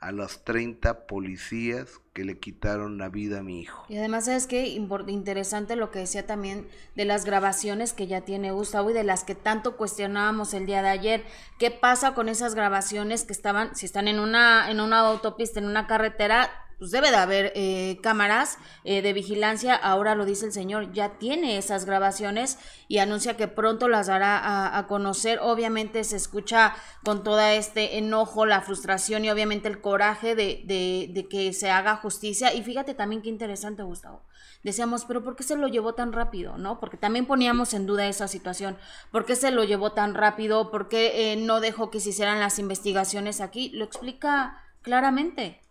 a 0.00 0.12
los 0.12 0.44
30 0.44 1.06
policías 1.06 2.00
que 2.12 2.24
le 2.24 2.38
quitaron 2.38 2.98
la 2.98 3.08
vida 3.08 3.40
a 3.40 3.42
mi 3.42 3.60
hijo. 3.60 3.84
Y 3.88 3.98
además 3.98 4.28
es 4.28 4.46
que 4.46 4.66
interesante 4.66 5.76
lo 5.76 5.90
que 5.90 6.00
decía 6.00 6.26
también 6.26 6.68
de 6.94 7.04
las 7.04 7.24
grabaciones 7.24 7.92
que 7.92 8.06
ya 8.06 8.22
tiene 8.22 8.52
Gustavo 8.52 8.90
y 8.90 8.94
de 8.94 9.04
las 9.04 9.24
que 9.24 9.34
tanto 9.34 9.76
cuestionábamos 9.76 10.54
el 10.54 10.66
día 10.66 10.82
de 10.82 10.88
ayer. 10.88 11.24
¿Qué 11.58 11.70
pasa 11.70 12.14
con 12.14 12.28
esas 12.28 12.54
grabaciones 12.54 13.24
que 13.24 13.32
estaban, 13.32 13.74
si 13.74 13.86
están 13.86 14.08
en 14.08 14.18
una, 14.18 14.70
en 14.70 14.80
una 14.80 15.00
autopista, 15.00 15.60
en 15.60 15.66
una 15.66 15.86
carretera, 15.86 16.50
pues 16.78 16.90
debe 16.90 17.10
de 17.10 17.16
haber 17.16 17.52
eh, 17.54 17.98
cámaras 18.02 18.58
eh, 18.84 19.02
de 19.02 19.12
vigilancia, 19.12 19.74
ahora 19.74 20.14
lo 20.14 20.24
dice 20.24 20.46
el 20.46 20.52
señor, 20.52 20.92
ya 20.92 21.18
tiene 21.18 21.56
esas 21.56 21.84
grabaciones 21.84 22.58
y 22.88 22.98
anuncia 22.98 23.36
que 23.36 23.48
pronto 23.48 23.88
las 23.88 24.08
dará 24.08 24.76
a, 24.76 24.86
conocer. 24.86 25.38
Obviamente 25.40 26.04
se 26.04 26.16
escucha 26.16 26.74
con 27.04 27.24
todo 27.24 27.40
este 27.40 27.98
enojo, 27.98 28.46
la 28.46 28.60
frustración 28.60 29.24
y 29.24 29.30
obviamente 29.30 29.68
el 29.68 29.80
coraje 29.80 30.34
de, 30.34 30.62
de, 30.64 31.10
de 31.12 31.28
que 31.28 31.52
se 31.52 31.70
haga 31.70 31.96
justicia. 31.96 32.52
Y 32.54 32.62
fíjate 32.62 32.94
también 32.94 33.22
qué 33.22 33.28
interesante, 33.28 33.82
Gustavo. 33.82 34.22
Decíamos, 34.62 35.04
pero 35.04 35.22
¿por 35.22 35.36
qué 35.36 35.44
se 35.44 35.56
lo 35.56 35.68
llevó 35.68 35.94
tan 35.94 36.12
rápido? 36.12 36.58
¿No? 36.58 36.80
Porque 36.80 36.96
también 36.96 37.26
poníamos 37.26 37.72
en 37.72 37.86
duda 37.86 38.06
esa 38.08 38.28
situación. 38.28 38.76
¿Por 39.12 39.24
qué 39.24 39.36
se 39.36 39.50
lo 39.50 39.64
llevó 39.64 39.92
tan 39.92 40.14
rápido? 40.14 40.70
¿Por 40.70 40.88
qué 40.88 41.32
eh, 41.32 41.36
no 41.36 41.60
dejó 41.60 41.90
que 41.90 42.00
se 42.00 42.10
hicieran 42.10 42.40
las 42.40 42.58
investigaciones 42.58 43.40
aquí? 43.40 43.70
Lo 43.70 43.84
explica 43.84 44.64
claramente. 44.82 45.65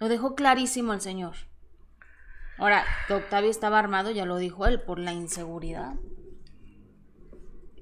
Lo 0.00 0.08
dejó 0.08 0.34
clarísimo 0.34 0.92
el 0.92 1.00
señor. 1.00 1.36
Ahora, 2.58 2.84
que 3.06 3.14
Octavio 3.14 3.50
estaba 3.50 3.78
armado, 3.78 4.10
ya 4.10 4.26
lo 4.26 4.38
dijo 4.38 4.66
él, 4.66 4.80
por 4.80 4.98
la 4.98 5.12
inseguridad. 5.12 5.94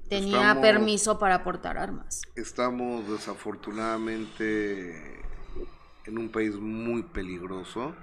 Tenía 0.09 0.59
permiso 0.61 1.17
para 1.17 1.43
portar 1.43 1.77
armas. 1.77 2.21
Estamos 2.35 3.09
desafortunadamente 3.09 5.23
en 6.05 6.17
un 6.17 6.29
país 6.29 6.55
muy 6.55 7.03
peligroso. 7.03 7.95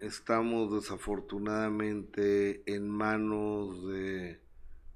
Estamos 0.00 0.72
desafortunadamente 0.72 2.62
en 2.72 2.88
manos 2.88 3.86
de, 3.88 4.40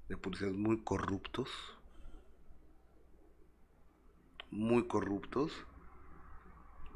de 0.09 0.17
policías 0.17 0.53
muy 0.53 0.83
corruptos. 0.83 1.49
Muy 4.51 4.87
corruptos 4.87 5.53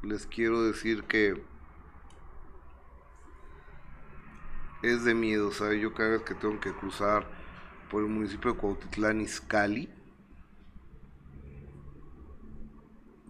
les 0.02 0.26
quiero 0.26 0.62
decir 0.62 1.04
que 1.04 1.42
es 4.82 5.04
de 5.04 5.14
miedo, 5.14 5.50
sea, 5.52 5.72
yo 5.72 5.94
cada 5.94 6.10
vez 6.10 6.22
que 6.22 6.34
tengo 6.34 6.60
que 6.60 6.72
cruzar 6.72 7.26
por 7.90 8.02
el 8.02 8.08
municipio 8.08 8.52
de 8.52 8.58
Cuautitlán 8.58 9.20
Izcalli, 9.20 9.88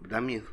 da 0.07 0.21
miedo. 0.21 0.47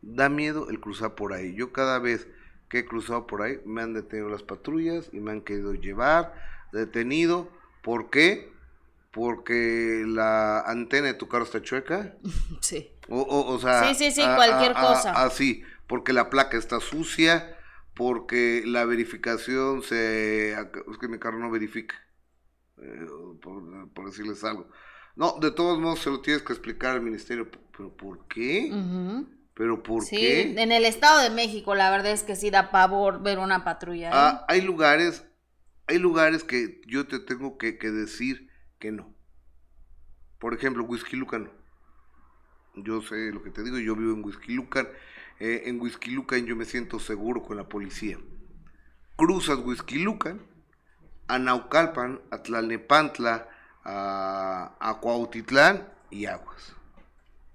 Da 0.00 0.28
miedo 0.28 0.68
el 0.70 0.80
cruzar 0.80 1.14
por 1.14 1.32
ahí. 1.32 1.54
Yo 1.54 1.72
cada 1.72 1.98
vez 1.98 2.26
que 2.68 2.80
he 2.80 2.84
cruzado 2.84 3.26
por 3.26 3.42
ahí 3.42 3.60
me 3.64 3.82
han 3.82 3.94
detenido 3.94 4.28
las 4.28 4.42
patrullas 4.42 5.10
y 5.12 5.20
me 5.20 5.30
han 5.30 5.42
querido 5.42 5.74
llevar, 5.74 6.34
detenido. 6.72 7.48
¿Por 7.82 8.10
qué? 8.10 8.52
Porque 9.12 10.04
la 10.06 10.60
antena 10.60 11.08
de 11.08 11.14
tu 11.14 11.28
carro 11.28 11.44
está 11.44 11.62
chueca. 11.62 12.16
Sí. 12.60 12.90
O, 13.08 13.58
sea, 13.58 13.88
sí, 13.88 13.94
sí, 13.94 14.10
sí, 14.10 14.22
cualquier 14.22 14.74
cosa. 14.74 15.12
Así, 15.12 15.64
porque 15.86 16.12
la 16.12 16.30
placa 16.30 16.56
está 16.56 16.80
sucia, 16.80 17.56
porque 17.94 18.62
la 18.64 18.84
verificación 18.84 19.82
se... 19.82 20.52
Es 20.52 20.98
que 21.00 21.08
mi 21.08 21.18
carro 21.18 21.38
no 21.38 21.50
verifica, 21.50 21.94
eh, 22.80 23.06
por, 23.42 24.06
decirles 24.06 24.44
algo. 24.44 24.68
No, 25.16 25.38
de 25.40 25.50
todos 25.50 25.78
modos 25.78 26.00
se 26.00 26.10
lo 26.10 26.20
tienes 26.20 26.42
que 26.42 26.52
explicar 26.52 26.92
al 26.92 27.02
ministerio, 27.02 27.50
pero 27.76 27.94
¿por 27.94 28.26
qué? 28.28 28.72
¿Pero 29.54 29.82
por 29.82 30.02
sí, 30.02 30.16
qué? 30.16 30.62
en 30.62 30.72
el 30.72 30.86
Estado 30.86 31.20
de 31.20 31.28
México 31.28 31.74
la 31.74 31.90
verdad 31.90 32.12
es 32.12 32.22
que 32.22 32.36
sí 32.36 32.50
da 32.50 32.70
pavor 32.70 33.22
ver 33.22 33.38
una 33.38 33.64
patrulla. 33.64 34.08
¿eh? 34.08 34.12
Ah, 34.14 34.46
hay 34.48 34.62
lugares, 34.62 35.26
hay 35.86 35.98
lugares 35.98 36.44
que 36.44 36.80
yo 36.86 37.06
te 37.06 37.18
tengo 37.18 37.58
que, 37.58 37.76
que 37.76 37.90
decir 37.90 38.48
que 38.78 38.92
no. 38.92 39.14
Por 40.38 40.54
ejemplo, 40.54 40.84
Whisky 40.84 41.16
Lucan 41.16 41.50
yo 42.74 43.02
sé 43.02 43.32
lo 43.32 43.42
que 43.42 43.50
te 43.50 43.62
digo, 43.62 43.78
yo 43.78 43.96
vivo 43.96 44.12
en 44.12 44.24
Whisky 44.24 44.54
Lucan. 44.54 44.88
Eh, 45.40 45.64
en 45.66 45.80
Whisky 45.80 46.10
Lucan 46.10 46.46
yo 46.46 46.56
me 46.56 46.64
siento 46.64 46.98
seguro 46.98 47.42
con 47.42 47.56
la 47.56 47.68
policía. 47.68 48.18
Cruzas 49.16 49.58
Whisky 49.58 49.98
Lucan, 49.98 50.40
a 51.28 51.38
Naucalpan, 51.38 52.20
a 52.30 52.42
Tlalnepantla, 52.42 53.48
a 53.84 54.98
Cuautitlán 55.00 55.88
y 56.10 56.26
Aguas. 56.26 56.74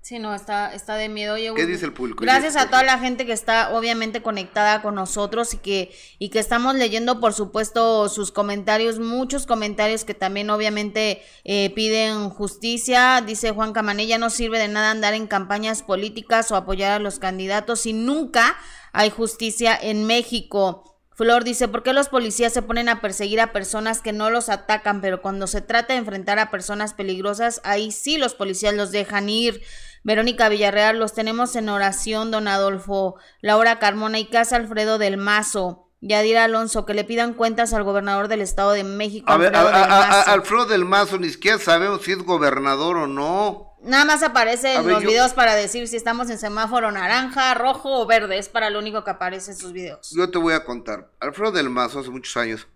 Sí, 0.08 0.20
no, 0.20 0.34
está, 0.34 0.74
está 0.74 0.96
de 0.96 1.10
miedo. 1.10 1.36
¿Qué 1.54 1.66
dice 1.66 1.84
el 1.84 1.92
público? 1.92 2.24
Gracias 2.24 2.56
a 2.56 2.70
toda 2.70 2.82
la 2.82 2.98
gente 2.98 3.26
que 3.26 3.34
está 3.34 3.76
obviamente 3.76 4.22
conectada 4.22 4.82
con 4.82 4.96
nosotros 4.96 5.54
y 5.54 5.58
que, 5.58 5.94
y 6.18 6.30
que 6.30 6.40
estamos 6.40 6.76
leyendo, 6.76 7.20
por 7.20 7.34
supuesto, 7.34 8.08
sus 8.08 8.32
comentarios, 8.32 9.00
muchos 9.00 9.46
comentarios 9.46 10.06
que 10.06 10.14
también 10.14 10.50
obviamente 10.50 11.22
eh, 11.44 11.74
piden 11.76 12.30
justicia. 12.30 13.20
Dice 13.20 13.52
Juan 13.52 13.74
Camanella, 13.74 14.18
no 14.18 14.30
sirve 14.30 14.60
de 14.60 14.70
nada 14.70 14.92
andar 14.92 15.14
en 15.14 15.28
campañas 15.28 15.84
políticas 15.84 16.54
o 16.54 16.56
apoyar 16.56 16.94
a 16.94 17.00
los 17.00 17.20
candidatos 17.20 17.82
si 17.82 17.92
nunca 17.92 18.56
hay 18.94 19.10
justicia 19.10 19.78
en 19.78 20.06
México. 20.06 20.88
Flor 21.18 21.44
dice, 21.44 21.68
¿por 21.68 21.82
qué 21.82 21.94
los 21.94 22.10
policías 22.10 22.54
se 22.54 22.62
ponen 22.62 22.90
a 22.90 23.02
perseguir 23.02 23.42
a 23.42 23.52
personas 23.52 24.02
que 24.02 24.14
no 24.14 24.30
los 24.30 24.50
atacan, 24.50 25.02
pero 25.02 25.20
cuando 25.20 25.48
se 25.48 25.62
trata 25.62 25.94
de 25.94 26.00
enfrentar 26.00 26.38
a 26.38 26.52
personas 26.52 26.94
peligrosas, 26.94 27.60
ahí 27.64 27.92
sí 27.92 28.18
los 28.18 28.36
policías 28.36 28.76
los 28.76 28.92
dejan 28.92 29.28
ir? 29.28 29.64
Verónica 30.04 30.50
Villarreal, 30.50 31.00
los 31.00 31.14
tenemos 31.14 31.56
en 31.56 31.70
oración, 31.70 32.32
don 32.32 32.48
Adolfo, 32.48 33.16
Laura 33.42 33.80
Carmona 33.80 34.20
y 34.20 34.30
Casa 34.30 34.56
Alfredo 34.56 34.98
del 34.98 35.18
Mazo. 35.18 35.84
Yadira 36.00 36.44
Alonso, 36.44 36.86
que 36.86 36.94
le 36.94 37.04
pidan 37.04 37.34
cuentas 37.34 37.74
al 37.74 37.84
gobernador 37.84 38.28
del 38.28 38.42
Estado 38.42 38.72
de 38.72 38.84
México. 38.84 39.32
A 39.32 39.38
ver, 39.38 39.56
Alfredo, 39.56 39.80
del 39.80 39.90
Mazo. 39.90 40.32
Alfredo 40.32 40.66
del 40.66 40.86
Mazo, 40.86 41.18
ni 41.18 41.30
siquiera 41.30 41.58
sabemos 41.58 42.04
si 42.04 42.12
es 42.12 42.20
gobernador 42.20 42.98
o 42.98 43.08
no. 43.08 43.76
Nada 43.82 44.06
más 44.06 44.22
aparece 44.22 44.76
en 44.76 44.88
los 44.88 45.04
videos 45.04 45.34
para 45.34 45.56
decir 45.56 45.88
si 45.88 45.96
estamos 45.96 46.30
en 46.30 46.38
semáforo 46.38 46.92
naranja, 46.92 47.54
rojo 47.56 48.02
o 48.02 48.06
verde. 48.06 48.38
Es 48.38 48.50
para 48.50 48.70
lo 48.70 48.80
único 48.80 49.04
que 49.04 49.12
aparece 49.12 49.52
en 49.52 49.58
sus 49.58 49.72
videos. 49.72 50.12
Yo 50.16 50.30
te 50.30 50.38
voy 50.38 50.54
a 50.54 50.66
contar. 50.66 51.12
Alfredo 51.20 51.52
del 51.52 51.70
Mazo, 51.70 52.00
hace 52.00 52.10
muchos 52.10 52.38
años, 52.38 52.68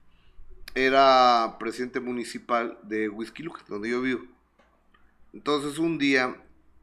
era 0.74 1.58
presidente 1.60 2.00
municipal 2.00 2.78
de 2.84 3.08
Lucas, 3.08 3.64
donde 3.68 3.90
yo 3.90 4.02
vivo. 4.02 4.22
Entonces 5.34 5.78
un 5.78 5.98
día 5.98 6.36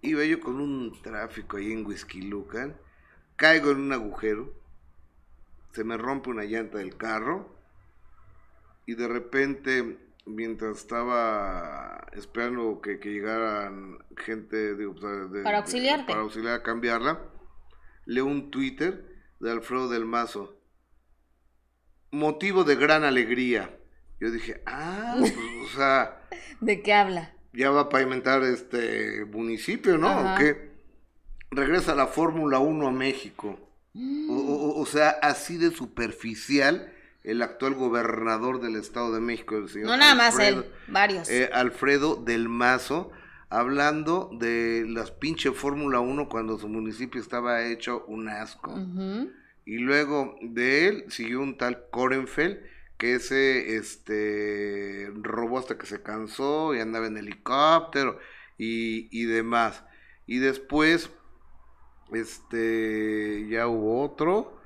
iba 0.02 0.24
yo 0.24 0.40
con 0.40 0.60
un 0.60 1.00
tráfico 1.02 1.56
ahí 1.56 1.72
en 1.72 1.86
Whisky 1.86 2.22
Lucan, 2.22 2.76
caigo 3.36 3.70
en 3.70 3.78
un 3.78 3.92
agujero, 3.92 4.52
se 5.72 5.84
me 5.84 5.96
rompe 5.96 6.30
una 6.30 6.44
llanta 6.44 6.78
del 6.78 6.96
carro 6.96 7.54
y 8.86 8.94
de 8.94 9.08
repente 9.08 9.98
mientras 10.26 10.78
estaba 10.78 12.06
esperando 12.12 12.80
que, 12.80 12.98
llegaran 12.98 13.98
gente 14.16 14.74
para 15.42 15.58
auxiliarte. 15.58 16.06
para 16.06 16.20
auxiliar 16.20 16.54
a 16.54 16.62
cambiarla, 16.62 17.20
leo 18.04 18.26
un 18.26 18.50
Twitter 18.50 19.04
de 19.40 19.50
Alfredo 19.50 19.88
del 19.88 20.04
Mazo. 20.04 20.56
Motivo 22.10 22.64
de 22.64 22.76
gran 22.76 23.04
alegría. 23.04 23.78
Yo 24.20 24.30
dije, 24.30 24.62
ah, 24.66 25.16
pues, 25.18 25.34
o 25.36 25.76
sea... 25.76 26.28
¿De 26.60 26.82
qué 26.82 26.92
habla? 26.92 27.34
Ya 27.52 27.70
va 27.70 27.82
a 27.82 27.88
pavimentar 27.88 28.42
este 28.42 29.24
municipio, 29.24 29.98
¿no? 29.98 30.34
¿O 30.34 30.38
qué? 30.38 30.70
Regresa 31.50 31.94
la 31.94 32.06
Fórmula 32.06 32.58
1 32.58 32.88
a 32.88 32.92
México. 32.92 33.58
Mm. 33.94 34.28
o, 34.30 34.86
sea, 34.86 35.10
así 35.22 35.56
de 35.56 35.72
superficial 35.72 36.92
el 37.24 37.42
actual 37.42 37.74
gobernador 37.74 38.60
del 38.60 38.76
Estado 38.76 39.12
de 39.12 39.20
México, 39.20 39.56
el 39.56 39.68
señor. 39.68 39.88
No 39.88 39.96
nada 39.96 40.14
más 40.14 40.38
él, 40.38 40.64
varios. 40.86 41.28
Eh, 41.28 41.50
Alfredo 41.52 42.16
del 42.16 42.48
Mazo, 42.48 43.10
hablando 43.50 44.30
de 44.32 44.86
las 44.88 45.10
pinche 45.10 45.52
Fórmula 45.52 46.00
1 46.00 46.28
cuando 46.28 46.58
su 46.58 46.68
municipio 46.68 47.20
estaba 47.20 47.66
hecho 47.66 48.04
un 48.06 48.28
asco. 48.28 48.74
Y 49.66 49.76
luego 49.76 50.36
de 50.40 50.88
él 50.88 51.04
siguió 51.08 51.40
un 51.42 51.58
tal 51.58 51.84
Korenfeld, 51.90 52.60
que 52.98 53.14
ese 53.16 53.76
este, 53.76 55.10
robó 55.22 55.58
hasta 55.58 55.78
que 55.78 55.86
se 55.86 56.02
cansó 56.02 56.74
y 56.74 56.80
andaba 56.80 57.06
en 57.08 57.16
helicóptero 57.18 58.18
y, 58.58 59.08
y 59.12 59.26
demás. 59.26 59.84
Y 60.26 60.38
después, 60.38 61.10
este, 62.12 63.46
ya 63.48 63.66
hubo 63.68 64.02
otro. 64.02 64.56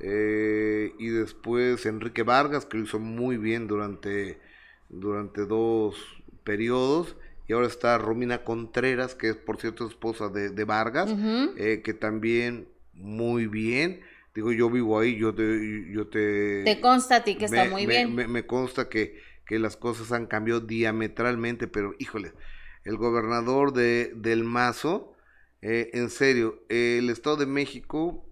eh, 0.00 0.94
y 0.98 1.08
después 1.08 1.86
Enrique 1.86 2.22
Vargas, 2.24 2.66
que 2.66 2.78
lo 2.78 2.84
hizo 2.84 2.98
muy 3.00 3.38
bien 3.38 3.68
durante, 3.68 4.40
durante 4.88 5.46
dos 5.46 5.96
periodos. 6.44 7.16
Y 7.48 7.52
ahora 7.54 7.66
está 7.68 7.98
Romina 7.98 8.44
Contreras, 8.44 9.14
que 9.14 9.30
es 9.30 9.36
por 9.36 9.58
cierto 9.60 9.86
esposa 9.88 10.28
de, 10.30 10.50
de 10.50 10.64
Vargas, 10.64 11.16
eh, 11.54 11.82
que 11.84 11.94
también 11.94 12.68
muy 12.94 13.46
bien. 13.46 14.02
Digo, 14.34 14.52
yo 14.52 14.70
vivo 14.70 14.98
ahí, 14.98 15.16
yo 15.18 15.34
te... 15.34 15.92
Yo 15.92 16.08
te, 16.08 16.74
Te 16.74 16.80
consta 16.80 17.16
a 17.16 17.24
ti 17.24 17.36
que 17.36 17.44
está 17.44 17.64
muy 17.64 17.82
me- 17.82 17.94
bien. 17.94 18.08
Me, 18.14 18.28
me 18.28 18.46
consta 18.46 18.88
que, 18.88 19.20
que 19.46 19.58
las 19.58 19.76
cosas 19.76 20.12
han 20.12 20.26
cambiado 20.26 20.60
diametralmente, 20.60 21.68
pero 21.68 21.94
híjole, 21.98 22.32
el 22.84 22.96
gobernador 22.96 23.72
de, 23.72 24.12
del 24.16 24.44
Mazo, 24.44 25.14
eh, 25.62 25.90
en 25.94 26.10
serio, 26.10 26.62
el 26.68 27.10
Estado 27.10 27.36
de 27.36 27.46
México 27.46 28.24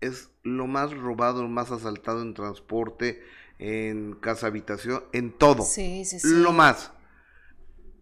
es 0.00 0.30
lo 0.42 0.66
más 0.66 0.96
robado, 0.96 1.42
lo 1.42 1.48
más 1.48 1.72
asaltado 1.72 2.22
en 2.22 2.34
transporte, 2.34 3.22
en 3.58 4.14
casa 4.14 4.48
habitación, 4.48 5.04
en 5.12 5.32
todo. 5.32 5.64
Sí, 5.64 6.04
sí, 6.04 6.18
sí. 6.20 6.28
Lo 6.28 6.52
más. 6.52 6.92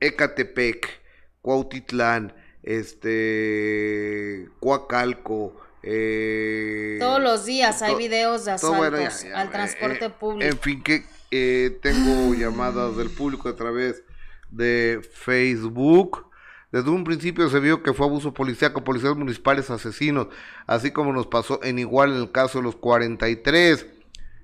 Ecatepec, 0.00 0.88
Cuautitlán, 1.42 2.32
este, 2.62 4.48
Coacalco, 4.60 5.56
eh, 5.86 6.96
Todos 6.98 7.22
los 7.22 7.44
días 7.44 7.82
hay 7.82 7.94
videos 7.94 8.46
de 8.46 8.56
todo, 8.56 8.74
bueno, 8.74 8.98
ya, 8.98 9.08
asaltos 9.08 9.30
ya, 9.30 9.40
al 9.40 9.48
eh, 9.48 9.50
transporte 9.50 10.04
eh, 10.06 10.10
público. 10.10 10.50
En 10.50 10.58
fin, 10.58 10.82
que 10.82 11.04
eh, 11.30 11.78
tengo 11.82 12.34
llamadas 12.34 12.96
del 12.96 13.10
público 13.10 13.50
a 13.50 13.56
través 13.56 14.02
de 14.50 15.06
Facebook. 15.12 16.30
Desde 16.72 16.88
un 16.88 17.04
principio 17.04 17.48
se 17.50 17.60
vio 17.60 17.82
que 17.82 17.92
fue 17.92 18.06
abuso 18.06 18.32
policíaco, 18.32 18.82
policías 18.82 19.14
municipales 19.14 19.68
asesinos, 19.68 20.28
así 20.66 20.90
como 20.90 21.12
nos 21.12 21.26
pasó 21.26 21.60
en 21.62 21.78
igual 21.78 22.12
en 22.14 22.22
el 22.22 22.32
caso 22.32 22.58
de 22.58 22.64
los 22.64 22.76
43. 22.76 23.86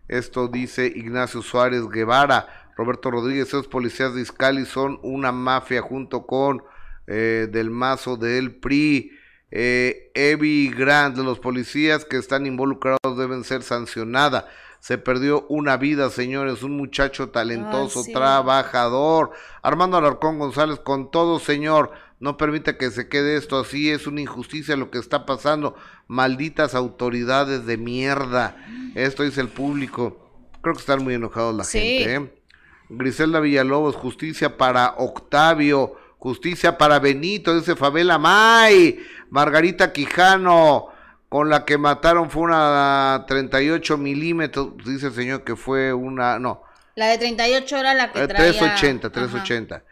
Esto 0.09 0.47
dice 0.49 0.93
Ignacio 0.95 1.41
Suárez 1.41 1.89
Guevara, 1.89 2.71
Roberto 2.77 3.11
Rodríguez, 3.11 3.49
esos 3.49 3.67
policías 3.67 4.15
de 4.15 4.21
Iscali 4.21 4.67
son 4.67 5.01
una 5.03 5.33
mafia 5.33 5.81
junto 5.81 6.27
con 6.27 6.63
del 7.07 7.71
mazo 7.71 8.17
del 8.17 8.55
PRI. 8.55 9.11
Eh, 9.51 10.11
Evi 10.15 10.71
Grant, 10.71 11.17
los 11.19 11.39
policías 11.41 12.05
que 12.05 12.17
están 12.17 12.47
involucrados 12.47 13.17
deben 13.17 13.45
ser 13.45 13.63
sancionada. 13.63 14.49
Se 14.79 14.97
perdió 14.97 15.45
una 15.49 15.77
vida, 15.77 16.09
señores, 16.09 16.63
un 16.63 16.77
muchacho 16.77 17.29
talentoso, 17.29 18.03
sí. 18.03 18.13
trabajador. 18.13 19.33
Armando 19.63 19.97
Alarcón 19.99 20.39
González, 20.39 20.79
con 20.81 21.11
todo, 21.11 21.39
señor, 21.39 21.91
no 22.19 22.37
permite 22.37 22.77
que 22.79 22.91
se 22.91 23.09
quede 23.09 23.37
esto 23.37 23.59
así, 23.59 23.91
es 23.91 24.07
una 24.07 24.23
injusticia 24.23 24.77
lo 24.77 24.91
que 24.91 24.99
está 24.99 25.27
pasando. 25.27 25.75
Malditas 26.07 26.75
autoridades 26.75 27.67
de 27.67 27.77
mierda. 27.77 28.57
Esto 28.95 29.23
dice 29.23 29.41
el 29.43 29.49
público. 29.49 30.17
Creo 30.63 30.75
que 30.75 30.81
están 30.81 31.03
muy 31.05 31.15
enojados 31.15 31.55
la 31.55 31.65
Sí. 31.65 31.79
gente, 31.79 32.15
¿eh? 32.15 32.35
Griselda 32.89 33.41
Villalobos, 33.41 33.97
justicia 33.97 34.57
para 34.57 34.95
Octavio, 34.99 35.95
justicia 36.19 36.77
para 36.77 36.99
Benito, 36.99 37.55
dice 37.57 37.77
Fabela 37.77 38.19
May, 38.19 38.99
Margarita 39.31 39.93
Quijano, 39.93 40.89
con 41.29 41.49
la 41.49 41.65
que 41.65 41.79
mataron 41.79 42.31
fue 42.31 42.43
una 42.43 43.25
38 43.27 43.97
milímetros, 43.97 44.75
dice 44.85 45.07
el 45.07 45.13
señor 45.15 45.45
que 45.45 45.57
fue 45.57 45.93
una, 45.93 46.39
no, 46.39 46.65
La 46.97 47.07
de 47.07 47.19
38 47.19 47.77
era 47.77 47.95
la 47.95 48.13
que 48.13 48.23
eh, 48.23 48.29
traía... 48.29 48.51
380, 48.51 49.07
Ajá. 49.07 49.13
380. 49.15 49.85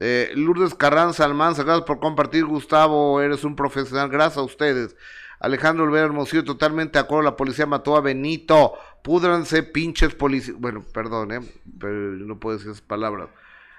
Eh, 0.00 0.32
Lourdes 0.34 0.74
Carranza 0.74 1.24
Almanza, 1.24 1.62
gracias 1.62 1.86
por 1.86 2.00
compartir, 2.00 2.44
Gustavo, 2.44 3.20
eres 3.20 3.44
un 3.44 3.54
profesional, 3.54 4.08
gracias 4.08 4.38
a 4.38 4.42
ustedes. 4.42 4.96
Alejandro 5.38 5.84
Olvera 5.84 6.06
Hermosillo, 6.06 6.44
totalmente 6.44 6.98
de 6.98 7.04
acuerdo, 7.04 7.22
la 7.22 7.36
policía 7.36 7.66
mató 7.66 7.96
a 7.96 8.00
Benito, 8.00 8.74
púdranse 9.02 9.62
pinches 9.62 10.14
policías, 10.14 10.56
bueno, 10.58 10.84
perdón, 10.92 11.32
eh, 11.32 11.40
pero 11.78 11.92
no 11.92 12.38
puedo 12.40 12.56
decir 12.56 12.72
esas 12.72 12.82
palabras. 12.82 13.28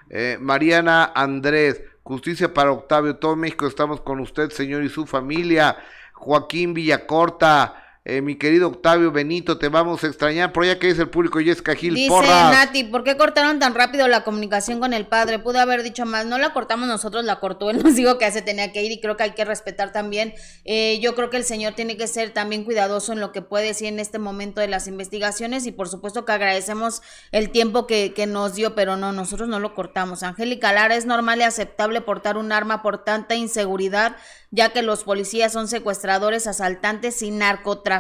Eh, 0.09 0.37
Mariana 0.39 1.11
Andrés, 1.15 1.81
justicia 2.03 2.53
para 2.53 2.71
Octavio, 2.71 3.15
todo 3.15 3.35
México 3.35 3.65
estamos 3.65 4.01
con 4.01 4.19
usted, 4.19 4.51
señor, 4.51 4.83
y 4.83 4.89
su 4.89 5.05
familia. 5.05 5.77
Joaquín 6.13 6.73
Villacorta, 6.73 7.82
eh, 8.05 8.21
mi 8.21 8.35
querido 8.35 8.67
Octavio 8.67 9.13
Benito, 9.13 9.57
te 9.57 9.69
vamos 9.69 10.03
a 10.03 10.07
extrañar. 10.07 10.51
Por 10.51 10.65
allá 10.65 10.77
que 10.77 10.87
dice 10.87 11.03
el 11.03 11.09
público, 11.09 11.39
Jessica 11.39 11.73
Gil 11.73 11.95
Dice 11.95 12.09
Porras. 12.09 12.51
Nati, 12.51 12.83
¿por 12.83 13.05
qué 13.05 13.15
cortaron 13.15 13.59
tan 13.59 13.73
rápido 13.73 14.09
la 14.09 14.25
comunicación 14.25 14.81
con 14.81 14.91
el 14.91 15.07
padre? 15.07 15.39
Pude 15.39 15.59
haber 15.59 15.83
dicho 15.83 16.05
más, 16.05 16.25
no 16.25 16.37
la 16.37 16.51
cortamos 16.51 16.89
nosotros, 16.89 17.23
la 17.23 17.39
cortó 17.39 17.69
él, 17.69 17.77
nos 17.83 17.95
dijo 17.95 18.17
que 18.17 18.29
se 18.29 18.41
tenía 18.41 18.73
que 18.73 18.83
ir 18.83 18.91
y 18.91 18.99
creo 18.99 19.15
que 19.15 19.23
hay 19.23 19.31
que 19.31 19.45
respetar 19.45 19.93
también. 19.93 20.33
Eh, 20.65 20.99
yo 21.01 21.15
creo 21.15 21.29
que 21.29 21.37
el 21.37 21.45
señor 21.45 21.75
tiene 21.75 21.95
que 21.95 22.07
ser 22.07 22.31
también 22.31 22.65
cuidadoso 22.65 23.13
en 23.13 23.21
lo 23.21 23.31
que 23.31 23.41
puede 23.41 23.67
decir 23.67 23.87
en 23.87 23.99
este 23.99 24.19
momento 24.19 24.59
de 24.59 24.67
las 24.67 24.87
investigaciones 24.87 25.65
y 25.65 25.71
por 25.71 25.87
supuesto 25.87 26.25
que 26.25 26.33
agradecemos 26.33 27.01
el 27.31 27.51
tiempo 27.51 27.87
que, 27.87 28.13
que 28.13 28.27
nos 28.27 28.53
dio, 28.53 28.75
pero 28.75 28.97
no, 28.97 29.13
nosotros 29.13 29.47
no 29.47 29.59
lo 29.61 29.75
cortamos. 29.75 30.23
Angélica 30.23 30.73
Lara, 30.73 30.95
es 30.95 31.05
normal 31.05 31.39
y 31.39 31.43
aceptable 31.43 32.01
portar 32.01 32.35
un 32.35 32.51
arma 32.51 32.81
por 32.81 33.05
tanta 33.05 33.35
inseguridad, 33.35 34.17
ya 34.51 34.73
que 34.73 34.81
los 34.81 35.05
policías 35.05 35.53
son 35.53 35.69
secuestradores, 35.69 36.47
asaltantes 36.47 37.21
y 37.21 37.31
narcotraficantes. 37.31 37.92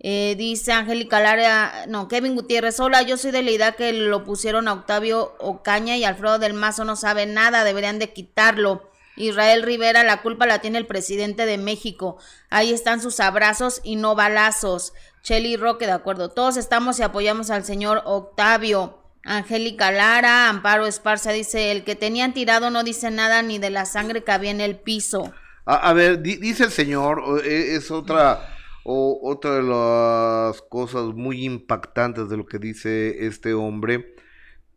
Eh, 0.00 0.36
dice 0.38 0.72
Angélica 0.72 1.18
Lara, 1.20 1.86
no, 1.88 2.06
Kevin 2.06 2.34
Gutiérrez, 2.36 2.78
hola, 2.78 3.02
yo 3.02 3.16
soy 3.16 3.32
de 3.32 3.42
la 3.42 3.50
idea 3.50 3.72
que 3.72 3.92
lo 3.92 4.22
pusieron 4.22 4.68
a 4.68 4.72
Octavio 4.74 5.34
Ocaña 5.40 5.96
y 5.96 6.04
Alfredo 6.04 6.38
del 6.38 6.54
Mazo 6.54 6.84
no 6.84 6.94
sabe 6.94 7.26
nada, 7.26 7.64
deberían 7.64 7.98
de 7.98 8.12
quitarlo. 8.12 8.88
Israel 9.16 9.64
Rivera, 9.64 10.04
la 10.04 10.22
culpa 10.22 10.46
la 10.46 10.60
tiene 10.60 10.78
el 10.78 10.86
presidente 10.86 11.44
de 11.46 11.58
México. 11.58 12.18
Ahí 12.50 12.72
están 12.72 13.02
sus 13.02 13.18
abrazos 13.18 13.80
y 13.82 13.96
no 13.96 14.14
balazos. 14.14 14.92
Chelly 15.22 15.56
Roque, 15.56 15.86
de 15.86 15.92
acuerdo. 15.92 16.28
Todos 16.28 16.56
estamos 16.56 17.00
y 17.00 17.02
apoyamos 17.02 17.50
al 17.50 17.64
señor 17.64 18.02
Octavio. 18.04 19.02
Angélica 19.24 19.90
Lara, 19.90 20.48
Amparo 20.48 20.86
Esparza 20.86 21.32
dice, 21.32 21.72
el 21.72 21.82
que 21.82 21.96
tenían 21.96 22.32
tirado 22.32 22.70
no 22.70 22.84
dice 22.84 23.10
nada 23.10 23.42
ni 23.42 23.58
de 23.58 23.70
la 23.70 23.84
sangre 23.86 24.22
que 24.22 24.30
había 24.30 24.52
en 24.52 24.60
el 24.60 24.76
piso. 24.78 25.32
A, 25.66 25.92
ver, 25.92 26.22
di- 26.22 26.36
dice 26.36 26.62
el 26.64 26.70
señor, 26.70 27.42
e- 27.44 27.74
es 27.74 27.90
otra, 27.90 28.56
o, 28.90 29.20
otra 29.22 29.56
de 29.56 29.62
las 29.62 30.62
cosas 30.62 31.14
muy 31.14 31.44
impactantes 31.44 32.30
de 32.30 32.38
lo 32.38 32.46
que 32.46 32.58
dice 32.58 33.26
este 33.26 33.52
hombre, 33.52 34.14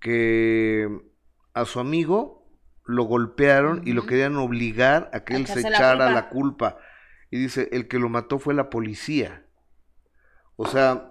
que 0.01 0.89
a 1.53 1.63
su 1.63 1.79
amigo 1.79 2.45
lo 2.83 3.03
golpearon 3.03 3.83
y 3.85 3.93
lo 3.93 4.05
querían 4.05 4.35
obligar 4.35 5.09
a 5.13 5.23
que 5.23 5.35
él 5.35 5.47
se 5.47 5.61
echarse 5.61 5.69
la 5.69 5.77
echara 5.77 5.97
culpa. 5.97 6.13
la 6.13 6.29
culpa. 6.29 6.77
Y 7.29 7.37
dice, 7.37 7.69
el 7.71 7.87
que 7.87 7.99
lo 7.99 8.09
mató 8.09 8.37
fue 8.37 8.53
la 8.53 8.69
policía. 8.69 9.45
O 10.57 10.67
sea, 10.67 11.07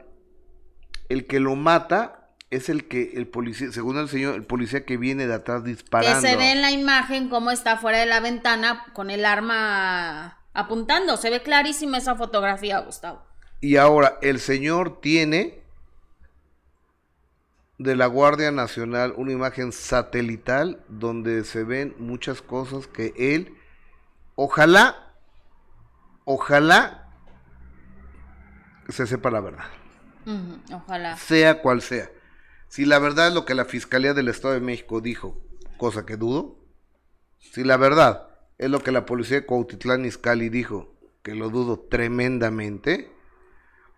el 1.09 1.27
que 1.27 1.41
lo 1.41 1.57
mata 1.57 2.35
es 2.51 2.69
el 2.69 2.87
que, 2.87 3.13
el 3.15 3.29
policía, 3.29 3.73
según 3.73 3.97
el 3.97 4.11
señor, 4.11 4.35
el 4.35 4.45
policía 4.45 4.85
que 4.85 4.99
viene 4.99 5.27
de 5.27 5.35
atrás 5.35 5.65
disparando. 5.65 6.21
Que 6.21 6.29
se 6.29 6.37
ve 6.37 6.53
en 6.53 6.61
la 6.61 6.71
imagen 6.71 7.31
cómo 7.31 7.51
está 7.51 7.79
fuera 7.79 7.99
de 7.99 8.07
la 8.07 8.21
ventana 8.21 8.85
con 8.93 9.09
el 9.09 9.25
arma 9.25 10.40
apuntando. 10.53 11.17
Se 11.17 11.31
ve 11.31 11.43
clarísima 11.43 11.99
esa 11.99 12.15
fotografía, 12.17 12.79
Gustavo. 12.81 13.23
Y 13.61 13.77
ahora 13.77 14.19
el 14.23 14.41
señor 14.41 15.01
tiene 15.01 15.63
de 17.79 17.97
la 17.97 18.07
Guardia 18.07 18.51
Nacional 18.51 19.15
una 19.17 19.33
imagen 19.33 19.73
satelital 19.73 20.85
donde 20.89 21.45
se 21.45 21.65
ven 21.65 21.95
muchas 21.99 22.43
cosas 22.43 22.87
que 22.87 23.15
él, 23.17 23.57
ojalá, 24.35 25.15
ojalá 26.25 27.09
se 28.89 29.07
sepa 29.07 29.31
la 29.31 29.41
verdad, 29.41 29.65
ojalá. 30.75 31.17
sea 31.17 31.63
cual 31.63 31.81
sea. 31.81 32.11
Si 32.69 32.85
la 32.85 32.99
verdad 32.99 33.29
es 33.29 33.35
lo 33.35 33.45
que 33.45 33.55
la 33.55 33.65
Fiscalía 33.65 34.15
del 34.15 34.29
Estado 34.29 34.55
de 34.55 34.61
México 34.61 35.01
dijo, 35.01 35.41
cosa 35.79 36.05
que 36.05 36.17
dudo, 36.17 36.59
si 37.39 37.65
la 37.65 37.79
verdad 37.79 38.30
es 38.61 38.69
lo 38.69 38.81
que 38.81 38.93
la 38.93 39.07
policía 39.07 39.41
de 39.41 39.47
Cuautitlán 39.47 40.05
Izcalli 40.05 40.51
dijo, 40.51 40.93
que 41.23 41.35
lo 41.35 41.49
dudo 41.49 41.79
tremendamente, 41.79 43.11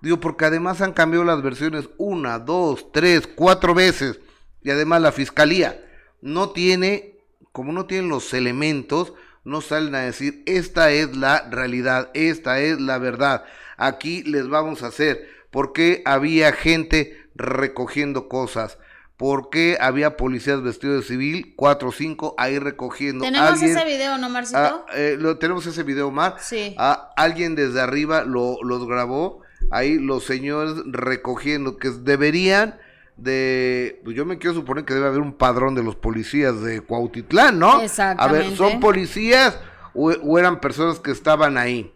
digo, 0.01 0.21
porque 0.21 0.45
además 0.45 0.81
han 0.81 0.93
cambiado 0.93 1.25
las 1.25 1.43
versiones 1.43 1.91
una, 1.99 2.39
dos, 2.39 2.93
tres, 2.93 3.27
cuatro 3.27 3.75
veces, 3.75 4.21
y 4.63 4.71
además 4.71 5.03
la 5.03 5.11
Fiscalía 5.11 5.85
no 6.21 6.51
tiene, 6.51 7.19
como 7.51 7.73
no 7.73 7.87
tienen 7.87 8.09
los 8.09 8.33
elementos, 8.35 9.15
no 9.43 9.63
salen 9.63 9.97
a 9.97 10.03
decir, 10.03 10.45
esta 10.47 10.93
es 10.93 11.17
la 11.17 11.51
realidad, 11.51 12.13
esta 12.15 12.61
es 12.61 12.81
la 12.81 12.99
verdad, 12.99 13.45
aquí 13.79 14.23
les 14.23 14.49
vamos 14.49 14.85
a 14.85 14.89
hacer, 14.89 15.29
porque 15.51 16.03
había 16.05 16.53
gente 16.53 17.27
recogiendo 17.35 18.29
cosas, 18.29 18.79
¿Por 19.17 19.51
qué 19.51 19.77
había 19.81 20.17
policías 20.17 20.63
vestidos 20.63 21.03
de 21.03 21.07
civil, 21.07 21.55
cuatro 21.57 21.91
o 21.91 21.93
cinco, 21.93 22.35
ahí 22.39 22.59
recogiendo? 22.59 23.25
¿Tenemos 23.25 23.51
Alguien- 23.51 23.77
ese 23.77 23.85
video, 23.85 24.19
no, 24.19 24.29
Marcito? 24.29 24.59
Ah, 24.59 24.85
eh, 24.95 25.17
lo, 25.19 25.39
tenemos 25.39 25.67
ese 25.67 25.83
video, 25.83 26.09
Omar. 26.09 26.37
Sí. 26.41 26.75
Ah, 26.79 27.13
alguien 27.17 27.55
desde 27.55 27.81
arriba 27.81 28.25
lo, 28.25 28.59
los 28.63 28.87
grabó. 28.87 29.41
Ahí 29.71 29.99
los 29.99 30.25
señores 30.25 30.75
recogiendo, 30.87 31.77
que 31.77 31.91
deberían 31.91 32.79
de... 33.17 34.01
Pues 34.03 34.17
yo 34.17 34.27
me 34.27 34.39
quiero 34.39 34.55
suponer 34.55 34.85
que 34.85 34.95
debe 34.95 35.07
haber 35.07 35.21
un 35.21 35.35
padrón 35.35 35.75
de 35.75 35.83
los 35.85 35.95
policías 35.95 36.61
de 36.63 36.81
Cuautitlán, 36.81 37.59
¿no? 37.59 37.71
A 37.71 37.77
ver, 37.77 37.85
Exactamente. 37.85 38.57
¿son 38.57 38.81
policías 38.81 39.59
o, 39.95 40.39
eran 40.39 40.61
personas 40.61 41.01
que 41.01 41.11
estaban 41.11 41.59
ahí. 41.59 41.93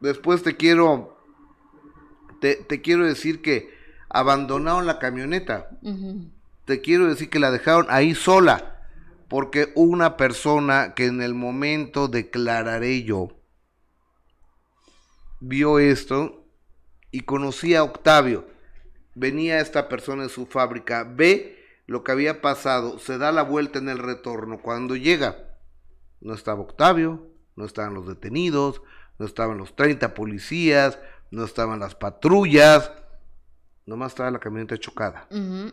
Después 0.00 0.42
te 0.42 0.56
quiero, 0.56 1.16
te, 2.40 2.80
quiero 2.82 3.06
decir 3.06 3.40
que 3.40 3.72
abandonaron 4.12 4.86
la 4.86 4.98
camioneta. 4.98 5.70
Te 6.66 6.80
quiero 6.80 7.08
decir 7.08 7.30
que 7.30 7.38
la 7.38 7.50
dejaron 7.50 7.86
ahí 7.88 8.14
sola, 8.14 8.86
porque 9.28 9.72
una 9.74 10.16
persona 10.16 10.92
que 10.94 11.06
en 11.06 11.22
el 11.22 11.34
momento 11.34 12.08
declararé 12.08 13.02
yo, 13.02 13.28
vio 15.40 15.78
esto 15.78 16.44
y 17.10 17.22
conocía 17.22 17.80
a 17.80 17.84
Octavio. 17.84 18.46
Venía 19.14 19.60
esta 19.60 19.88
persona 19.88 20.24
en 20.24 20.28
su 20.28 20.46
fábrica, 20.46 21.04
ve 21.04 21.58
lo 21.86 22.04
que 22.04 22.12
había 22.12 22.40
pasado, 22.40 22.98
se 22.98 23.18
da 23.18 23.32
la 23.32 23.42
vuelta 23.42 23.78
en 23.78 23.88
el 23.88 23.98
retorno. 23.98 24.60
Cuando 24.60 24.94
llega, 24.94 25.56
no 26.20 26.34
estaba 26.34 26.60
Octavio, 26.60 27.28
no 27.56 27.64
estaban 27.64 27.94
los 27.94 28.06
detenidos, 28.06 28.82
no 29.18 29.26
estaban 29.26 29.58
los 29.58 29.74
30 29.74 30.14
policías, 30.14 30.98
no 31.30 31.44
estaban 31.44 31.80
las 31.80 31.94
patrullas, 31.94 32.92
nomás 33.86 34.12
estaba 34.12 34.30
la 34.30 34.38
camioneta 34.38 34.78
chocada. 34.78 35.26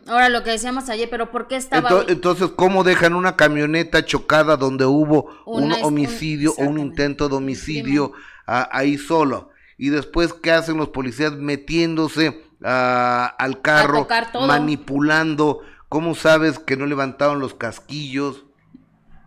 Ahora 0.06 0.28
lo 0.28 0.42
que 0.42 0.50
decíamos 0.50 0.88
ayer, 0.88 1.08
pero 1.08 1.30
¿por 1.30 1.46
qué 1.46 1.56
estaba... 1.56 2.04
Entonces, 2.08 2.50
¿cómo 2.56 2.84
dejan 2.84 3.14
una 3.14 3.36
camioneta 3.36 4.04
chocada 4.04 4.56
donde 4.56 4.84
hubo 4.84 5.30
un 5.46 5.72
homicidio 5.82 6.52
o 6.58 6.64
un 6.64 6.78
intento 6.78 7.28
de 7.28 7.36
homicidio 7.36 8.12
ahí 8.46 8.98
solo? 8.98 9.50
Y 9.78 9.88
después, 9.88 10.34
¿qué 10.34 10.52
hacen 10.52 10.76
los 10.76 10.90
policías 10.90 11.32
metiéndose 11.32 12.44
al 12.62 13.60
carro, 13.62 14.06
manipulando? 14.46 15.60
¿Cómo 15.88 16.14
sabes 16.14 16.58
que 16.58 16.76
no 16.76 16.86
levantaron 16.86 17.40
los 17.40 17.54
casquillos? 17.54 18.44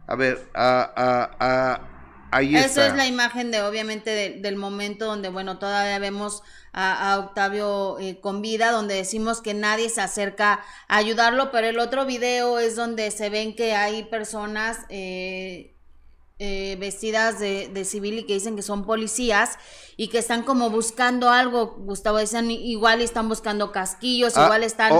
A 0.07 0.15
ver, 0.15 0.49
a, 0.53 1.79
ahí 2.33 2.55
está. 2.55 2.65
Esa 2.65 2.87
es 2.87 2.95
la 2.95 3.07
imagen 3.07 3.51
de, 3.51 3.61
obviamente, 3.61 4.39
del 4.39 4.55
momento 4.55 5.05
donde, 5.05 5.29
bueno, 5.29 5.59
todavía 5.59 5.99
vemos 5.99 6.43
a, 6.73 7.19
Octavio 7.19 7.99
eh, 7.99 8.19
con 8.19 8.41
vida, 8.41 8.71
donde 8.71 8.95
decimos 8.95 9.41
que 9.41 9.53
nadie 9.53 9.89
se 9.89 10.01
acerca 10.01 10.61
a 10.87 10.97
ayudarlo, 10.97 11.51
pero 11.51 11.67
el 11.67 11.79
otro 11.79 12.05
video 12.05 12.59
es 12.59 12.75
donde 12.75 13.11
se 13.11 13.29
ven 13.29 13.55
que 13.55 13.75
hay 13.75 14.03
personas 14.03 14.79
eh, 14.89 15.75
eh, 16.39 16.75
vestidas 16.79 17.39
de, 17.39 17.85
civil 17.85 18.19
y 18.19 18.23
que 18.25 18.33
dicen 18.33 18.55
que 18.55 18.63
son 18.63 18.85
policías 18.85 19.59
y 19.97 20.07
que 20.07 20.17
están 20.17 20.41
como 20.41 20.71
buscando 20.71 21.29
algo, 21.29 21.75
Gustavo, 21.77 22.17
dicen 22.17 22.49
igual 22.49 23.01
están 23.01 23.29
buscando 23.29 23.71
casquillos, 23.71 24.35
ah, 24.35 24.45
igual 24.45 24.63
están... 24.63 24.93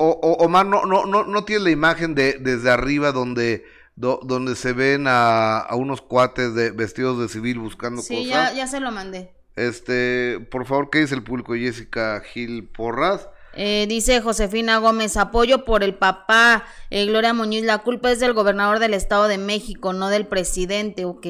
O, 0.00 0.36
Omar, 0.38 0.64
no, 0.64 0.84
no, 0.84 1.06
no, 1.06 1.24
no 1.24 1.44
tienes 1.44 1.64
la 1.64 1.70
imagen 1.70 2.14
de 2.14 2.34
desde 2.34 2.70
arriba 2.70 3.10
donde 3.10 3.64
donde 3.98 4.54
se 4.54 4.72
ven 4.72 5.06
a, 5.08 5.66
unos 5.72 6.00
cuates 6.00 6.54
de 6.54 6.70
vestidos 6.70 7.18
de 7.18 7.28
civil 7.28 7.58
buscando 7.58 7.96
cosas. 7.96 8.16
Sí, 8.16 8.26
ya, 8.26 8.52
ya 8.52 8.66
se 8.66 8.80
lo 8.80 8.92
mandé. 8.92 9.32
Este, 9.56 10.38
por 10.50 10.66
favor, 10.66 10.88
¿qué 10.90 11.00
dice 11.00 11.16
el 11.16 11.24
público? 11.24 11.54
Jessica 11.54 12.20
Gil 12.20 12.68
Porras. 12.68 13.28
Eh, 13.54 13.86
dice 13.88 14.20
Josefina 14.20 14.78
Gómez, 14.78 15.16
apoyo 15.16 15.64
por 15.64 15.82
el 15.82 15.94
papá. 15.94 16.64
Eh, 16.90 17.06
Gloria 17.06 17.34
Muñiz, 17.34 17.64
la 17.64 17.78
culpa 17.78 18.12
es 18.12 18.20
del 18.20 18.34
gobernador 18.34 18.78
del 18.78 18.94
Estado 18.94 19.26
de 19.26 19.38
México, 19.38 19.92
no 19.92 20.10
del 20.10 20.26
presidente, 20.28 21.04
¿ok? 21.04 21.26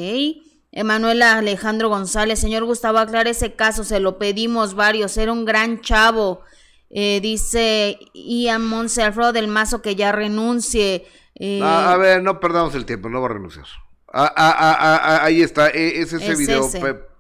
Emanuela 0.71 1.39
Alejandro 1.39 1.89
González, 1.89 2.39
señor 2.39 2.65
Gustavo, 2.65 2.99
aclare 2.99 3.31
ese 3.31 3.55
caso, 3.55 3.83
se 3.83 4.01
lo 4.01 4.19
pedimos 4.19 4.75
varios, 4.75 5.17
era 5.17 5.33
un 5.33 5.47
gran 5.47 5.81
chavo. 5.81 6.43
Eh, 6.91 7.21
dice 7.23 7.99
Ian 8.13 8.67
Monse 8.67 9.03
Alfredo 9.03 9.33
del 9.33 9.49
Mazo 9.49 9.81
que 9.81 9.97
ya 9.97 10.13
renuncie. 10.13 11.07
Eh, 11.39 11.61
a, 11.63 11.97
ver, 11.97 12.23
no 12.23 12.41
perdamos 12.41 12.75
el 12.75 12.85
tiempo, 12.85 13.09
no 13.09 13.21
va 13.21 13.27
a 13.27 13.33
renunciar. 13.33 13.67
Ah, 14.13 14.33
ah, 14.37 14.57
ah, 14.59 15.25
ahí 15.25 15.43
está, 15.43 15.69
e, 15.69 16.01
es 16.01 16.13
ese 16.13 16.35
video, 16.35 16.69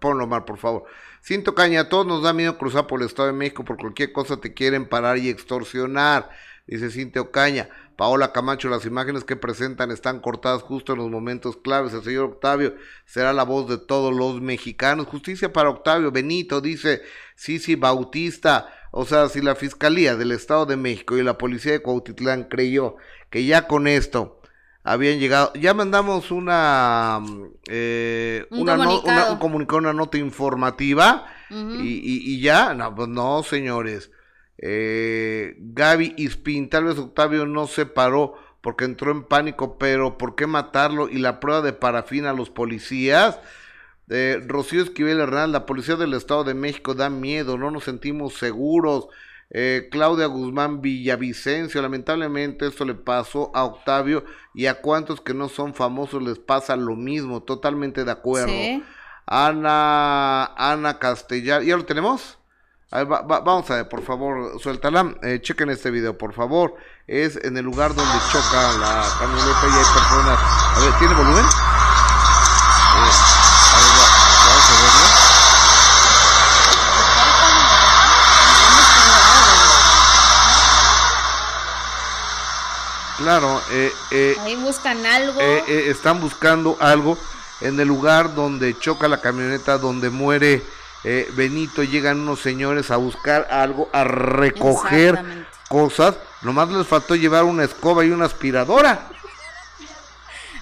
ponlo 0.00 0.26
mal, 0.26 0.44
por 0.44 0.58
favor. 0.58 0.84
Cinto 1.22 1.54
Caña, 1.54 1.80
a 1.82 1.88
todos 1.88 2.06
nos 2.06 2.22
da 2.22 2.32
miedo 2.32 2.56
cruzar 2.58 2.86
por 2.86 3.00
el 3.00 3.06
Estado 3.06 3.28
de 3.28 3.34
México, 3.34 3.64
por 3.64 3.76
cualquier 3.76 4.12
cosa 4.12 4.38
te 4.38 4.54
quieren 4.54 4.88
parar 4.88 5.18
y 5.18 5.28
extorsionar, 5.28 6.30
dice 6.66 6.90
Cinto 6.90 7.30
Caña. 7.30 7.68
Paola 7.98 8.32
Camacho, 8.32 8.68
las 8.68 8.86
imágenes 8.86 9.24
que 9.24 9.34
presentan 9.34 9.90
están 9.90 10.20
cortadas 10.20 10.62
justo 10.62 10.92
en 10.92 10.98
los 11.00 11.10
momentos 11.10 11.56
claves. 11.56 11.92
El 11.92 12.04
señor 12.04 12.26
Octavio 12.26 12.76
será 13.04 13.32
la 13.32 13.42
voz 13.42 13.68
de 13.68 13.76
todos 13.76 14.14
los 14.14 14.40
mexicanos. 14.40 15.08
Justicia 15.08 15.52
para 15.52 15.70
Octavio. 15.70 16.12
Benito 16.12 16.60
dice, 16.60 17.02
sí, 17.34 17.74
Bautista. 17.74 18.72
O 18.90 19.04
sea, 19.04 19.28
si 19.28 19.40
la 19.40 19.54
Fiscalía 19.54 20.16
del 20.16 20.32
Estado 20.32 20.66
de 20.66 20.76
México 20.76 21.16
y 21.16 21.22
la 21.22 21.38
Policía 21.38 21.72
de 21.72 21.82
Cuautitlán 21.82 22.44
creyó 22.44 22.96
que 23.30 23.44
ya 23.44 23.66
con 23.66 23.86
esto 23.86 24.40
habían 24.82 25.18
llegado, 25.18 25.52
ya 25.54 25.74
mandamos 25.74 26.30
una, 26.30 27.20
eh, 27.68 28.46
un, 28.50 28.60
una, 28.60 28.76
comunicado. 28.76 29.38
una, 29.38 29.56
un, 29.56 29.74
una 29.74 29.92
nota 29.92 30.18
informativa 30.18 31.26
y, 31.50 32.34
y, 32.34 32.40
ya, 32.40 32.74
no, 32.74 32.94
pues 32.94 33.08
no, 33.08 33.42
señores. 33.42 34.10
Eh, 34.58 35.54
Gaby 35.58 36.14
Ispin, 36.16 36.68
tal 36.68 36.84
vez 36.84 36.98
Octavio 36.98 37.46
no 37.46 37.66
se 37.66 37.86
paró 37.86 38.34
porque 38.60 38.84
entró 38.84 39.12
en 39.12 39.22
pánico, 39.24 39.78
pero 39.78 40.18
¿por 40.18 40.34
qué 40.34 40.46
matarlo? 40.46 41.08
Y 41.08 41.18
la 41.18 41.40
prueba 41.40 41.62
de 41.62 41.72
parafina 41.72 42.30
a 42.30 42.34
los 42.34 42.50
policías. 42.50 43.38
Eh, 44.10 44.42
Rocío 44.46 44.82
Esquivel 44.82 45.20
Hernández, 45.20 45.52
la 45.52 45.66
policía 45.66 45.96
del 45.96 46.14
Estado 46.14 46.44
de 46.44 46.54
México 46.54 46.94
da 46.94 47.10
miedo, 47.10 47.58
no 47.58 47.70
nos 47.70 47.84
sentimos 47.84 48.34
seguros. 48.34 49.08
Eh, 49.50 49.88
Claudia 49.90 50.26
Guzmán 50.26 50.82
Villavicencio, 50.82 51.80
lamentablemente 51.80 52.66
esto 52.66 52.84
le 52.84 52.94
pasó 52.94 53.50
a 53.54 53.64
Octavio 53.64 54.24
y 54.54 54.66
a 54.66 54.80
cuantos 54.80 55.22
que 55.22 55.32
no 55.32 55.48
son 55.48 55.74
famosos 55.74 56.22
les 56.22 56.38
pasa 56.38 56.76
lo 56.76 56.96
mismo, 56.96 57.42
totalmente 57.42 58.04
de 58.04 58.10
acuerdo. 58.10 58.52
Ana, 59.26 60.44
Ana 60.56 60.98
Castellar, 60.98 61.62
¿ya 61.62 61.76
lo 61.76 61.84
tenemos? 61.84 62.38
vamos 62.90 63.70
a 63.70 63.76
ver, 63.76 63.88
por 63.88 64.02
favor, 64.02 64.58
suéltala, 64.60 65.14
eh, 65.22 65.40
chequen 65.42 65.68
este 65.68 65.90
video, 65.90 66.16
por 66.16 66.32
favor. 66.32 66.74
Es 67.06 67.36
en 67.36 67.56
el 67.56 67.64
lugar 67.64 67.94
donde 67.94 68.18
choca 68.32 68.72
la 68.78 69.04
camioneta 69.18 69.60
y 69.64 69.78
hay 69.78 69.84
personas. 69.94 70.38
A 70.40 70.80
ver, 70.80 70.98
¿tiene 70.98 71.14
volumen? 71.14 71.44
Claro, 83.18 83.60
eh, 83.72 83.92
eh, 84.12 84.36
ahí 84.40 84.54
buscan 84.54 85.04
algo. 85.04 85.40
Eh, 85.40 85.64
eh, 85.66 85.84
están 85.88 86.20
buscando 86.20 86.76
algo 86.80 87.18
en 87.60 87.78
el 87.80 87.88
lugar 87.88 88.32
donde 88.34 88.78
choca 88.78 89.08
la 89.08 89.20
camioneta, 89.20 89.76
donde 89.76 90.08
muere 90.08 90.62
Benito. 91.34 91.82
Llegan 91.82 92.20
unos 92.20 92.40
señores 92.40 92.92
a 92.92 92.96
buscar 92.96 93.48
algo, 93.50 93.88
a 93.92 94.04
recoger 94.04 95.46
cosas. 95.68 96.14
Nomás 96.42 96.68
les 96.68 96.86
faltó 96.86 97.16
llevar 97.16 97.42
una 97.42 97.64
escoba 97.64 98.04
y 98.04 98.10
una 98.10 98.26
aspiradora. 98.26 99.08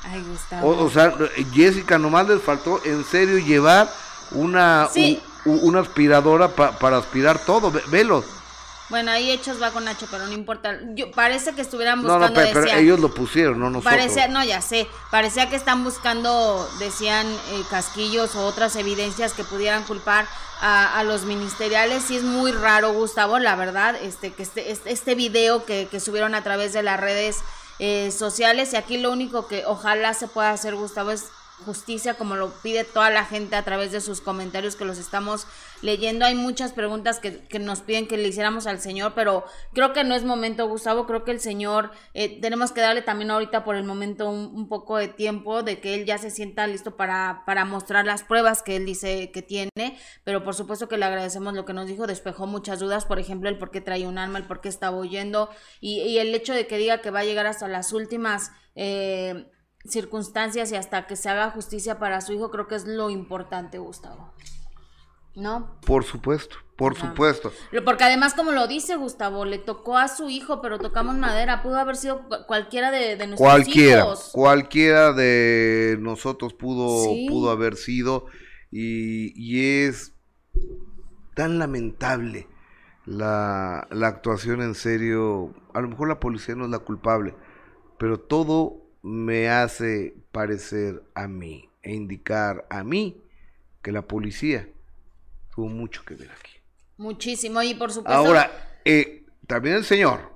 Ay, 0.05 0.25
Gustavo. 0.27 0.85
O, 0.85 0.91
sea, 0.91 1.13
Jessica, 1.53 1.99
nomás 1.99 2.27
les 2.29 2.41
faltó 2.41 2.81
en 2.85 3.05
serio 3.05 3.39
llevar 3.39 3.93
una, 4.31 4.89
una 5.45 5.81
aspiradora 5.81 6.49
para 6.49 6.97
aspirar 6.97 7.39
todo. 7.39 7.71
Velos. 7.89 8.36
Bueno, 8.89 9.11
ahí 9.11 9.31
hechos 9.31 9.61
va 9.61 9.73
con 9.73 9.85
Nacho, 9.85 10.07
pero 10.11 10.27
no 10.27 10.33
importa. 10.33 10.79
Yo, 10.95 11.11
parece 11.11 11.55
que 11.55 11.61
estuvieran 11.61 12.03
buscando. 12.03 12.29
No, 12.29 12.35
no, 12.35 12.53
pero, 12.53 12.65
ellos 12.67 13.01
lo 13.01 13.13
pusieron, 13.13 13.59
no 13.59 13.71
nosotros. 13.71 13.93
Parecía, 13.93 14.29
no, 14.29 14.45
ya 14.45 14.61
sé. 14.61 14.87
Parecía 15.11 15.51
que 15.51 15.57
están 15.57 15.83
buscando, 15.83 16.69
decían, 16.79 17.27
eh, 17.27 17.63
casquillos 17.69 18.37
o 18.37 18.47
otras 18.47 18.77
evidencias 18.77 19.33
que 19.33 19.43
pudieran 19.43 19.83
culpar 19.85 20.27
a, 20.61 21.03
los 21.05 21.25
ministeriales. 21.25 22.11
Y 22.11 22.17
es 22.17 22.23
muy 22.23 22.53
raro, 22.53 22.93
Gustavo, 22.93 23.39
la 23.41 23.57
verdad, 23.57 23.97
este, 24.01 24.33
que 24.33 24.45
este, 24.45 24.71
este, 24.71 24.93
este 24.93 25.15
video 25.17 25.65
que, 25.65 25.89
que 25.91 25.99
subieron 25.99 26.35
a 26.35 26.43
través 26.43 26.73
de 26.73 26.85
las 26.85 27.01
redes 27.01 27.39
eh, 27.81 28.13
sociales. 28.13 28.73
Y 28.73 28.77
aquí 28.77 28.99
lo 28.99 29.11
único 29.11 29.49
que 29.49 29.65
ojalá 29.67 30.15
se 30.15 30.29
pueda 30.29 30.51
hacer, 30.51 30.77
Gustavo, 30.77 31.11
es 31.11 31.25
justicia 31.65 32.15
como 32.15 32.37
lo 32.37 32.51
pide 32.51 32.85
toda 32.85 33.11
la 33.11 33.25
gente 33.25 33.57
a 33.57 33.65
través 33.65 33.91
de 33.93 34.01
sus 34.01 34.21
comentarios 34.21 34.77
que 34.77 34.85
los 34.85 34.99
estamos 34.99 35.47
leyendo. 35.83 36.25
Hay 36.25 36.35
muchas 36.35 36.73
preguntas 36.73 37.21
que, 37.21 37.39
que 37.41 37.59
nos 37.59 37.81
piden 37.81 38.07
que 38.07 38.17
le 38.17 38.29
hiciéramos 38.29 38.67
al 38.67 38.81
Señor, 38.81 39.13
pero 39.15 39.45
creo 39.73 39.93
que 39.93 40.05
no 40.05 40.15
es 40.15 40.25
momento, 40.25 40.69
Gustavo. 40.69 41.07
Creo 41.07 41.25
que 41.25 41.31
el 41.31 41.41
Señor, 41.41 41.91
eh, 42.15 42.41
tenemos 42.41 42.73
que 42.73 42.81
darle 42.81 43.03
también 43.03 43.31
ahorita 43.31 43.65
por 43.65 43.77
el 43.77 43.85
momento 43.85 44.29
un, 44.29 44.69
poco 44.69 44.97
de 44.97 45.09
tiempo 45.09 45.63
de 45.63 45.81
que 45.81 45.95
Él 45.95 46.07
ya 46.07 46.19
se 46.19 46.31
sienta 46.31 46.67
listo 46.67 46.97
para, 46.97 47.45
para 47.47 47.65
mostrar 47.65 48.05
las 48.05 48.23
pruebas 48.23 48.63
que 48.63 48.77
Él 48.77 48.85
dice 48.85 49.31
que 49.31 49.43
tiene, 49.43 49.99
pero 50.25 50.43
por 50.43 50.55
supuesto 50.55 50.89
que 50.89 50.99
le 50.99 51.05
agradecemos 51.05 51.55
lo 51.55 51.65
que 51.65 51.73
nos 51.73 51.87
dijo, 51.87 52.07
despejó 52.07 52.47
muchas 52.47 52.81
dudas, 52.81 53.05
por 53.05 53.19
ejemplo, 53.21 53.49
el 53.49 53.59
por 53.59 53.71
qué 53.71 53.81
traía 53.81 54.09
un 54.09 54.19
alma, 54.19 54.39
el 54.39 54.45
por 54.45 54.61
qué 54.61 54.69
estaba 54.69 54.97
huyendo 54.97 55.51
y, 55.81 56.01
y 56.01 56.19
el 56.19 56.35
hecho 56.35 56.53
de 56.53 56.67
que 56.67 56.79
diga 56.79 57.01
que 57.01 57.11
va 57.11 57.21
a 57.21 57.25
llegar 57.25 57.47
hasta 57.47 57.69
las 57.69 57.93
últimas... 57.93 58.51
Eh, 58.75 59.51
circunstancias 59.89 60.73
y 60.73 60.75
hasta 60.75 61.07
que 61.07 61.15
se 61.15 61.29
haga 61.29 61.51
justicia 61.51 62.01
para 62.01 62.21
su 62.21 62.33
hijo, 62.33 62.51
creo 62.51 62.67
que 62.67 62.75
es 62.75 62.87
lo 62.87 63.09
importante, 63.09 63.79
Gustavo. 63.79 64.33
No. 65.37 65.77
Por 65.87 66.03
supuesto, 66.05 66.57
por 66.77 66.97
supuesto. 66.97 67.53
Porque 67.85 68.05
además, 68.05 68.33
como 68.35 68.53
lo 68.53 68.67
dice 68.67 68.97
Gustavo, 68.97 69.45
le 69.45 69.59
tocó 69.59 69.97
a 69.99 70.09
su 70.09 70.29
hijo, 70.31 70.61
pero 70.63 70.79
tocamos 70.79 71.15
madera. 71.17 71.63
Pudo 71.63 71.79
haber 71.79 71.97
sido 71.97 72.27
cu- 72.29 72.47
cualquiera 72.47 72.91
de, 72.91 73.17
de 73.17 73.27
nuestros 73.27 73.39
Cualquiera, 73.39 74.01
hijos. 74.01 74.31
cualquiera 74.33 75.13
de 75.13 75.99
nosotros 76.01 76.55
pudo, 76.55 77.05
Sí. 77.05 77.27
pudo 77.29 77.51
haber 77.51 77.77
sido 77.77 78.27
y, 78.71 79.33
y 79.41 79.85
es 79.85 80.13
tan 81.35 81.59
lamentable 81.59 82.47
la, 83.05 83.87
la 83.91 84.07
actuación 84.09 84.63
en 84.63 84.75
serio. 84.75 85.55
A 85.75 85.81
lo 85.81 85.89
mejor 85.89 86.09
la 86.09 86.19
policía 86.21 86.55
no 86.55 86.65
es 86.65 86.71
la 86.71 86.79
culpable, 86.81 87.35
pero 87.99 88.19
todo 88.19 88.79
me 89.03 89.49
hace 89.51 90.15
parecer 90.33 91.03
a 91.15 91.29
mí 91.29 91.69
e 91.83 91.95
indicar 91.95 92.67
a 92.71 92.83
mí 92.83 93.21
que 93.83 93.93
la 93.93 94.03
policía 94.03 94.69
tuvo 95.57 95.69
mucho 95.69 96.05
que 96.05 96.15
ver 96.15 96.31
aquí. 96.31 96.53
Muchísimo. 96.99 97.63
Y 97.63 97.75
por 97.75 97.91
supuesto. 97.91 98.17
Ahora, 98.17 98.79
eh, 98.85 99.25
también 99.47 99.77
el 99.77 99.85
señor, 99.85 100.33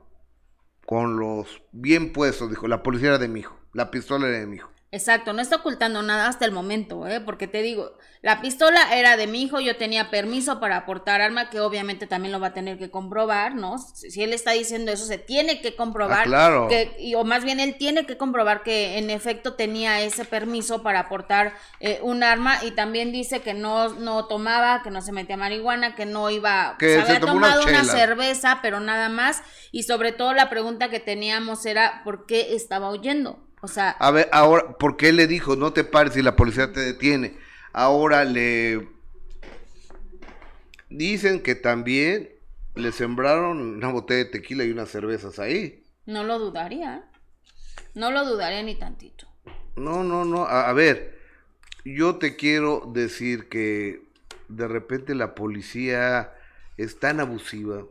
con 0.87 1.19
los 1.19 1.63
bien 1.71 2.13
puestos, 2.13 2.49
dijo, 2.49 2.67
la 2.67 2.83
policía 2.83 3.11
era 3.11 3.19
de 3.19 3.29
mi 3.29 3.41
hijo, 3.41 3.57
la 3.75 3.91
pistola 3.91 4.27
era 4.29 4.39
de 4.39 4.47
mi 4.47 4.57
hijo. 4.57 4.71
Exacto, 4.93 5.33
no 5.33 5.41
está 5.41 5.57
ocultando 5.57 6.03
nada 6.03 6.27
hasta 6.27 6.45
el 6.45 6.51
momento, 6.51 7.07
¿eh? 7.07 7.21
Porque 7.21 7.47
te 7.47 7.63
digo, 7.63 7.97
la 8.23 8.41
pistola 8.41 8.97
era 8.97 9.17
de 9.17 9.29
mi 9.29 9.41
hijo, 9.43 9.61
yo 9.61 9.77
tenía 9.77 10.11
permiso 10.11 10.59
para 10.59 10.79
aportar 10.79 11.21
arma, 11.21 11.49
que 11.49 11.61
obviamente 11.61 12.09
también 12.09 12.33
lo 12.33 12.41
va 12.41 12.49
a 12.49 12.55
tener 12.55 12.77
que 12.77 12.91
comprobar, 12.91 13.55
¿no? 13.55 13.79
Si, 13.79 14.21
él 14.21 14.33
está 14.33 14.51
diciendo 14.51 14.91
eso, 14.91 15.05
se 15.07 15.17
tiene 15.17 15.61
que 15.61 15.77
comprobar. 15.77 16.23
Ah, 16.23 16.25
claro. 16.25 16.67
Que, 16.67 16.97
y- 16.99 17.15
o 17.15 17.23
más 17.23 17.45
bien 17.45 17.61
él 17.61 17.77
tiene 17.79 18.05
que 18.05 18.17
comprobar 18.17 18.65
que 18.65 18.99
en 18.99 19.11
efecto 19.11 19.55
tenía 19.55 20.01
ese 20.01 20.25
permiso 20.25 20.83
para 20.83 21.01
aportar 21.01 21.55
eh, 21.79 22.01
un 22.03 22.25
arma 22.25 22.59
y 22.65 22.73
también 22.73 23.13
dice 23.13 23.43
que 23.43 23.55
no, 23.55 23.91
no 23.91 24.27
tomaba, 24.27 24.83
que 24.83 24.91
no 24.91 25.03
se 25.03 25.13
metía 25.13 25.37
marihuana, 25.37 25.95
que 25.95 26.05
no 26.05 26.31
iba... 26.31 26.75
Que 26.81 26.95
se 26.95 27.01
había 27.01 27.21
tomado 27.21 27.63
una 27.63 27.83
chelas. 27.83 27.93
cerveza, 27.93 28.59
pero 28.61 28.81
nada 28.81 29.09
más. 29.09 29.41
Y 29.71 29.85
sobre 29.85 30.11
todo 30.11 30.33
la 30.33 30.51
pregunta 30.51 30.91
que 30.91 30.99
teníamos 30.99 31.65
era, 31.65 32.03
¿por 32.03 32.27
qué 32.27 32.57
estaba 32.57 32.91
huyendo? 32.91 33.47
O 33.61 33.69
sea... 33.69 33.91
A 33.91 34.11
ver, 34.11 34.29
ahora, 34.33 34.73
¿por 34.79 34.97
qué 34.97 35.13
le 35.13 35.27
dijo 35.27 35.57
no 35.57 35.73
te 35.73 35.85
pares 35.85 36.17
y 36.17 36.23
la 36.23 36.37
policía 36.37 36.73
te 36.73 36.81
detiene? 36.81 37.37
Ahora 37.73 38.25
le 38.25 38.89
dicen 40.89 41.43
que 41.43 41.55
también 41.55 42.31
le 42.75 42.93
sembraron 42.93 43.61
una 43.61 43.89
botella 43.89 44.25
de 44.25 44.31
tequila 44.31 44.65
y 44.65 44.71
unas 44.71 44.91
cervezas 44.91 45.39
ahí. 45.39 45.85
No 46.07 46.25
lo 46.25 46.39
dudaría. 46.39 47.05
No 47.95 48.11
lo 48.11 48.25
dudaría 48.25 48.63
ni 48.63 48.77
tantito. 48.77 49.27
No, 49.77 50.03
no, 50.05 50.25
no. 50.25 50.47
A, 50.47 50.69
a 50.69 50.73
ver, 50.73 51.19
yo 51.85 52.17
te 52.17 52.37
quiero 52.37 52.91
decir 52.93 53.49
que 53.49 54.03
de 54.49 54.69
repente 54.69 55.15
la 55.15 55.35
policía 55.35 56.33
es 56.77 56.99
tan 56.99 57.21
abusiva, 57.21 57.85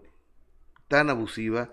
tan 0.87 1.09
abusiva. 1.09 1.69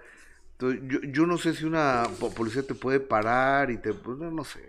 Entonces, 0.59 0.81
yo, 0.87 1.01
yo 1.13 1.27
no 1.27 1.37
sé 1.39 1.55
si 1.55 1.65
una 1.67 2.05
po- 2.19 2.33
policía 2.33 2.63
te 2.67 2.75
puede 2.75 2.99
parar 3.01 3.71
y 3.71 3.77
te... 3.79 3.93
pues, 3.93 4.17
no, 4.19 4.31
no 4.31 4.43
sé, 4.45 4.61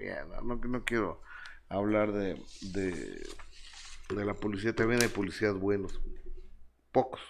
no, 0.44 0.56
no- 0.56 0.84
quiero 0.84 1.22
hablar 1.70 2.12
de, 2.12 2.42
de, 2.62 3.26
de 4.10 4.26
la 4.26 4.34
policía. 4.34 4.76
También 4.76 5.02
hay 5.02 5.08
policías 5.08 5.54
buenos. 5.56 6.00
Pocos. 6.92 7.22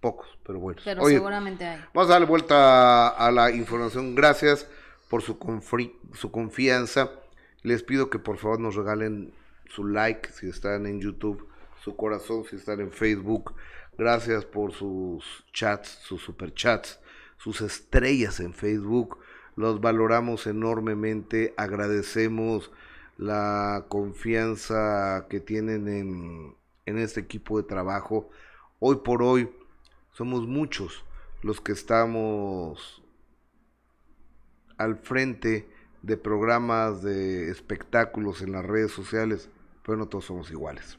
Pocos, 0.00 0.26
pero 0.46 0.58
buenos. 0.60 0.82
Pero 0.82 1.02
Oye, 1.02 1.16
seguramente 1.16 1.66
hay. 1.66 1.84
Vamos 1.92 2.08
a 2.08 2.14
darle 2.14 2.26
vuelta 2.26 3.08
a 3.08 3.30
la 3.30 3.50
información. 3.50 4.14
Gracias 4.14 4.66
por 5.10 5.20
su, 5.22 5.38
confri- 5.38 5.94
su 6.14 6.30
confianza. 6.30 7.10
Les 7.62 7.82
pido 7.82 8.08
que 8.08 8.18
por 8.18 8.38
favor 8.38 8.60
nos 8.60 8.76
regalen 8.76 9.34
su 9.68 9.84
like 9.86 10.30
si 10.32 10.48
están 10.48 10.86
en 10.86 11.00
YouTube, 11.00 11.46
su 11.84 11.96
corazón 11.96 12.44
si 12.48 12.56
están 12.56 12.80
en 12.80 12.90
Facebook. 12.90 13.54
Gracias 13.98 14.46
por 14.46 14.72
sus 14.72 15.44
chats, 15.52 15.98
sus 16.02 16.22
superchats, 16.22 16.98
sus 17.40 17.62
estrellas 17.62 18.38
en 18.40 18.52
Facebook. 18.52 19.18
Los 19.56 19.80
valoramos 19.80 20.46
enormemente. 20.46 21.54
Agradecemos 21.56 22.70
la 23.16 23.86
confianza 23.88 25.26
que 25.30 25.40
tienen 25.40 25.88
en, 25.88 26.54
en 26.84 26.98
este 26.98 27.20
equipo 27.20 27.56
de 27.56 27.66
trabajo. 27.66 28.28
Hoy 28.78 28.96
por 28.96 29.22
hoy 29.22 29.50
somos 30.12 30.46
muchos 30.46 31.02
los 31.42 31.62
que 31.62 31.72
estamos 31.72 33.02
al 34.76 34.98
frente 34.98 35.66
de 36.02 36.16
programas 36.18 37.02
de 37.02 37.50
espectáculos 37.50 38.42
en 38.42 38.52
las 38.52 38.66
redes 38.66 38.92
sociales, 38.92 39.48
pero 39.82 39.96
no 39.96 40.08
todos 40.08 40.26
somos 40.26 40.50
iguales. 40.50 40.98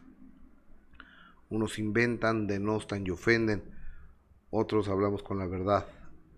Unos 1.51 1.77
inventan, 1.77 2.47
denostan 2.47 3.05
y 3.05 3.11
ofenden, 3.11 3.63
otros 4.49 4.87
hablamos 4.87 5.21
con 5.21 5.37
la 5.37 5.47
verdad, 5.47 5.85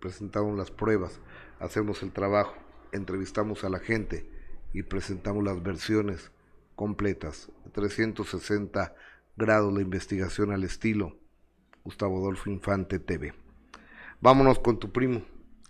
presentamos 0.04 0.54
las 0.58 0.70
pruebas, 0.70 1.18
hacemos 1.60 2.02
el 2.02 2.12
trabajo, 2.12 2.54
entrevistamos 2.92 3.64
a 3.64 3.70
la 3.70 3.78
gente 3.78 4.30
y 4.74 4.82
presentamos 4.82 5.42
las 5.42 5.62
versiones 5.62 6.30
completas, 6.76 7.50
360 7.72 8.94
grados 9.34 9.72
la 9.72 9.80
investigación 9.80 10.52
al 10.52 10.62
estilo 10.62 11.16
Gustavo 11.84 12.18
Adolfo 12.18 12.50
Infante 12.50 12.98
TV. 12.98 13.32
Vámonos 14.20 14.58
con 14.58 14.78
tu 14.78 14.92
primo. 14.92 15.22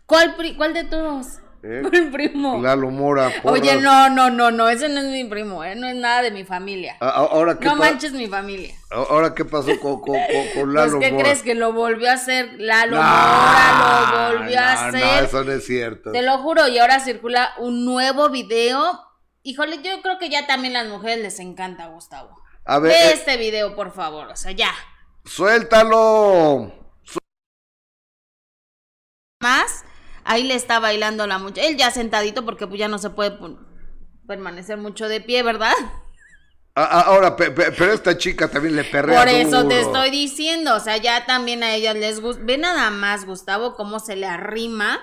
¿Cuál, 0.04 0.34
cuál 0.56 0.74
de 0.74 0.82
todos? 0.82 1.40
¿Eh? 1.64 1.82
¿Cuál 1.90 2.10
primo? 2.10 2.60
Lalo 2.62 2.90
Mora. 2.90 3.28
Oye, 3.42 3.60
Porras. 3.74 3.80
no, 3.82 4.10
no, 4.10 4.30
no, 4.30 4.50
no, 4.50 4.68
ese 4.68 4.88
no 4.88 5.00
es 5.00 5.06
mi 5.06 5.24
primo, 5.24 5.64
¿eh? 5.64 5.74
No 5.74 5.86
es 5.88 5.96
nada 5.96 6.22
de 6.22 6.30
mi 6.30 6.44
familia. 6.44 6.96
A- 7.00 7.08
a- 7.08 7.10
Ahora 7.26 7.58
qué, 7.58 7.64
No 7.66 7.76
manches 7.76 8.12
mi 8.12 8.26
familia. 8.28 8.74
a- 8.90 8.96
ahora 8.96 9.34
qué 9.34 9.44
pasó 9.44 9.78
con, 9.80 10.00
con, 10.00 10.14
con- 10.14 10.18
con 10.26 10.52
Pues, 10.54 10.66
Lalo 10.68 11.00
¿qué 11.00 11.10
Mora. 11.10 11.24
crees? 11.24 11.42
Que 11.42 11.54
lo 11.54 11.72
volvió 11.72 12.10
a 12.10 12.14
hacer 12.14 12.54
Lalo 12.58 12.96
No, 12.96 13.02
Mora, 13.02 14.10
lo 14.32 14.38
volvió 14.38 14.60
a 14.60 14.72
hacer. 14.88 15.00
No, 15.04 15.26
eso 15.26 15.44
no 15.44 15.52
es 15.52 15.66
cierto. 15.66 16.12
Te 16.12 16.22
lo 16.22 16.38
juro, 16.38 16.68
y 16.68 16.78
ahora 16.78 17.00
circula 17.00 17.52
un 17.58 17.84
nuevo 17.84 18.28
video. 18.30 19.00
Híjole, 19.42 19.82
yo 19.82 20.00
creo 20.02 20.18
que 20.18 20.30
ya 20.30 20.46
también 20.46 20.72
las 20.74 20.86
mujeres 20.86 21.18
les 21.22 21.38
encanta, 21.40 21.86
Gustavo. 21.88 22.36
A 22.64 22.78
ver, 22.78 22.92
Ve 22.92 22.98
eh, 23.10 23.12
este 23.14 23.36
video, 23.36 23.74
por 23.76 23.92
favor, 23.92 24.28
o 24.28 24.36
sea, 24.36 24.52
ya. 24.52 24.70
suéltalo. 25.24 26.72
Más, 29.40 29.84
ahí 30.24 30.42
le 30.42 30.54
está 30.54 30.78
bailando 30.78 31.26
la 31.26 31.38
muchacha. 31.38 31.66
Él 31.68 31.76
ya 31.76 31.90
sentadito 31.90 32.44
porque 32.44 32.66
pues 32.66 32.78
ya 32.78 32.88
no 32.88 32.98
se 32.98 33.10
puede 33.10 33.38
permanecer 34.26 34.78
mucho 34.78 35.08
de 35.08 35.20
pie, 35.20 35.42
¿verdad? 35.42 35.74
Ahora, 36.76 37.36
pe- 37.36 37.52
pe- 37.52 37.70
pero 37.70 37.92
esta 37.92 38.18
chica 38.18 38.48
también 38.48 38.74
le 38.74 38.82
perrea 38.82 39.20
Por 39.20 39.28
eso 39.28 39.68
te 39.68 39.80
estoy 39.80 40.10
diciendo, 40.10 40.74
o 40.74 40.80
sea, 40.80 40.96
ya 40.96 41.24
también 41.24 41.62
a 41.62 41.72
ellas 41.72 41.94
les 41.94 42.20
gusta. 42.20 42.42
Ve 42.44 42.58
nada 42.58 42.90
más, 42.90 43.26
Gustavo, 43.26 43.76
cómo 43.76 44.00
se 44.00 44.16
le 44.16 44.26
arrima. 44.26 44.98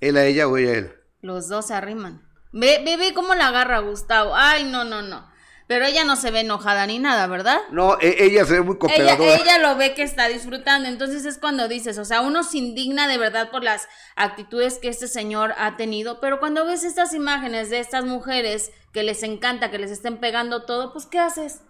¿Él 0.00 0.16
a 0.16 0.24
ella 0.24 0.48
o 0.48 0.56
ella 0.56 0.70
a 0.70 0.74
él? 0.78 0.92
Los 1.20 1.48
dos 1.48 1.68
se 1.68 1.74
arriman. 1.74 2.22
Ve, 2.52 2.82
ve, 2.84 2.96
ve 2.96 3.14
cómo 3.14 3.34
la 3.36 3.48
agarra 3.48 3.78
Gustavo. 3.78 4.34
Ay, 4.34 4.64
no, 4.64 4.82
no, 4.82 5.00
no. 5.02 5.30
Pero 5.66 5.86
ella 5.86 6.04
no 6.04 6.16
se 6.16 6.30
ve 6.30 6.40
enojada 6.40 6.86
ni 6.86 6.98
nada, 6.98 7.26
¿verdad? 7.26 7.58
No, 7.70 7.96
e- 8.00 8.24
ella 8.24 8.44
se 8.44 8.54
ve 8.54 8.62
muy 8.62 8.78
cooperadora. 8.78 9.34
ella 9.36 9.58
lo 9.58 9.76
ve 9.76 9.94
que 9.94 10.02
está 10.02 10.28
disfrutando, 10.28 10.88
entonces 10.88 11.24
es 11.24 11.38
cuando 11.38 11.68
dices, 11.68 11.98
o 11.98 12.04
sea, 12.04 12.20
uno 12.20 12.42
se 12.42 12.58
indigna 12.58 13.08
de 13.08 13.18
verdad 13.18 13.50
por 13.50 13.62
las 13.62 13.88
actitudes 14.16 14.78
que 14.78 14.88
este 14.88 15.08
señor 15.08 15.54
ha 15.56 15.76
tenido, 15.76 16.20
pero 16.20 16.40
cuando 16.40 16.66
ves 16.66 16.84
estas 16.84 17.14
imágenes 17.14 17.70
de 17.70 17.78
estas 17.78 18.04
mujeres 18.04 18.72
que 18.92 19.02
les 19.02 19.22
encanta 19.22 19.70
que 19.70 19.78
les 19.78 19.90
estén 19.90 20.18
pegando 20.18 20.64
todo, 20.64 20.92
pues 20.92 21.06
¿qué 21.06 21.18
haces? 21.18 21.60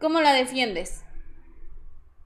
¿Cómo 0.00 0.20
la 0.20 0.32
defiendes? 0.32 1.02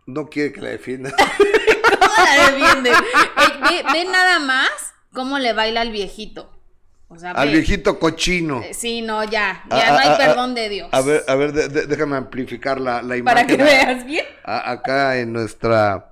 No 0.06 0.28
quiere 0.28 0.52
que 0.52 0.60
la 0.60 0.68
defienda. 0.70 1.10
¿Cómo 1.16 2.12
la 2.24 2.50
defiendes? 2.50 2.98
Eh, 2.98 3.60
ve, 3.68 3.92
ve 3.92 4.04
nada 4.04 4.38
más 4.40 4.70
cómo 5.12 5.38
le 5.38 5.52
baila 5.52 5.80
al 5.80 5.90
viejito. 5.90 6.51
O 7.12 7.18
sea, 7.18 7.32
Al 7.32 7.48
ve. 7.48 7.54
viejito 7.56 7.98
cochino. 7.98 8.62
Eh, 8.62 8.72
Sí, 8.74 9.02
no, 9.02 9.22
ya, 9.24 9.64
ya 9.70 9.90
no 9.92 9.96
ah, 9.98 10.00
hay 10.00 10.08
ah, 10.10 10.16
perdón 10.18 10.54
de 10.54 10.68
Dios. 10.68 10.88
A 10.92 11.00
ver, 11.02 11.22
a 11.28 11.34
ver, 11.34 11.52
de- 11.52 11.68
de- 11.68 11.86
déjame 11.86 12.16
amplificar 12.16 12.80
la, 12.80 13.02
la 13.02 13.16
imagen. 13.16 13.24
para 13.24 13.46
que 13.46 13.62
a- 13.62 13.64
veas 13.64 14.06
bien. 14.06 14.24
a- 14.44 14.70
acá 14.70 15.18
en 15.18 15.32
nuestra 15.32 16.08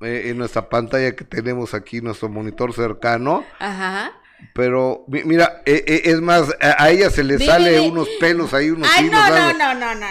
eh, 0.00 0.30
en 0.30 0.38
nuestra 0.38 0.68
pantalla 0.70 1.14
que 1.14 1.24
tenemos 1.24 1.74
aquí, 1.74 2.00
nuestro 2.00 2.28
monitor 2.30 2.72
cercano. 2.72 3.44
Ajá. 3.58 4.12
Pero 4.54 5.04
mi- 5.08 5.24
mira, 5.24 5.60
eh, 5.66 5.84
eh, 5.86 6.00
es 6.06 6.20
más, 6.22 6.44
a, 6.60 6.82
a 6.82 6.88
ella 6.90 7.10
se 7.10 7.22
le 7.22 7.36
Ve, 7.36 7.44
sale 7.44 7.70
ve, 7.72 7.80
unos 7.80 8.08
pelos 8.18 8.54
ahí, 8.54 8.70
unos 8.70 8.88
Ay, 8.96 9.06
hilos, 9.06 9.20
no, 9.20 9.28
no, 9.28 9.34
algo. 9.34 9.58
no, 9.58 9.74
no, 9.74 9.94
no, 9.94 10.06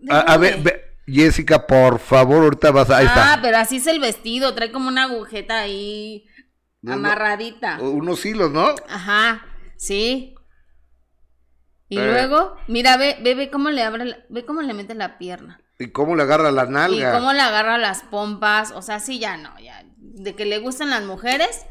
no. 0.00 0.12
A, 0.12 0.20
a 0.22 0.36
ver, 0.38 0.96
Jessica, 1.06 1.66
por 1.68 2.00
favor, 2.00 2.42
ahorita 2.42 2.72
vas, 2.72 2.90
ahí 2.90 3.06
ah, 3.08 3.08
está. 3.08 3.38
pero 3.40 3.58
así 3.58 3.76
es 3.76 3.86
el 3.86 4.00
vestido, 4.00 4.52
trae 4.54 4.72
como 4.72 4.88
una 4.88 5.04
agujeta 5.04 5.60
ahí 5.60 6.26
No, 6.82 6.90
no. 6.92 6.96
amarradita. 6.98 7.78
Unos 7.80 8.26
hilos, 8.26 8.50
¿no? 8.50 8.74
Ajá, 8.88 9.46
sí. 9.78 10.34
Y 11.88 11.98
Eh. 11.98 12.04
luego, 12.06 12.54
mira, 12.66 12.98
ve, 12.98 13.16
ve, 13.22 13.34
ve 13.34 13.50
cómo 13.50 13.70
le 13.70 13.82
abre, 13.82 14.04
la- 14.04 14.18
ve 14.28 14.44
cómo 14.44 14.60
le 14.60 14.74
mete 14.74 14.94
la 14.94 15.16
pierna. 15.16 15.58
Y 15.78 15.88
cómo 15.90 16.14
le 16.16 16.24
agarra 16.24 16.50
la 16.50 16.64
Y 16.64 16.68
nalga. 16.68 17.12
cómo 17.14 17.32
le 17.32 17.40
agarra 17.40 17.78
las 17.78 18.02
pompas, 18.02 18.72
o 18.72 18.82
sea, 18.82 19.00
sí, 19.00 19.18
ya 19.18 19.38
no, 19.38 19.58
ya. 19.58 19.84
De 19.96 20.34
que 20.34 20.44
le 20.44 20.58
gustan 20.58 20.90
las 20.90 21.02
mujeres, 21.04 21.64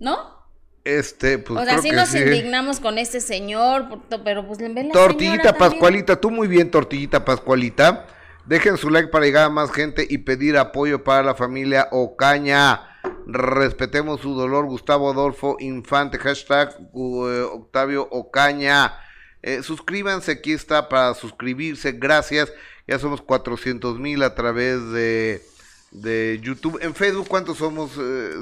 ¿no? 0.00 0.38
Este, 0.84 1.38
pues 1.38 1.60
o 1.60 1.64
sea, 1.64 1.74
creo 1.74 1.82
sí 1.82 1.90
que 1.90 1.96
nos 1.96 2.08
sí. 2.08 2.18
indignamos 2.18 2.80
con 2.80 2.98
este 2.98 3.20
señor, 3.20 3.86
pero 4.24 4.46
pues 4.46 4.58
ven 4.58 4.74
la 4.88 4.92
Tortillita 4.92 5.52
también. 5.52 5.58
Pascualita, 5.70 6.20
tú 6.20 6.30
muy 6.30 6.48
bien, 6.48 6.70
Tortillita 6.70 7.24
Pascualita. 7.24 8.06
Dejen 8.46 8.76
su 8.78 8.90
like 8.90 9.08
para 9.08 9.24
llegar 9.26 9.44
a 9.44 9.50
más 9.50 9.70
gente 9.70 10.06
y 10.08 10.18
pedir 10.18 10.56
apoyo 10.58 11.04
para 11.04 11.22
la 11.22 11.34
familia 11.34 11.88
Ocaña. 11.92 12.89
Respetemos 13.26 14.20
su 14.20 14.34
dolor, 14.34 14.66
Gustavo 14.66 15.10
Adolfo 15.10 15.56
Infante, 15.60 16.18
hashtag 16.18 16.76
eh, 16.78 17.40
Octavio 17.42 18.08
Ocaña. 18.10 18.94
Eh, 19.42 19.62
suscríbanse, 19.62 20.32
aquí 20.32 20.52
está 20.52 20.88
para 20.88 21.14
suscribirse, 21.14 21.92
gracias. 21.92 22.52
Ya 22.86 22.98
somos 22.98 23.22
400 23.22 23.98
mil 23.98 24.22
a 24.22 24.34
través 24.34 24.90
de, 24.90 25.42
de 25.92 26.40
YouTube. 26.42 26.78
En 26.82 26.94
Facebook, 26.94 27.28
¿cuántos 27.28 27.58
somos, 27.58 27.92
eh, 27.98 28.32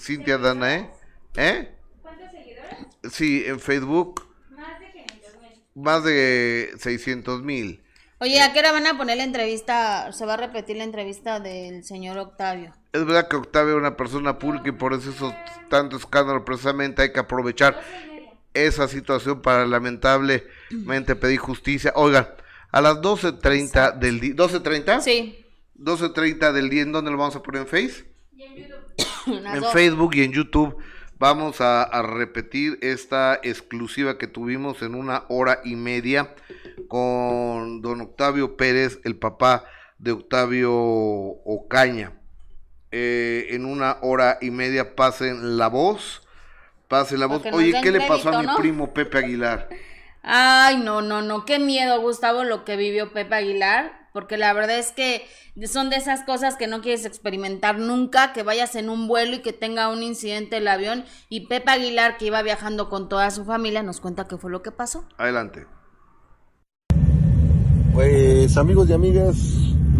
Cintia 0.00 0.38
Dana, 0.38 0.74
eh? 0.76 0.90
¿Eh? 1.36 1.74
¿Cuántos 2.00 2.30
seguidores? 2.30 2.78
Sí, 3.10 3.42
en 3.46 3.58
Facebook 3.58 4.22
Más 4.50 4.80
de 4.80 4.92
500 4.92 5.40
mil. 5.40 5.62
más 5.74 6.04
de 6.04 6.74
600 6.78 7.42
mil. 7.42 7.83
Oye, 8.24 8.40
¿a 8.40 8.54
qué 8.54 8.60
hora 8.60 8.72
van 8.72 8.86
a 8.86 8.96
poner 8.96 9.18
la 9.18 9.24
entrevista? 9.24 10.10
Se 10.12 10.24
va 10.24 10.32
a 10.32 10.36
repetir 10.38 10.78
la 10.78 10.84
entrevista 10.84 11.40
del 11.40 11.84
señor 11.84 12.16
Octavio. 12.16 12.72
Es 12.94 13.04
verdad 13.04 13.28
que 13.28 13.36
Octavio 13.36 13.74
es 13.74 13.78
una 13.78 13.98
persona 13.98 14.38
pública 14.38 14.70
y 14.70 14.72
por 14.72 14.94
eso 14.94 15.10
esos 15.10 15.34
tanto 15.68 15.98
escándalo 15.98 16.42
precisamente 16.42 17.02
hay 17.02 17.12
que 17.12 17.20
aprovechar 17.20 17.78
esa 18.54 18.88
situación 18.88 19.42
para 19.42 19.66
lamentablemente 19.66 21.16
pedir 21.16 21.38
justicia. 21.38 21.92
Oigan, 21.96 22.26
a 22.72 22.80
las 22.80 22.94
12.30 23.02 23.98
del 23.98 24.20
día, 24.20 24.34
¿12.30? 24.36 25.00
Sí. 25.02 25.44
12.30 25.78 26.52
del 26.52 26.70
día, 26.70 26.80
¿en 26.80 26.92
dónde 26.92 27.10
lo 27.10 27.18
vamos 27.18 27.36
a 27.36 27.42
poner 27.42 27.60
en 27.60 27.66
Face? 27.66 28.06
En. 28.38 29.64
Facebook 29.70 30.14
y 30.14 30.22
en 30.22 30.32
YouTube 30.32 30.78
vamos 31.18 31.60
a, 31.60 31.82
a 31.82 32.02
repetir 32.02 32.78
esta 32.82 33.38
exclusiva 33.42 34.18
que 34.18 34.26
tuvimos 34.26 34.82
en 34.82 34.94
una 34.94 35.24
hora 35.28 35.60
y 35.64 35.76
media 35.76 36.34
con 36.88 37.82
don 37.82 38.00
Octavio 38.00 38.56
Pérez, 38.56 39.00
el 39.04 39.16
papá 39.16 39.64
de 39.98 40.12
Octavio 40.12 40.72
Ocaña. 40.72 42.12
Eh, 42.96 43.48
en 43.50 43.64
una 43.64 43.96
hora 44.02 44.38
y 44.40 44.52
media 44.52 44.94
pasen 44.94 45.56
la 45.56 45.68
voz, 45.68 46.22
pasen 46.86 47.18
la 47.18 47.26
voz. 47.26 47.42
Oye, 47.52 47.74
¿qué 47.82 47.90
le 47.90 48.00
pasó 48.02 48.28
a 48.28 48.40
mi 48.40 48.46
primo 48.56 48.94
Pepe 48.94 49.18
Aguilar? 49.18 49.68
Ay, 50.22 50.78
no, 50.78 51.02
no, 51.02 51.20
no, 51.20 51.44
qué 51.44 51.58
miedo, 51.58 52.00
Gustavo, 52.00 52.44
lo 52.44 52.64
que 52.64 52.76
vivió 52.76 53.12
Pepe 53.12 53.34
Aguilar, 53.34 54.03
porque 54.14 54.38
la 54.38 54.52
verdad 54.52 54.78
es 54.78 54.92
que 54.92 55.22
son 55.66 55.90
de 55.90 55.96
esas 55.96 56.22
cosas 56.22 56.54
que 56.54 56.68
no 56.68 56.80
quieres 56.80 57.04
experimentar 57.04 57.80
nunca, 57.80 58.32
que 58.32 58.44
vayas 58.44 58.76
en 58.76 58.88
un 58.88 59.08
vuelo 59.08 59.34
y 59.34 59.42
que 59.42 59.52
tenga 59.52 59.90
un 59.90 60.04
incidente 60.04 60.58
el 60.58 60.68
avión, 60.68 61.04
y 61.28 61.48
Pepe 61.48 61.72
Aguilar, 61.72 62.16
que 62.16 62.26
iba 62.26 62.40
viajando 62.42 62.88
con 62.88 63.08
toda 63.08 63.28
su 63.32 63.44
familia, 63.44 63.82
nos 63.82 64.00
cuenta 64.00 64.28
qué 64.28 64.38
fue 64.38 64.52
lo 64.52 64.62
que 64.62 64.70
pasó. 64.70 65.04
Adelante. 65.18 65.66
Pues 67.92 68.56
amigos 68.56 68.88
y 68.88 68.92
amigas, 68.92 69.36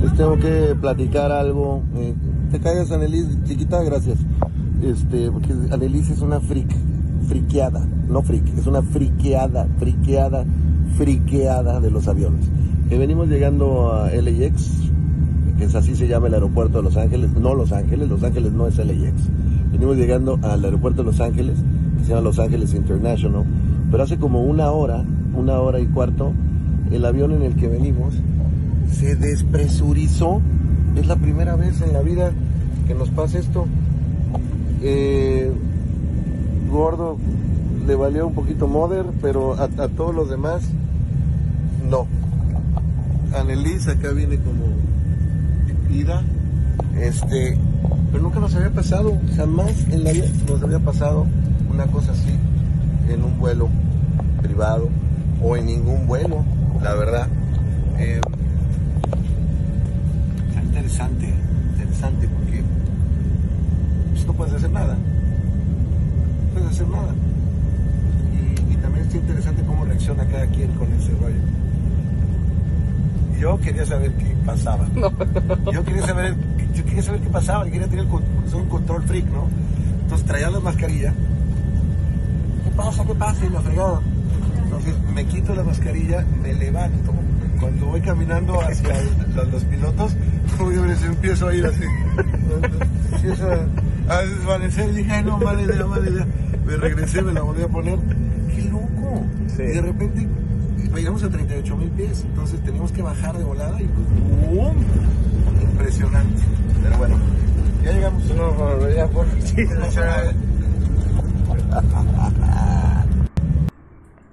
les 0.00 0.14
tengo 0.16 0.38
que 0.38 0.76
platicar 0.80 1.32
algo. 1.32 1.82
Eh, 1.96 2.14
te 2.52 2.60
callas, 2.60 2.92
Anelis, 2.92 3.26
chiquita, 3.42 3.82
gracias. 3.82 4.18
Este, 4.80 5.28
porque 5.32 5.52
Anelis 5.72 6.10
es 6.10 6.20
una 6.20 6.38
freak, 6.38 6.70
friqueada, 7.28 7.80
no 8.06 8.22
freak, 8.22 8.46
es 8.58 8.66
una 8.68 8.82
friqueada, 8.82 9.66
friqueada, 9.80 10.44
friqueada 10.96 11.80
de 11.80 11.90
los 11.90 12.06
aviones. 12.06 12.48
Venimos 12.99 13.28
llegando 13.28 13.92
a 13.92 14.11
LAX, 14.11 14.70
que 15.59 15.64
es 15.64 15.74
así 15.74 15.95
se 15.95 16.09
llama 16.09 16.28
el 16.28 16.34
aeropuerto 16.34 16.78
de 16.78 16.84
Los 16.84 16.97
Ángeles, 16.97 17.32
no 17.32 17.55
Los 17.55 17.72
Ángeles, 17.72 18.09
Los 18.09 18.22
Ángeles 18.22 18.53
no 18.53 18.66
es 18.66 18.78
LAX. 18.78 19.28
Venimos 19.72 19.97
llegando 19.97 20.38
al 20.42 20.64
aeropuerto 20.64 21.03
de 21.03 21.11
Los 21.11 21.20
Ángeles, 21.20 21.59
que 21.99 22.05
se 22.05 22.11
llama 22.11 22.22
Los 22.22 22.38
Ángeles 22.38 22.72
International, 22.72 23.45
pero 23.90 24.05
hace 24.05 24.16
como 24.16 24.42
una 24.42 24.70
hora, 24.70 25.05
una 25.36 25.61
hora 25.61 25.80
y 25.80 25.86
cuarto, 25.86 26.32
el 26.90 27.05
avión 27.05 27.32
en 27.32 27.42
el 27.42 27.57
que 27.57 27.68
venimos 27.68 28.14
se 28.90 29.16
despresurizó. 29.16 30.40
Es 30.97 31.07
la 31.07 31.16
primera 31.16 31.57
vez 31.57 31.82
en 31.82 31.92
la 31.92 32.01
vida 32.01 32.30
que 32.86 32.95
nos 32.95 33.11
pasa 33.11 33.38
esto. 33.38 33.66
Eh, 34.82 35.51
gordo 36.70 37.18
le 37.86 37.95
valió 37.97 38.28
un 38.28 38.34
poquito 38.34 38.66
Mother, 38.66 39.05
pero 39.20 39.55
a 39.55 39.88
todos 39.88 40.14
los 40.14 40.30
demás 40.30 40.62
no. 41.90 42.07
Annelies 43.35 43.89
acá 43.89 44.11
viene 44.12 44.39
como 44.39 44.66
ida. 45.91 46.22
Este, 47.01 47.57
pero 48.11 48.22
nunca 48.22 48.41
nos 48.41 48.55
había 48.55 48.70
pasado, 48.70 49.18
jamás 49.37 49.72
en 49.91 50.05
la 50.05 50.12
vida 50.12 50.26
nos 50.49 50.62
había 50.62 50.78
pasado 50.78 51.26
una 51.70 51.87
cosa 51.87 52.12
así 52.12 52.39
en 53.09 53.24
un 53.24 53.39
vuelo 53.39 53.68
privado 54.43 54.89
o 55.43 55.57
en 55.57 55.66
ningún 55.66 56.07
vuelo, 56.07 56.45
la 56.82 56.95
verdad. 56.95 57.28
Eh, 57.99 58.20
interesante, 60.62 61.32
interesante 61.72 62.28
porque 62.28 62.62
pues, 64.12 64.26
no 64.26 64.32
puedes 64.35 64.55
hacer 64.55 64.70
nada. 64.70 64.95
No 64.95 66.55
puedes 66.55 66.68
hacer 66.70 66.89
nada. 66.89 67.14
Y, 68.32 68.72
y 68.72 68.76
también 68.76 69.07
está 69.07 69.18
interesante 69.18 69.62
cómo 69.66 69.85
reacciona 69.85 70.24
cada 70.26 70.47
quien 70.47 70.70
con 70.72 70.93
ese 70.93 71.11
rollo. 71.20 71.63
Yo 73.39 73.59
quería 73.61 73.85
saber 73.85 74.12
qué 74.12 74.35
pasaba. 74.47 74.87
Yo 75.72 75.85
quería 75.85 76.07
saber, 76.07 76.35
yo 76.74 76.85
quería 76.85 77.03
saber 77.03 77.20
qué 77.20 77.28
pasaba, 77.30 77.64
yo 77.66 77.72
quería 77.72 77.89
tener 77.89 78.07
el 78.07 78.55
un 78.55 78.68
control 78.68 79.03
freak, 79.03 79.26
¿no? 79.26 79.49
Entonces 80.03 80.26
traía 80.26 80.51
la 80.51 80.61
mascarilla. 80.61 81.12
¿Qué 82.64 82.70
pasa? 82.76 83.05
¿Qué 83.05 83.14
pasa? 83.14 83.45
Y 83.45 83.51
la 83.51 83.61
fregada. 83.61 84.01
Entonces 84.64 84.95
me 85.14 85.24
quito 85.26 85.55
la 85.55 85.64
mascarilla, 85.64 86.24
me 86.43 86.55
levanto. 86.55 87.12
Cuando 87.61 87.87
voy 87.87 88.01
caminando 88.01 88.61
hacia 88.61 88.99
el- 88.99 89.09
los, 89.37 89.49
los 89.53 89.64
pilotos, 89.64 90.16
obviamente 90.61 91.07
empiezo 91.07 91.49
a 91.49 91.55
ir 91.55 91.66
así. 91.66 91.85
Empiezo 93.14 93.49
a, 93.51 94.14
a 94.14 94.22
desvanecer. 94.22 94.93
Dije, 94.95 95.11
ay, 95.12 95.24
no, 95.24 95.39
mala 95.39 95.62
idea, 95.62 95.87
mala 95.87 96.09
idea. 96.11 96.26
Me 96.66 96.76
regresé, 96.76 97.22
me 97.22 97.32
la 97.32 97.43
volví 97.43 97.62
a 97.62 97.68
poner. 97.68 97.99
¡Qué 98.55 98.64
loco! 98.64 99.24
Y 99.59 99.62
de 99.62 99.80
repente 99.82 100.28
llegamos 100.97 101.22
a 101.22 101.30
38 101.30 101.76
mil 101.76 101.90
pies, 101.90 102.22
entonces 102.22 102.62
teníamos 102.64 102.92
que 102.92 103.03
bajar 103.03 103.36
de 103.36 103.45
volada 103.45 103.80
y 103.80 103.86
pues, 103.86 104.07
¡bum! 104.55 104.76
Impresionante. 105.62 106.42
Pero 106.82 106.99
bueno, 106.99 107.16
ya 107.82 107.92
llegamos. 107.92 108.24
No, 108.34 108.88
ya 108.90 109.07
por 109.09 109.26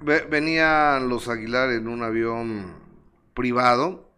Ve- 0.04 0.26
venían 0.30 1.08
los 1.08 1.28
Aguilar 1.28 1.70
en 1.70 1.88
un 1.88 2.02
avión 2.02 2.72
privado. 3.34 4.08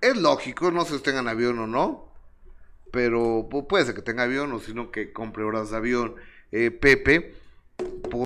Es 0.00 0.16
lógico, 0.16 0.70
no 0.70 0.84
sé 0.84 0.96
si 0.98 1.02
tengan 1.02 1.28
avión 1.28 1.58
o 1.58 1.66
no. 1.66 2.06
Pero 2.92 3.48
pu- 3.48 3.66
puede 3.66 3.84
ser 3.86 3.94
que 3.94 4.02
tenga 4.02 4.24
avión 4.24 4.52
o 4.52 4.58
sino 4.60 4.90
que 4.90 5.12
compre 5.12 5.44
horas 5.44 5.70
de 5.70 5.76
avión 5.76 6.14
eh, 6.52 6.70
Pepe. 6.70 7.34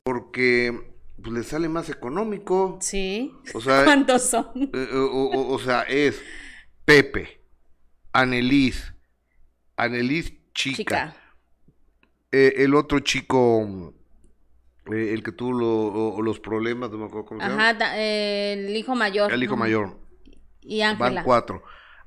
Porque 0.04 0.95
pues, 1.22 1.32
le 1.32 1.42
sale 1.42 1.68
más 1.68 1.88
económico. 1.90 2.78
Sí. 2.80 3.32
O 3.54 3.60
sea, 3.60 3.84
¿Cuántos 3.84 4.22
son? 4.22 4.46
eh, 4.72 4.88
o, 4.94 5.24
o- 5.30 5.54
o 5.54 5.58
sea, 5.58 5.82
es 5.82 6.22
Pepe, 6.84 7.40
Anelis, 8.12 8.92
Anelis 9.76 10.32
chica, 10.54 10.76
Chica. 10.76 11.16
eh, 12.32 12.54
el 12.58 12.74
otro 12.74 13.00
chico, 13.00 13.92
eh, 14.92 15.10
el 15.12 15.22
que 15.22 15.32
tuvo 15.32 15.52
lo- 15.52 16.22
los 16.22 16.40
problemas, 16.40 16.90
no 16.90 16.98
me 16.98 17.04
acuerdo 17.06 17.26
cómo 17.26 17.40
se 17.40 17.48
llama. 17.48 17.62
Ajá, 17.70 17.74
da- 17.74 17.98
eh, 17.98 18.52
el 18.68 18.76
hijo 18.76 18.94
mayor. 18.94 19.32
El 19.32 19.42
hijo 19.42 19.56
mayor. 19.56 19.98
Y 20.62 20.80
Van 20.80 21.00
Ángela. 21.02 21.24
cuatro. 21.24 21.62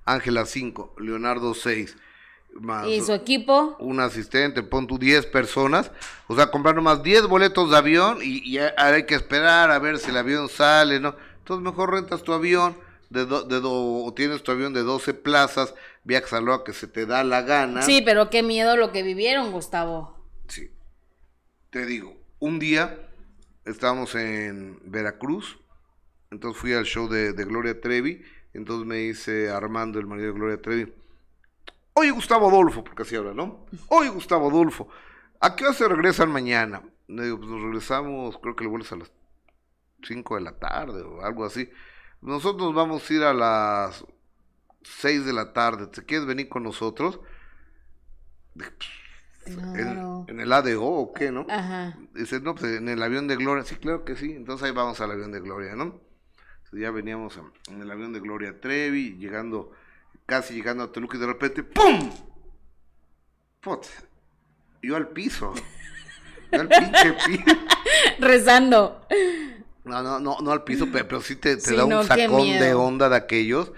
Ángela 0.06 0.46
cinco. 0.46 0.96
Leonardo 1.00 1.54
seis. 1.54 1.96
Más 2.56 2.88
Y 2.88 3.02
su 3.02 3.14
equipo. 3.14 3.78
un 3.80 4.00
asistente, 4.00 4.64
pon 4.64 4.86
tú 4.88 4.98
10 4.98 5.26
personas. 5.28 5.92
O 6.28 6.36
sea, 6.36 6.52
comprar 6.52 6.76
nomás 6.76 7.02
10 7.04 7.28
boletos 7.28 7.70
de 7.72 7.78
avión 7.78 8.20
y, 8.22 8.40
y 8.48 8.58
hay 8.60 9.06
que 9.06 9.16
esperar 9.16 9.72
a 9.72 9.80
ver 9.80 9.98
si 9.98 10.10
el 10.10 10.18
avión 10.18 10.50
sale, 10.50 11.00
¿no? 11.00 11.16
Entonces 11.40 11.64
mejor 11.64 11.94
rentas 11.94 12.22
tu 12.24 12.34
avión 12.34 12.76
de, 13.10 13.26
do- 13.26 13.44
de 13.44 13.60
do- 13.62 14.04
o 14.04 14.14
tienes 14.14 14.44
tu 14.44 14.52
avión 14.52 14.74
de 14.74 14.84
12 14.84 15.14
plazas, 15.14 15.74
viajas 16.04 16.34
a 16.34 16.42
lo 16.42 16.64
que 16.64 16.74
se 16.74 16.88
te 16.88 17.06
da 17.06 17.24
la 17.24 17.42
gana. 17.44 17.82
Sí, 17.82 18.02
pero 18.04 18.30
qué 18.30 18.44
miedo 18.44 18.76
lo 18.76 18.92
que 18.92 19.04
vivieron, 19.04 19.52
Gustavo. 19.52 20.18
Sí. 20.48 20.70
Te 21.70 21.86
digo, 21.86 22.18
un 22.40 22.60
día 22.60 23.08
estábamos 23.66 24.16
en 24.16 24.80
Veracruz, 24.86 25.60
entonces 26.32 26.60
fui 26.60 26.74
al 26.74 26.86
show 26.86 27.08
de, 27.08 27.34
de 27.34 27.46
Gloria 27.46 27.80
Trevi, 27.80 28.22
entonces 28.54 28.86
me 28.86 28.96
dice 28.98 29.50
Armando, 29.50 30.00
el 30.00 30.08
marido 30.08 30.28
de 30.28 30.34
Gloria 30.40 30.62
Trevi, 30.62 30.94
oye 31.94 32.12
Gustavo 32.12 32.50
Adolfo, 32.50 32.84
porque 32.84 33.04
así 33.04 33.16
habla, 33.16 33.34
¿no? 33.34 33.66
Oye 33.90 34.10
Gustavo 34.10 34.50
Adolfo, 34.50 34.88
¿a 35.40 35.56
qué 35.56 35.66
hora 35.66 35.74
se 35.74 35.88
regresan 35.88 36.32
mañana? 36.32 36.82
Le 37.08 37.24
digo, 37.26 37.38
pues 37.38 37.50
nos 37.50 37.62
regresamos, 37.62 38.38
creo 38.42 38.56
que 38.56 38.64
el 38.64 38.70
vuelo 38.70 38.86
es 38.86 38.92
a 38.92 38.98
las 38.98 39.12
5 40.04 40.36
de 40.36 40.42
la 40.42 40.58
tarde 40.58 41.02
o 41.02 41.22
algo 41.24 41.46
así. 41.46 41.70
Nosotros 42.22 42.74
vamos 42.74 43.10
a 43.10 43.14
ir 43.14 43.24
a 43.24 43.34
las 43.34 44.06
6 44.84 45.26
de 45.26 45.34
la 45.34 45.52
tarde, 45.54 45.88
¿te 45.88 46.06
quieres 46.06 46.28
venir 46.28 46.48
con 46.50 46.64
nosotros? 46.64 47.20
"Pues, 48.54 48.70
En, 50.28 50.40
el 50.40 50.52
ADO 50.54 50.84
o 50.86 51.14
qué, 51.14 51.32
¿no? 51.32 51.46
Ajá. 51.50 51.98
Dice, 52.14 52.40
no, 52.40 52.54
pues 52.54 52.78
en 52.78 52.88
el 52.88 53.02
avión 53.02 53.28
de 53.28 53.36
Gloria. 53.36 53.64
Sí, 53.64 53.76
claro 53.78 54.06
que 54.06 54.16
sí. 54.16 54.32
Entonces 54.34 54.68
ahí 54.68 54.72
vamos 54.74 55.00
al 55.02 55.12
avión 55.12 55.32
de 55.32 55.40
Gloria, 55.40 55.76
¿no? 55.76 56.00
Entonces, 56.58 56.82
ya 56.82 56.92
veníamos 56.92 57.36
en, 57.38 57.52
en 57.74 57.82
el 57.82 57.90
avión 57.90 58.14
de 58.14 58.20
Gloria 58.20 58.60
Trevi, 58.60 59.16
llegando, 59.18 59.72
casi 60.30 60.54
llegando 60.54 60.84
a 60.84 60.92
Toluca 60.92 61.18
y 61.18 61.20
de 61.20 61.26
repente, 61.28 61.64
¡pum! 61.64 62.10
Put, 63.62 63.86
yo 64.82 64.96
al 64.96 65.10
piso. 65.10 65.54
Yo 66.52 66.62
al 66.62 66.68
pinche 66.70 67.14
piso. 67.26 67.44
Rezando. 68.20 69.06
No, 69.84 70.02
no, 70.04 70.20
no, 70.20 70.38
no 70.42 70.52
al 70.52 70.64
piso, 70.64 70.88
pero, 70.92 71.08
pero 71.08 71.22
sí 71.22 71.36
te, 71.36 71.56
te 71.56 71.62
Sí, 71.62 71.76
da 71.76 71.84
un 71.84 71.90
no, 71.90 72.04
sacón 72.04 72.42
de 72.48 72.74
onda 72.74 73.10
de 73.10 73.16
aquellos. 73.18 73.72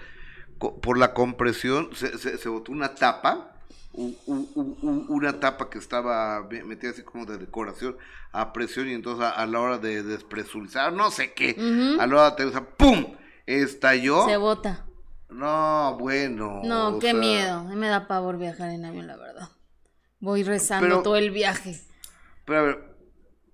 Por 0.58 0.96
la 0.98 1.12
compresión, 1.14 1.90
se, 1.94 2.16
se, 2.18 2.38
se 2.38 2.48
botó 2.48 2.70
una 2.70 2.94
tapa, 2.94 3.56
una 3.92 5.40
tapa 5.40 5.68
que 5.68 5.78
estaba 5.78 6.46
me- 6.48 6.62
metida 6.62 6.90
así 6.92 7.02
como 7.02 7.26
de 7.26 7.36
decoración 7.38 7.96
a 8.30 8.52
presión 8.52 8.88
y 8.88 8.92
entonces 8.94 9.24
a, 9.24 9.30
a 9.30 9.46
la 9.46 9.58
hora 9.60 9.78
de 9.78 10.02
despresurizar, 10.04 10.92
no 10.92 11.10
sé 11.10 11.32
qué, 11.32 11.56
a 11.98 12.06
la 12.06 12.14
hora 12.14 12.22
de 12.22 12.28
aterrizar, 12.28 12.64
¡pum! 12.76 13.16
Estalló. 13.44 14.24
Se 14.28 14.36
bota. 14.36 14.86
No, 15.32 15.96
bueno. 15.98 16.60
No, 16.64 16.98
qué 16.98 17.10
sea, 17.12 17.20
miedo. 17.20 17.64
Me 17.64 17.88
da 17.88 18.06
pavor 18.06 18.38
viajar 18.38 18.70
en 18.70 18.84
avión, 18.84 19.06
la 19.06 19.16
verdad. 19.16 19.48
Voy 20.20 20.42
rezando 20.42 20.86
Pero- 20.86 21.02
todo 21.02 21.16
el 21.16 21.30
viaje. 21.30 21.80
Pero 22.44 22.58
a 22.58 22.62
ver, 22.62 22.96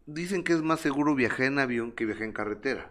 dicen 0.07 0.45
que 0.45 0.53
es 0.53 0.63
más 0.63 0.81
seguro 0.81 1.15
viajar 1.15 1.47
en 1.47 1.59
avión 1.59 1.93
que 1.93 2.05
viajar 2.07 2.25
en 2.25 2.33
carretera. 2.33 2.91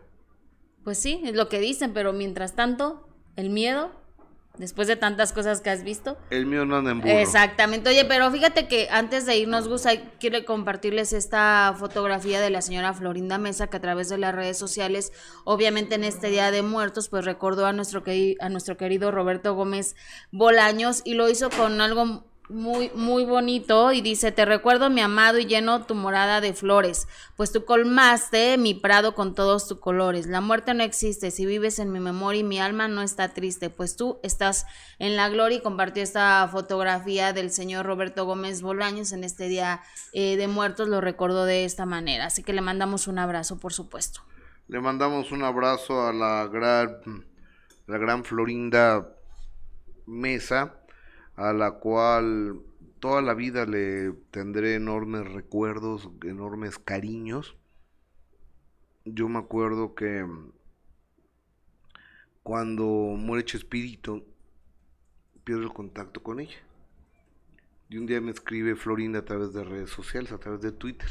Pues 0.83 0.97
sí, 0.99 1.21
es 1.25 1.35
lo 1.35 1.49
que 1.49 1.59
dicen, 1.59 1.93
pero 1.93 2.13
mientras 2.13 2.55
tanto, 2.55 3.07
el 3.35 3.49
miedo, 3.49 3.91
después 4.57 4.87
de 4.87 4.95
tantas 4.95 5.33
cosas 5.33 5.61
que 5.61 5.69
has 5.69 5.83
visto. 5.83 6.17
El 6.29 6.45
mío 6.45 6.65
no 6.65 6.77
anda 6.77 6.91
en 6.91 7.01
burro. 7.01 7.11
Exactamente. 7.11 7.89
Oye, 7.89 8.05
pero 8.05 8.29
fíjate 8.31 8.67
que 8.67 8.87
antes 8.89 9.25
de 9.25 9.37
irnos, 9.37 9.67
Gus, 9.67 9.83
quiero 10.19 10.43
compartirles 10.45 11.13
esta 11.13 11.75
fotografía 11.77 12.41
de 12.41 12.49
la 12.49 12.61
señora 12.61 12.93
Florinda 12.93 13.37
Mesa, 13.37 13.67
que 13.67 13.77
a 13.77 13.81
través 13.81 14.09
de 14.09 14.17
las 14.17 14.33
redes 14.33 14.57
sociales, 14.57 15.11
obviamente 15.43 15.95
en 15.95 16.03
este 16.03 16.29
Día 16.29 16.51
de 16.51 16.61
Muertos, 16.61 17.09
pues 17.09 17.25
recordó 17.25 17.65
a 17.65 17.73
nuestro, 17.73 18.03
a 18.39 18.49
nuestro 18.49 18.77
querido 18.77 19.11
Roberto 19.11 19.55
Gómez 19.55 19.95
Bolaños 20.31 21.01
y 21.05 21.13
lo 21.13 21.29
hizo 21.29 21.49
con 21.49 21.81
algo 21.81 22.25
muy, 22.49 22.89
muy 22.95 23.25
bonito 23.25 23.91
y 23.91 24.01
dice, 24.01 24.31
te 24.31 24.45
recuerdo 24.45 24.89
mi 24.89 25.01
amado 25.01 25.37
y 25.37 25.45
lleno 25.45 25.85
tu 25.85 25.95
morada 25.95 26.39
de 26.41 26.53
flores, 26.53 27.07
pues 27.35 27.51
tú 27.51 27.65
colmaste 27.65 28.57
mi 28.57 28.73
prado 28.73 29.15
con 29.15 29.35
todos 29.35 29.67
tus 29.67 29.79
colores. 29.79 30.27
La 30.27 30.41
muerte 30.41 30.73
no 30.73 30.83
existe, 30.83 31.31
si 31.31 31.45
vives 31.45 31.79
en 31.79 31.91
mi 31.91 31.99
memoria 31.99 32.41
y 32.41 32.43
mi 32.43 32.59
alma 32.59 32.87
no 32.87 33.01
está 33.01 33.29
triste, 33.29 33.69
pues 33.69 33.95
tú 33.95 34.19
estás 34.23 34.65
en 34.99 35.15
la 35.15 35.29
gloria 35.29 35.57
y 35.57 35.61
compartió 35.61 36.01
esta 36.01 36.47
fotografía 36.51 37.33
del 37.33 37.51
señor 37.51 37.85
Roberto 37.85 38.25
Gómez 38.25 38.61
Bolaños 38.61 39.11
en 39.11 39.23
este 39.23 39.47
Día 39.49 39.81
eh, 40.13 40.37
de 40.37 40.47
Muertos, 40.47 40.87
lo 40.87 41.01
recordó 41.01 41.45
de 41.45 41.65
esta 41.65 41.85
manera, 41.85 42.27
así 42.27 42.43
que 42.43 42.53
le 42.53 42.61
mandamos 42.61 43.07
un 43.07 43.19
abrazo, 43.19 43.59
por 43.59 43.73
supuesto. 43.73 44.21
Le 44.67 44.79
mandamos 44.79 45.31
un 45.31 45.43
abrazo 45.43 46.07
a 46.07 46.13
la 46.13 46.47
gran, 46.47 47.25
la 47.87 47.97
gran 47.97 48.23
Florinda 48.23 49.07
Mesa, 50.05 50.76
a 51.37 51.53
la 51.53 51.71
cual 51.73 52.59
toda 52.99 53.21
la 53.21 53.35
vida 53.35 53.65
le 53.65 54.11
tendré 54.31 54.75
enormes 54.75 55.31
recuerdos, 55.31 56.09
enormes 56.23 56.79
cariños. 56.79 57.55
Yo 59.05 59.29
me 59.29 59.39
acuerdo 59.39 59.93
que 59.93 60.25
cuando 62.41 62.85
muere 62.85 63.45
Chespirito, 63.45 64.25
pierdo 65.43 65.61
el 65.61 65.73
contacto 65.73 66.23
con 66.23 66.39
ella. 66.39 66.57
Y 67.89 67.97
un 67.97 68.07
día 68.07 68.19
me 68.19 68.31
escribe 68.31 68.75
Florinda 68.75 69.19
a 69.19 69.25
través 69.25 69.53
de 69.53 69.63
redes 69.63 69.91
sociales, 69.91 70.31
a 70.31 70.39
través 70.39 70.61
de 70.61 70.71
Twitter. 70.71 71.09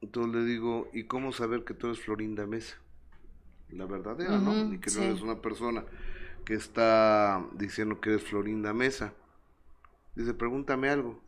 Entonces 0.00 0.34
le 0.34 0.44
digo, 0.44 0.88
¿y 0.92 1.04
cómo 1.04 1.32
saber 1.32 1.64
que 1.64 1.74
tú 1.74 1.86
eres 1.88 2.00
Florinda 2.00 2.46
Mesa? 2.46 2.76
La 3.68 3.84
verdadera, 3.84 4.38
¿no? 4.38 4.72
Y 4.72 4.78
que 4.78 4.88
sí. 4.90 4.98
no 4.98 5.04
eres 5.04 5.20
una 5.20 5.40
persona 5.42 5.84
que 6.46 6.54
está 6.54 7.44
diciendo 7.54 8.00
que 8.00 8.10
eres 8.10 8.24
Florinda 8.24 8.72
Mesa. 8.72 9.14
Dice, 10.14 10.34
pregúntame 10.34 10.88
algo. 10.88 11.20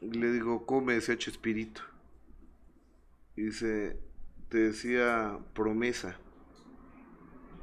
Y 0.00 0.10
le 0.12 0.30
digo, 0.32 0.66
¿cómo 0.66 0.82
me 0.86 0.94
decía 0.94 1.18
Chespirito? 1.18 1.82
Y 3.36 3.42
dice, 3.42 3.98
te 4.48 4.58
decía 4.58 5.38
promesa. 5.54 6.16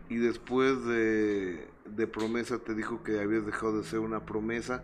Y 0.09 0.17
después 0.17 0.83
de, 0.85 1.67
de 1.85 2.07
promesa 2.07 2.59
te 2.59 2.75
dijo 2.75 3.03
que 3.03 3.19
habías 3.19 3.45
dejado 3.45 3.77
de 3.81 3.87
ser 3.87 3.99
una 3.99 4.25
promesa 4.25 4.83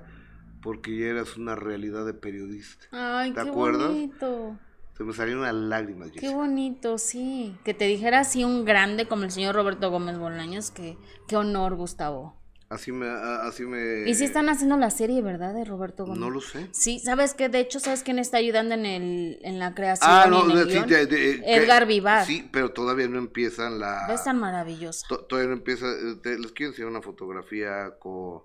porque 0.61 0.97
ya 0.97 1.07
eras 1.07 1.37
una 1.37 1.55
realidad 1.55 2.05
de 2.05 2.13
periodista. 2.13 2.87
Ay, 2.91 3.33
¿Te 3.33 3.41
qué 3.41 3.49
acuerdas? 3.49 3.89
bonito. 3.89 4.59
Se 4.97 5.03
me 5.03 5.13
salieron 5.13 5.43
las 5.43 5.53
lágrimas, 5.53 6.09
Qué 6.11 6.33
bonito, 6.33 6.97
sí. 6.97 7.55
Que 7.63 7.73
te 7.75 7.85
dijera 7.85 8.21
así 8.21 8.43
un 8.43 8.65
grande 8.65 9.07
como 9.07 9.23
el 9.23 9.31
señor 9.31 9.53
Roberto 9.53 9.91
Gómez 9.91 10.17
Bolaños, 10.17 10.71
que 10.71 10.97
qué 11.27 11.37
honor, 11.37 11.75
Gustavo. 11.75 12.35
Así 12.69 12.91
me, 12.91 13.07
así 13.07 13.63
me. 13.63 14.09
Y 14.09 14.15
sí 14.15 14.25
están 14.25 14.49
haciendo 14.49 14.75
la 14.75 14.89
serie, 14.89 15.21
¿verdad? 15.21 15.53
De 15.53 15.63
Roberto 15.63 16.03
Gómez. 16.05 16.19
No 16.19 16.29
lo 16.29 16.41
sé. 16.41 16.67
Sí, 16.71 16.99
¿sabes 16.99 17.33
qué? 17.33 17.47
De 17.47 17.59
hecho, 17.61 17.79
¿sabes 17.79 18.03
quién 18.03 18.19
está 18.19 18.37
ayudando 18.37 18.73
en 18.73 18.85
el 18.85 19.39
en 19.43 19.57
la 19.59 19.73
creación 19.73 20.09
Ah, 20.11 20.25
no, 20.29 20.43
en 20.45 20.51
el 20.57 20.67
de- 20.67 20.73
sí, 20.73 20.85
que- 20.85 21.55
Edgar 21.55 21.85
Vivar. 21.87 22.25
Sí, 22.25 22.49
pero 22.51 22.71
todavía 22.73 23.07
no 23.07 23.19
empiezan 23.19 23.79
la. 23.79 24.07
Es 24.13 24.23
tan 24.25 24.39
maravillosa. 24.39 25.05
to- 25.07 25.19
Todavía 25.25 25.49
no 25.51 25.55
empieza. 25.57 25.85
eh, 25.85 26.15
te- 26.21 26.37
les 26.39 26.51
quiero 26.51 26.71
enseñar 26.71 26.89
una 26.91 27.01
fotografía 27.01 27.91
con, 27.99 28.41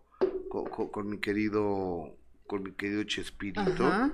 con, 0.49 0.67
con- 0.67 0.89
con 0.91 1.09
mi 1.09 1.19
querido. 1.19 2.15
Con 2.47 2.63
mi 2.63 2.73
querido 2.75 3.03
Chespirito. 3.05 3.87
Ajá. 3.87 4.13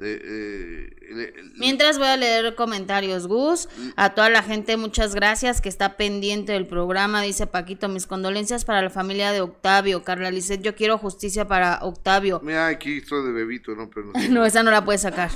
Eh, 0.00 0.90
le- 1.12 1.32
Mientras 1.56 1.98
voy 1.98 2.06
a 2.08 2.16
leer 2.16 2.54
comentarios, 2.54 3.26
Gus. 3.26 3.68
A 3.96 4.14
toda 4.14 4.30
la 4.30 4.42
gente, 4.42 4.76
muchas 4.76 5.14
gracias 5.14 5.60
que 5.60 5.68
está 5.68 5.96
pendiente 5.96 6.52
del 6.52 6.66
programa. 6.66 7.22
Dice 7.22 7.46
Paquito, 7.46 7.88
mis 7.88 8.06
condolencias 8.06 8.64
para 8.64 8.82
la 8.82 8.90
familia 8.90 9.32
de 9.32 9.40
Octavio. 9.40 10.04
Carla 10.04 10.30
Lisset, 10.30 10.62
yo 10.62 10.74
quiero 10.74 10.98
justicia 10.98 11.48
para 11.48 11.80
Octavio. 11.82 12.40
Mira, 12.44 12.66
aquí 12.68 12.98
estoy 12.98 13.24
de 13.26 13.32
bebito, 13.32 13.74
¿no? 13.74 13.90
Pero. 13.90 14.12
No, 14.30 14.44
esa 14.46 14.62
no 14.62 14.70
la 14.70 14.84
puedes 14.84 15.02
sacar. 15.02 15.30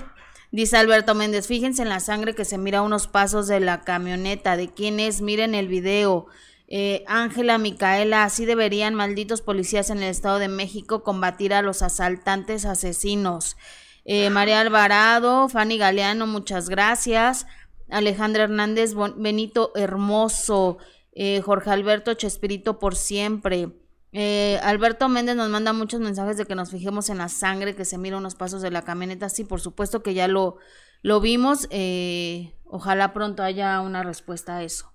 Dice 0.52 0.76
Alberto 0.76 1.14
Méndez, 1.14 1.46
fíjense 1.46 1.82
en 1.82 1.88
la 1.88 1.98
sangre 2.00 2.34
que 2.34 2.44
se 2.44 2.58
mira 2.58 2.78
a 2.80 2.82
unos 2.82 3.08
pasos 3.08 3.48
de 3.48 3.58
la 3.58 3.80
camioneta. 3.80 4.56
¿De 4.56 4.68
quién 4.72 5.00
es? 5.00 5.22
Miren 5.22 5.54
el 5.54 5.66
video. 5.66 6.26
Eh, 6.68 7.04
Ángela, 7.06 7.58
Micaela, 7.58 8.24
así 8.24 8.44
deberían 8.44 8.94
malditos 8.94 9.40
policías 9.42 9.90
en 9.90 9.98
el 9.98 10.04
Estado 10.10 10.38
de 10.38 10.48
México 10.48 11.02
combatir 11.02 11.52
a 11.54 11.62
los 11.62 11.82
asaltantes 11.82 12.64
asesinos. 12.66 13.56
Eh, 14.04 14.30
María 14.30 14.60
Alvarado, 14.60 15.48
Fanny 15.48 15.78
Galeano, 15.78 16.26
muchas 16.26 16.68
gracias. 16.68 17.46
Alejandra 17.90 18.44
Hernández, 18.44 18.94
Benito 19.16 19.72
Hermoso, 19.74 20.78
eh, 21.12 21.40
Jorge 21.42 21.70
Alberto 21.70 22.14
Chespirito 22.14 22.78
por 22.78 22.96
siempre. 22.96 23.68
Eh, 24.12 24.58
Alberto 24.62 25.08
Méndez 25.08 25.36
nos 25.36 25.48
manda 25.48 25.72
muchos 25.72 26.00
mensajes 26.00 26.36
de 26.36 26.44
que 26.46 26.54
nos 26.54 26.70
fijemos 26.70 27.08
en 27.10 27.18
la 27.18 27.28
sangre 27.28 27.74
que 27.74 27.84
se 27.84 27.98
mira 27.98 28.16
unos 28.18 28.34
pasos 28.34 28.62
de 28.62 28.70
la 28.70 28.82
camioneta. 28.82 29.28
Sí, 29.28 29.44
por 29.44 29.60
supuesto 29.60 30.02
que 30.02 30.14
ya 30.14 30.28
lo, 30.28 30.56
lo 31.02 31.20
vimos. 31.20 31.66
eh, 31.70 32.54
ojalá 32.64 33.12
pronto 33.12 33.42
haya 33.42 33.80
una 33.80 34.02
respuesta 34.02 34.56
a 34.56 34.62
eso. 34.62 34.91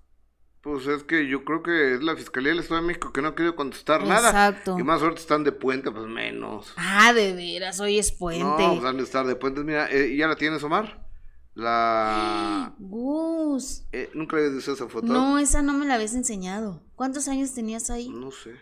Pues 0.68 0.86
es 0.86 1.02
que 1.02 1.26
yo 1.26 1.44
creo 1.44 1.62
que 1.62 1.94
es 1.94 2.02
la 2.02 2.14
Fiscalía 2.14 2.50
del 2.50 2.58
Estado 2.58 2.82
de 2.82 2.86
México 2.88 3.10
que 3.10 3.22
no 3.22 3.28
ha 3.28 3.34
querido 3.34 3.56
contestar 3.56 4.06
nada. 4.06 4.28
Exacto. 4.28 4.78
Y 4.78 4.82
más 4.82 5.00
ahorita 5.00 5.18
están 5.18 5.42
de 5.42 5.50
puente, 5.50 5.90
pues 5.90 6.06
menos. 6.06 6.74
Ah, 6.76 7.14
de 7.14 7.32
veras, 7.32 7.80
hoy 7.80 7.98
es 7.98 8.12
puente. 8.12 8.44
No, 8.44 8.74
pues 8.74 8.84
han 8.84 8.98
de 8.98 9.02
estar 9.02 9.26
de 9.26 9.34
puentes. 9.34 9.64
Mira, 9.64 9.90
eh, 9.90 10.14
¿ya 10.14 10.28
la 10.28 10.36
tienes, 10.36 10.62
Omar? 10.62 11.08
La... 11.54 12.74
Gus. 12.78 13.84
eh, 13.92 14.10
¿Nunca 14.12 14.36
habías 14.36 14.52
visto 14.52 14.74
esa 14.74 14.88
foto? 14.88 15.06
No, 15.06 15.38
esa 15.38 15.62
no 15.62 15.72
me 15.72 15.86
la 15.86 15.94
habías 15.94 16.14
enseñado. 16.14 16.82
¿Cuántos 16.96 17.28
años 17.28 17.54
tenías 17.54 17.88
ahí? 17.88 18.10
No 18.10 18.30
sé. 18.30 18.54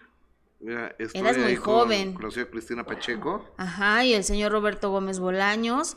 Mira, 0.60 0.94
estoy 1.00 1.20
Eras 1.20 1.36
muy 1.36 1.46
ahí 1.46 1.56
joven. 1.56 2.14
Con, 2.14 2.24
la 2.24 2.30
señora 2.30 2.50
Cristina 2.52 2.86
Pacheco. 2.86 3.52
Ajá, 3.56 4.04
y 4.04 4.14
el 4.14 4.22
señor 4.22 4.52
Roberto 4.52 4.90
Gómez 4.90 5.18
Bolaños. 5.18 5.96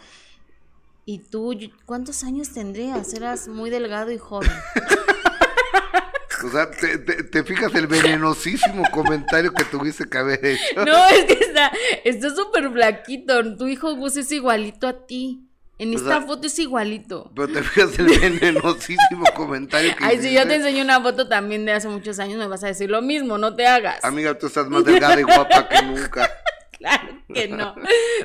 Y 1.05 1.19
tú, 1.19 1.55
¿cuántos 1.85 2.23
años 2.23 2.49
tendrías? 2.49 3.13
Eras 3.13 3.47
muy 3.47 3.69
delgado 3.69 4.11
y 4.11 4.17
joven. 4.17 4.49
O 6.43 6.49
sea, 6.49 6.69
te, 6.71 6.97
te- 6.99 7.23
te 7.23 7.43
fijas 7.43 7.73
el 7.75 7.87
venenosísimo 7.87 8.83
comentario 8.91 9.53
que 9.53 9.63
tuviste 9.65 10.05
que 10.09 10.17
haber 10.17 10.43
hecho. 10.45 10.85
No, 10.85 11.05
es 11.07 11.25
que 11.25 11.33
está 11.33 11.71
está 12.03 12.29
súper 12.35 12.71
flaquito. 12.71 13.55
Tu 13.57 13.67
hijo 13.67 13.95
Gus 13.95 14.17
es 14.17 14.31
igualito 14.31 14.87
a 14.87 15.05
ti. 15.05 15.45
En 15.77 15.93
O 15.93 15.97
esta 15.97 16.17
sea, 16.17 16.21
foto 16.21 16.47
es 16.47 16.59
igualito. 16.59 17.31
Pero 17.35 17.47
te 17.47 17.63
fijas 17.63 17.97
el 17.99 18.07
venenosísimo 18.19 19.23
comentario 19.35 19.95
que 19.95 20.03
Ay, 20.03 20.17
si 20.17 20.33
yo 20.33 20.41
te 20.41 20.47
hiciste. 20.49 20.55
enseño 20.55 20.83
una 20.83 20.99
foto 21.01 21.27
también 21.29 21.65
de 21.65 21.71
hace 21.71 21.87
muchos 21.87 22.19
años, 22.19 22.37
me 22.37 22.47
vas 22.47 22.63
a 22.65 22.67
decir 22.67 22.89
lo 22.89 23.01
mismo, 23.01 23.37
no 23.37 23.55
te 23.55 23.65
hagas. 23.65 24.03
Amiga, 24.03 24.37
tú 24.37 24.47
estás 24.47 24.67
más 24.67 24.83
delgada 24.83 25.17
y 25.19 25.23
guapa 25.23 25.67
que 25.69 25.81
nunca. 25.83 26.29
Claro 26.79 27.09
que 27.33 27.49
no. 27.49 27.75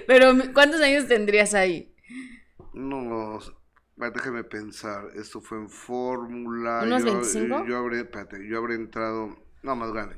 Pero, 0.06 0.32
¿cuántos 0.52 0.80
años 0.80 1.08
tendrías 1.08 1.54
ahí? 1.54 1.92
No, 2.72 3.08
va, 3.08 3.38
déjame 3.97 4.45
pensar. 4.45 5.11
Esto 5.14 5.40
fue 5.40 5.59
en 5.59 5.68
fórmula. 5.68 6.82
¿Unos 6.84 7.05
yo, 7.05 7.12
25? 7.12 7.64
Yo 7.66 7.78
habré, 7.78 8.01
espérate, 8.01 8.47
yo 8.47 8.59
habré 8.59 8.74
entrado. 8.74 9.36
No, 9.62 9.76
más 9.76 9.92
grande. 9.92 10.16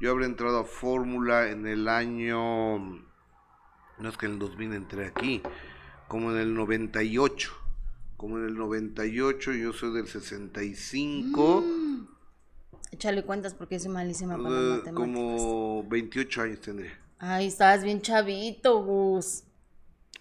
Yo 0.00 0.10
habré 0.10 0.26
entrado 0.26 0.58
a 0.60 0.64
Fórmula 0.64 1.48
en 1.48 1.66
el 1.66 1.88
año, 1.88 2.78
no 2.78 4.08
es 4.10 4.16
que 4.18 4.26
en 4.26 4.32
el 4.32 4.38
2000 4.38 4.74
entré 4.74 5.06
aquí, 5.06 5.40
como 6.06 6.32
en 6.32 6.36
el 6.38 6.54
98. 6.54 7.52
Como 8.18 8.38
en 8.38 8.44
el 8.46 8.54
98, 8.56 9.52
yo 9.52 9.72
soy 9.72 9.94
del 9.94 10.06
65. 10.06 11.62
Mm. 11.62 12.06
Échale 12.92 13.24
cuentas 13.24 13.54
porque 13.54 13.78
soy 13.78 13.90
malísima 13.90 14.36
para 14.36 14.48
eh, 14.48 14.52
matemáticas. 14.52 14.94
como 14.94 15.84
28 15.88 16.42
años 16.42 16.60
tendría. 16.60 16.98
Ay, 17.18 17.46
estabas 17.46 17.82
bien 17.82 18.00
chavito, 18.00 18.82
Gus. 18.82 19.44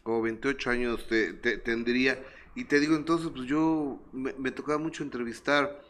Como 0.03 0.21
28 0.21 0.69
años 0.71 1.07
te, 1.07 1.33
te- 1.33 1.57
tendría. 1.57 2.17
Y 2.55 2.65
te 2.65 2.79
digo, 2.79 2.95
entonces, 2.95 3.29
pues 3.35 3.47
yo 3.47 3.99
me, 4.13 4.33
me 4.33 4.51
tocaba 4.51 4.77
mucho 4.79 5.03
entrevistar. 5.03 5.81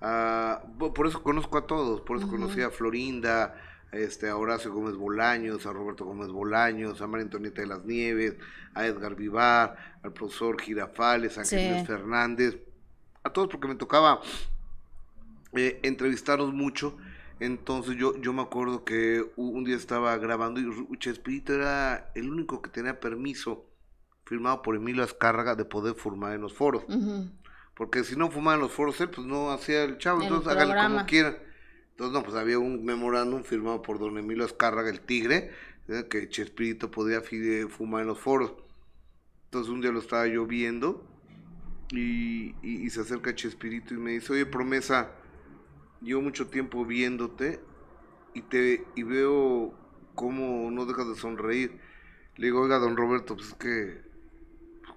a- 0.00 0.62
po- 0.78 0.94
por 0.94 1.06
eso 1.08 1.22
conozco 1.22 1.58
a 1.58 1.66
todos. 1.66 2.00
Por 2.02 2.18
eso 2.18 2.28
conocí 2.28 2.62
a 2.62 2.70
Florinda, 2.70 3.60
este, 3.92 4.28
a 4.28 4.36
Horacio 4.36 4.72
Gómez 4.72 4.94
Bolaños, 4.94 5.66
a 5.66 5.72
Roberto 5.72 6.04
Gómez 6.04 6.28
Bolaños, 6.28 7.00
a 7.00 7.06
María 7.08 7.24
Antonieta 7.24 7.62
de 7.62 7.66
las 7.66 7.84
Nieves, 7.84 8.36
a 8.74 8.86
Edgar 8.86 9.16
Vivar, 9.16 9.98
al 10.02 10.12
profesor 10.12 10.60
Girafales, 10.60 11.36
a 11.36 11.44
Sí. 11.44 11.56
Ángeles 11.56 11.86
Fernández. 11.86 12.58
A 13.24 13.30
todos 13.32 13.48
porque 13.48 13.66
me 13.68 13.74
tocaba 13.74 14.20
eh, 15.54 15.80
entrevistarlos 15.82 16.52
mucho. 16.52 16.96
Entonces 17.40 17.96
yo, 17.96 18.16
yo 18.20 18.32
me 18.32 18.42
acuerdo 18.42 18.84
que 18.84 19.24
un 19.36 19.64
día 19.64 19.76
estaba 19.76 20.16
grabando 20.18 20.60
y 20.60 20.98
Chespirito 20.98 21.54
era 21.54 22.10
el 22.14 22.30
único 22.30 22.60
que 22.62 22.70
tenía 22.70 22.98
permiso 23.00 23.64
firmado 24.28 24.62
por 24.62 24.76
Emilio 24.76 25.02
Azcárraga 25.02 25.54
de 25.54 25.64
poder 25.64 25.94
fumar 25.94 26.34
en 26.34 26.42
los 26.42 26.52
foros. 26.54 26.84
Porque 27.74 28.04
si 28.04 28.16
no 28.16 28.30
fumaba 28.30 28.56
en 28.56 28.62
los 28.62 28.72
foros 28.72 29.00
él, 29.00 29.10
pues 29.10 29.26
no 29.26 29.50
hacía 29.52 29.84
el 29.84 29.98
chavo. 29.98 30.20
El 30.20 30.26
Entonces 30.28 30.48
háganle 30.52 30.74
como 30.74 30.78
programa. 30.78 31.06
quieran. 31.06 31.38
Entonces, 31.90 32.12
no, 32.12 32.22
pues 32.22 32.36
había 32.36 32.58
un 32.58 32.84
memorándum 32.84 33.42
firmado 33.42 33.82
por 33.82 33.98
don 33.98 34.18
Emilio 34.18 34.44
Azcárraga, 34.44 34.90
el 34.90 35.00
tigre, 35.00 35.50
eh, 35.88 36.06
que 36.10 36.28
Chespirito 36.28 36.90
podía 36.90 37.20
fi- 37.22 37.64
fumar 37.68 38.02
en 38.02 38.08
los 38.08 38.20
foros. 38.20 38.52
Entonces 39.46 39.72
un 39.72 39.80
día 39.80 39.90
lo 39.90 40.00
estaba 40.00 40.26
yo 40.26 40.46
viendo 40.46 41.04
y, 41.90 42.50
y- 42.62 42.86
y 42.86 42.90
se 42.90 43.00
acerca 43.00 43.34
Chespirito 43.34 43.94
y 43.94 43.98
me 43.98 44.12
dice, 44.12 44.32
oye, 44.32 44.46
promesa, 44.46 45.12
llevo 46.02 46.22
mucho 46.22 46.48
tiempo 46.48 46.84
viéndote 46.84 47.60
y 48.34 48.42
te 48.42 48.84
y 48.94 49.02
veo 49.04 49.74
cómo 50.14 50.70
no 50.70 50.86
dejas 50.86 51.08
de 51.08 51.16
sonreír. 51.16 51.80
Le 52.36 52.46
digo, 52.46 52.60
oiga, 52.62 52.78
don 52.78 52.96
Roberto, 52.96 53.36
pues 53.36 53.48
es 53.48 53.54
que, 53.54 54.07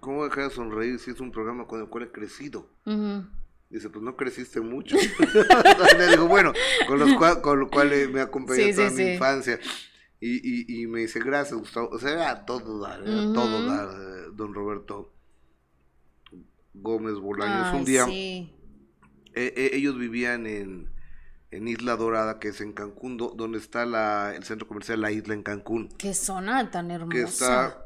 ¿cómo 0.01 0.25
dejar 0.25 0.49
de 0.49 0.55
sonreír 0.55 0.99
si 0.99 1.11
es 1.11 1.21
un 1.21 1.31
programa 1.31 1.65
con 1.65 1.79
el 1.79 1.87
cual 1.87 2.03
he 2.03 2.11
crecido? 2.11 2.67
Dice, 3.69 3.89
pues 3.89 4.03
no 4.03 4.17
creciste 4.17 4.59
mucho. 4.59 4.97
Le 5.97 6.07
digo, 6.09 6.27
bueno, 6.27 6.51
con, 6.87 6.99
los 6.99 7.09
cua- 7.11 7.39
con 7.39 7.57
lo 7.61 7.69
cual 7.69 7.93
eh, 7.93 8.09
me 8.09 8.19
acompañó 8.19 8.65
Sí, 8.65 8.73
toda 8.75 8.89
sí, 8.89 8.95
mi 8.95 9.03
sí. 9.03 9.13
infancia. 9.13 9.59
Y, 10.19 10.75
y, 10.77 10.83
y 10.83 10.87
me 10.87 10.99
dice, 10.99 11.19
gracias, 11.21 11.57
Gustavo. 11.57 11.87
O 11.89 11.97
sea, 11.97 12.11
era 12.11 12.45
todo 12.45 12.79
dar, 12.79 13.01
era 13.01 13.31
todo 13.33 13.65
dar, 13.65 13.87
eh, 13.89 14.29
don 14.33 14.53
Roberto 14.53 15.13
Gómez 16.73 17.15
Bolaños. 17.15 17.67
Ay, 17.71 17.79
un 17.79 17.85
día, 17.85 18.05
eh, 18.09 18.49
eh, 19.33 19.69
ellos 19.73 19.97
vivían 19.97 20.45
en, 20.47 20.89
en 21.51 21.67
Isla 21.67 21.95
Dorada, 21.95 22.39
que 22.39 22.49
es 22.49 22.61
en 22.61 22.73
Cancún, 22.73 23.17
do- 23.17 23.33
donde 23.35 23.57
está 23.57 23.85
la, 23.85 24.33
el 24.35 24.43
centro 24.43 24.67
comercial 24.67 25.01
La 25.01 25.11
Isla 25.11 25.33
en 25.33 25.43
Cancún, 25.43 25.89
Qué 25.97 26.13
zona 26.13 26.69
tan 26.71 26.91
hermosa. 26.91 27.11
que 27.11 27.21
está, 27.23 27.85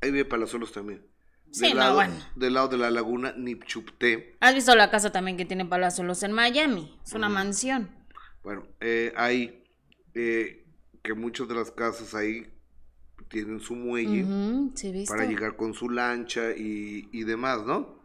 ahí 0.00 0.10
vive 0.12 0.24
Palazuelos 0.24 0.72
también. 0.72 1.04
Sí, 1.52 1.66
del, 1.66 1.74
no, 1.74 1.80
lado, 1.80 1.94
bueno. 1.96 2.14
del 2.36 2.54
lado 2.54 2.68
de 2.68 2.78
la 2.78 2.90
laguna 2.90 3.34
Nipchupté. 3.36 4.36
¿Has 4.40 4.54
visto 4.54 4.74
la 4.74 4.90
casa 4.90 5.10
también 5.10 5.36
que 5.36 5.44
tiene 5.44 5.64
Palazuelos 5.64 6.22
en 6.22 6.32
Miami? 6.32 6.98
Es 7.04 7.12
una 7.12 7.28
mansión. 7.28 7.90
Bueno, 8.42 8.66
eh, 8.80 9.12
hay 9.16 9.64
eh, 10.14 10.64
que 11.02 11.14
muchas 11.14 11.48
de 11.48 11.54
las 11.54 11.70
casas 11.70 12.14
ahí 12.14 12.46
tienen 13.28 13.60
su 13.60 13.74
muelle 13.74 14.24
para 15.08 15.24
llegar 15.24 15.56
con 15.56 15.74
su 15.74 15.88
lancha 15.90 16.50
y, 16.56 17.08
y 17.12 17.24
demás, 17.24 17.64
¿no? 17.64 18.00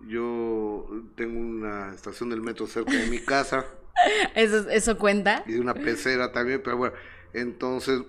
Yo 0.00 0.86
tengo 1.16 1.40
una 1.40 1.92
estación 1.92 2.30
del 2.30 2.40
metro 2.40 2.66
cerca 2.66 2.92
de 2.92 3.06
mi 3.08 3.18
casa 3.18 3.66
¿Eso, 4.34 4.68
¿Eso 4.70 4.96
cuenta? 4.96 5.42
y 5.46 5.56
una 5.56 5.74
pecera 5.74 6.30
también, 6.32 6.62
pero 6.62 6.76
bueno, 6.76 6.94
entonces 7.32 8.02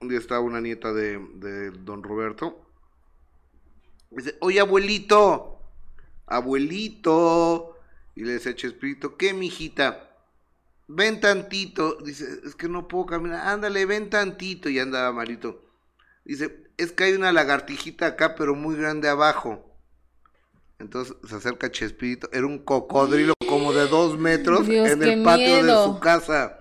un 0.00 0.08
día 0.08 0.18
estaba 0.18 0.40
una 0.40 0.60
nieta 0.60 0.92
de, 0.92 1.18
de 1.34 1.70
don 1.70 2.02
Roberto. 2.02 2.67
Dice, 4.10 4.36
oye 4.40 4.60
abuelito, 4.60 5.60
abuelito. 6.26 7.74
Y 8.14 8.24
le 8.24 8.34
a 8.34 8.54
Chespirito, 8.54 9.16
¿qué 9.16 9.32
mijita? 9.32 10.10
Ven 10.88 11.20
tantito. 11.20 11.98
Dice, 12.04 12.26
es 12.44 12.56
que 12.56 12.68
no 12.68 12.88
puedo 12.88 13.06
caminar. 13.06 13.46
Ándale, 13.46 13.86
ven 13.86 14.10
tantito. 14.10 14.68
Y 14.68 14.80
andaba 14.80 15.12
Marito. 15.12 15.62
Dice, 16.24 16.64
es 16.76 16.90
que 16.92 17.04
hay 17.04 17.12
una 17.12 17.30
lagartijita 17.30 18.06
acá, 18.06 18.34
pero 18.34 18.56
muy 18.56 18.74
grande 18.74 19.08
abajo. 19.08 19.64
Entonces 20.80 21.16
se 21.28 21.36
acerca 21.36 21.70
Chespirito. 21.70 22.28
Era 22.32 22.46
un 22.46 22.58
cocodrilo 22.58 23.34
como 23.48 23.72
de 23.72 23.86
dos 23.86 24.18
metros 24.18 24.66
Dios, 24.66 24.90
en 24.90 25.02
el 25.02 25.22
patio 25.22 25.46
miedo. 25.46 25.80
de 25.80 25.94
su 25.94 26.00
casa. 26.00 26.58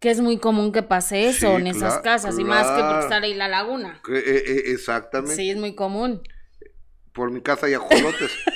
Que 0.00 0.10
es 0.10 0.20
muy 0.20 0.38
común 0.38 0.72
que 0.72 0.82
pase 0.82 1.28
eso 1.28 1.48
Sí, 1.48 1.54
en 1.54 1.66
esas 1.66 1.98
casas. 1.98 2.38
Y 2.38 2.44
más 2.44 2.66
que 2.66 2.82
porque 2.82 3.00
está 3.00 3.16
ahí 3.16 3.34
la 3.34 3.48
laguna. 3.48 4.00
Que, 4.04 4.18
eh, 4.18 4.44
eh, 4.46 4.62
exactamente. 4.68 5.36
Sí, 5.36 5.50
es 5.50 5.56
muy 5.56 5.74
común. 5.74 6.22
Por 7.14 7.30
mi 7.30 7.40
casa 7.40 7.66
hay 7.66 7.74
ajolotes. 7.74 8.30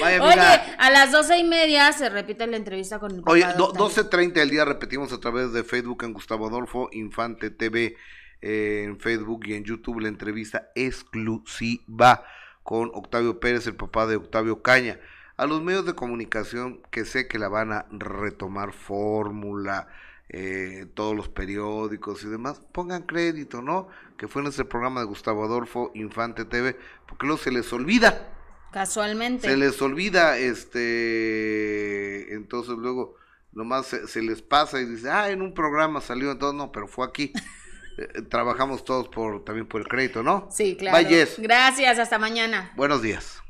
Vaya, 0.00 0.22
Oye, 0.22 0.30
mira. 0.34 0.54
a 0.78 0.90
las 0.90 1.12
doce 1.12 1.38
y 1.38 1.44
media 1.44 1.92
se 1.92 2.08
repite 2.08 2.46
la 2.46 2.56
entrevista 2.56 2.98
con 2.98 3.12
el 3.12 3.18
papá 3.20 3.32
Oye, 3.32 3.46
de 3.46 3.52
do- 3.54 3.66
Octavio. 3.68 3.88
12.30 3.88 4.32
del 4.32 4.50
día 4.50 4.64
repetimos 4.64 5.12
a 5.12 5.20
través 5.20 5.52
de 5.52 5.64
Facebook 5.64 6.02
en 6.04 6.12
Gustavo 6.12 6.48
Adolfo 6.48 6.88
Infante 6.92 7.50
TV 7.50 7.96
eh, 8.42 8.82
en 8.84 8.98
Facebook 8.98 9.46
y 9.46 9.54
en 9.54 9.64
YouTube 9.64 10.00
la 10.00 10.08
entrevista 10.08 10.70
exclusiva 10.74 12.24
con 12.62 12.90
Octavio 12.94 13.38
Pérez, 13.38 13.66
el 13.68 13.76
papá 13.76 14.06
de 14.06 14.16
Octavio 14.16 14.60
Caña. 14.62 14.98
A 15.36 15.46
los 15.46 15.62
medios 15.62 15.86
de 15.86 15.94
comunicación 15.94 16.80
que 16.90 17.04
sé 17.04 17.28
que 17.28 17.38
la 17.38 17.48
van 17.48 17.72
a 17.72 17.86
retomar 17.90 18.72
fórmula, 18.72 19.86
eh, 20.28 20.86
todos 20.94 21.14
los 21.14 21.28
periódicos 21.28 22.24
y 22.24 22.28
demás, 22.28 22.60
pongan 22.72 23.02
crédito, 23.02 23.62
¿no? 23.62 23.88
Que 24.16 24.28
fue 24.28 24.42
en 24.42 24.48
ese 24.48 24.64
programa 24.64 25.00
de 25.00 25.06
Gustavo 25.06 25.44
Adolfo 25.44 25.92
Infante 25.94 26.44
TV, 26.44 26.76
porque 27.06 27.26
luego 27.26 27.40
se 27.40 27.52
les 27.52 27.72
olvida. 27.72 28.32
Casualmente. 28.72 29.48
Se 29.48 29.56
les 29.56 29.80
olvida, 29.80 30.36
este, 30.38 32.34
entonces 32.34 32.76
luego 32.76 33.16
nomás 33.52 33.86
se, 33.86 34.06
se 34.08 34.20
les 34.22 34.42
pasa 34.42 34.80
y 34.80 34.86
dice, 34.86 35.10
ah, 35.10 35.30
en 35.30 35.42
un 35.42 35.54
programa 35.54 36.00
salió, 36.00 36.30
entonces 36.30 36.58
no, 36.58 36.72
pero 36.72 36.88
fue 36.88 37.06
aquí. 37.06 37.32
Eh, 37.98 38.22
trabajamos 38.28 38.84
todos 38.84 39.08
por 39.08 39.42
también 39.42 39.66
por 39.66 39.80
el 39.80 39.88
crédito, 39.88 40.22
¿no? 40.22 40.48
Sí, 40.50 40.76
claro. 40.76 41.08
Bye. 41.08 41.26
Gracias, 41.38 41.98
hasta 41.98 42.18
mañana. 42.18 42.70
Buenos 42.76 43.00
días. 43.00 43.42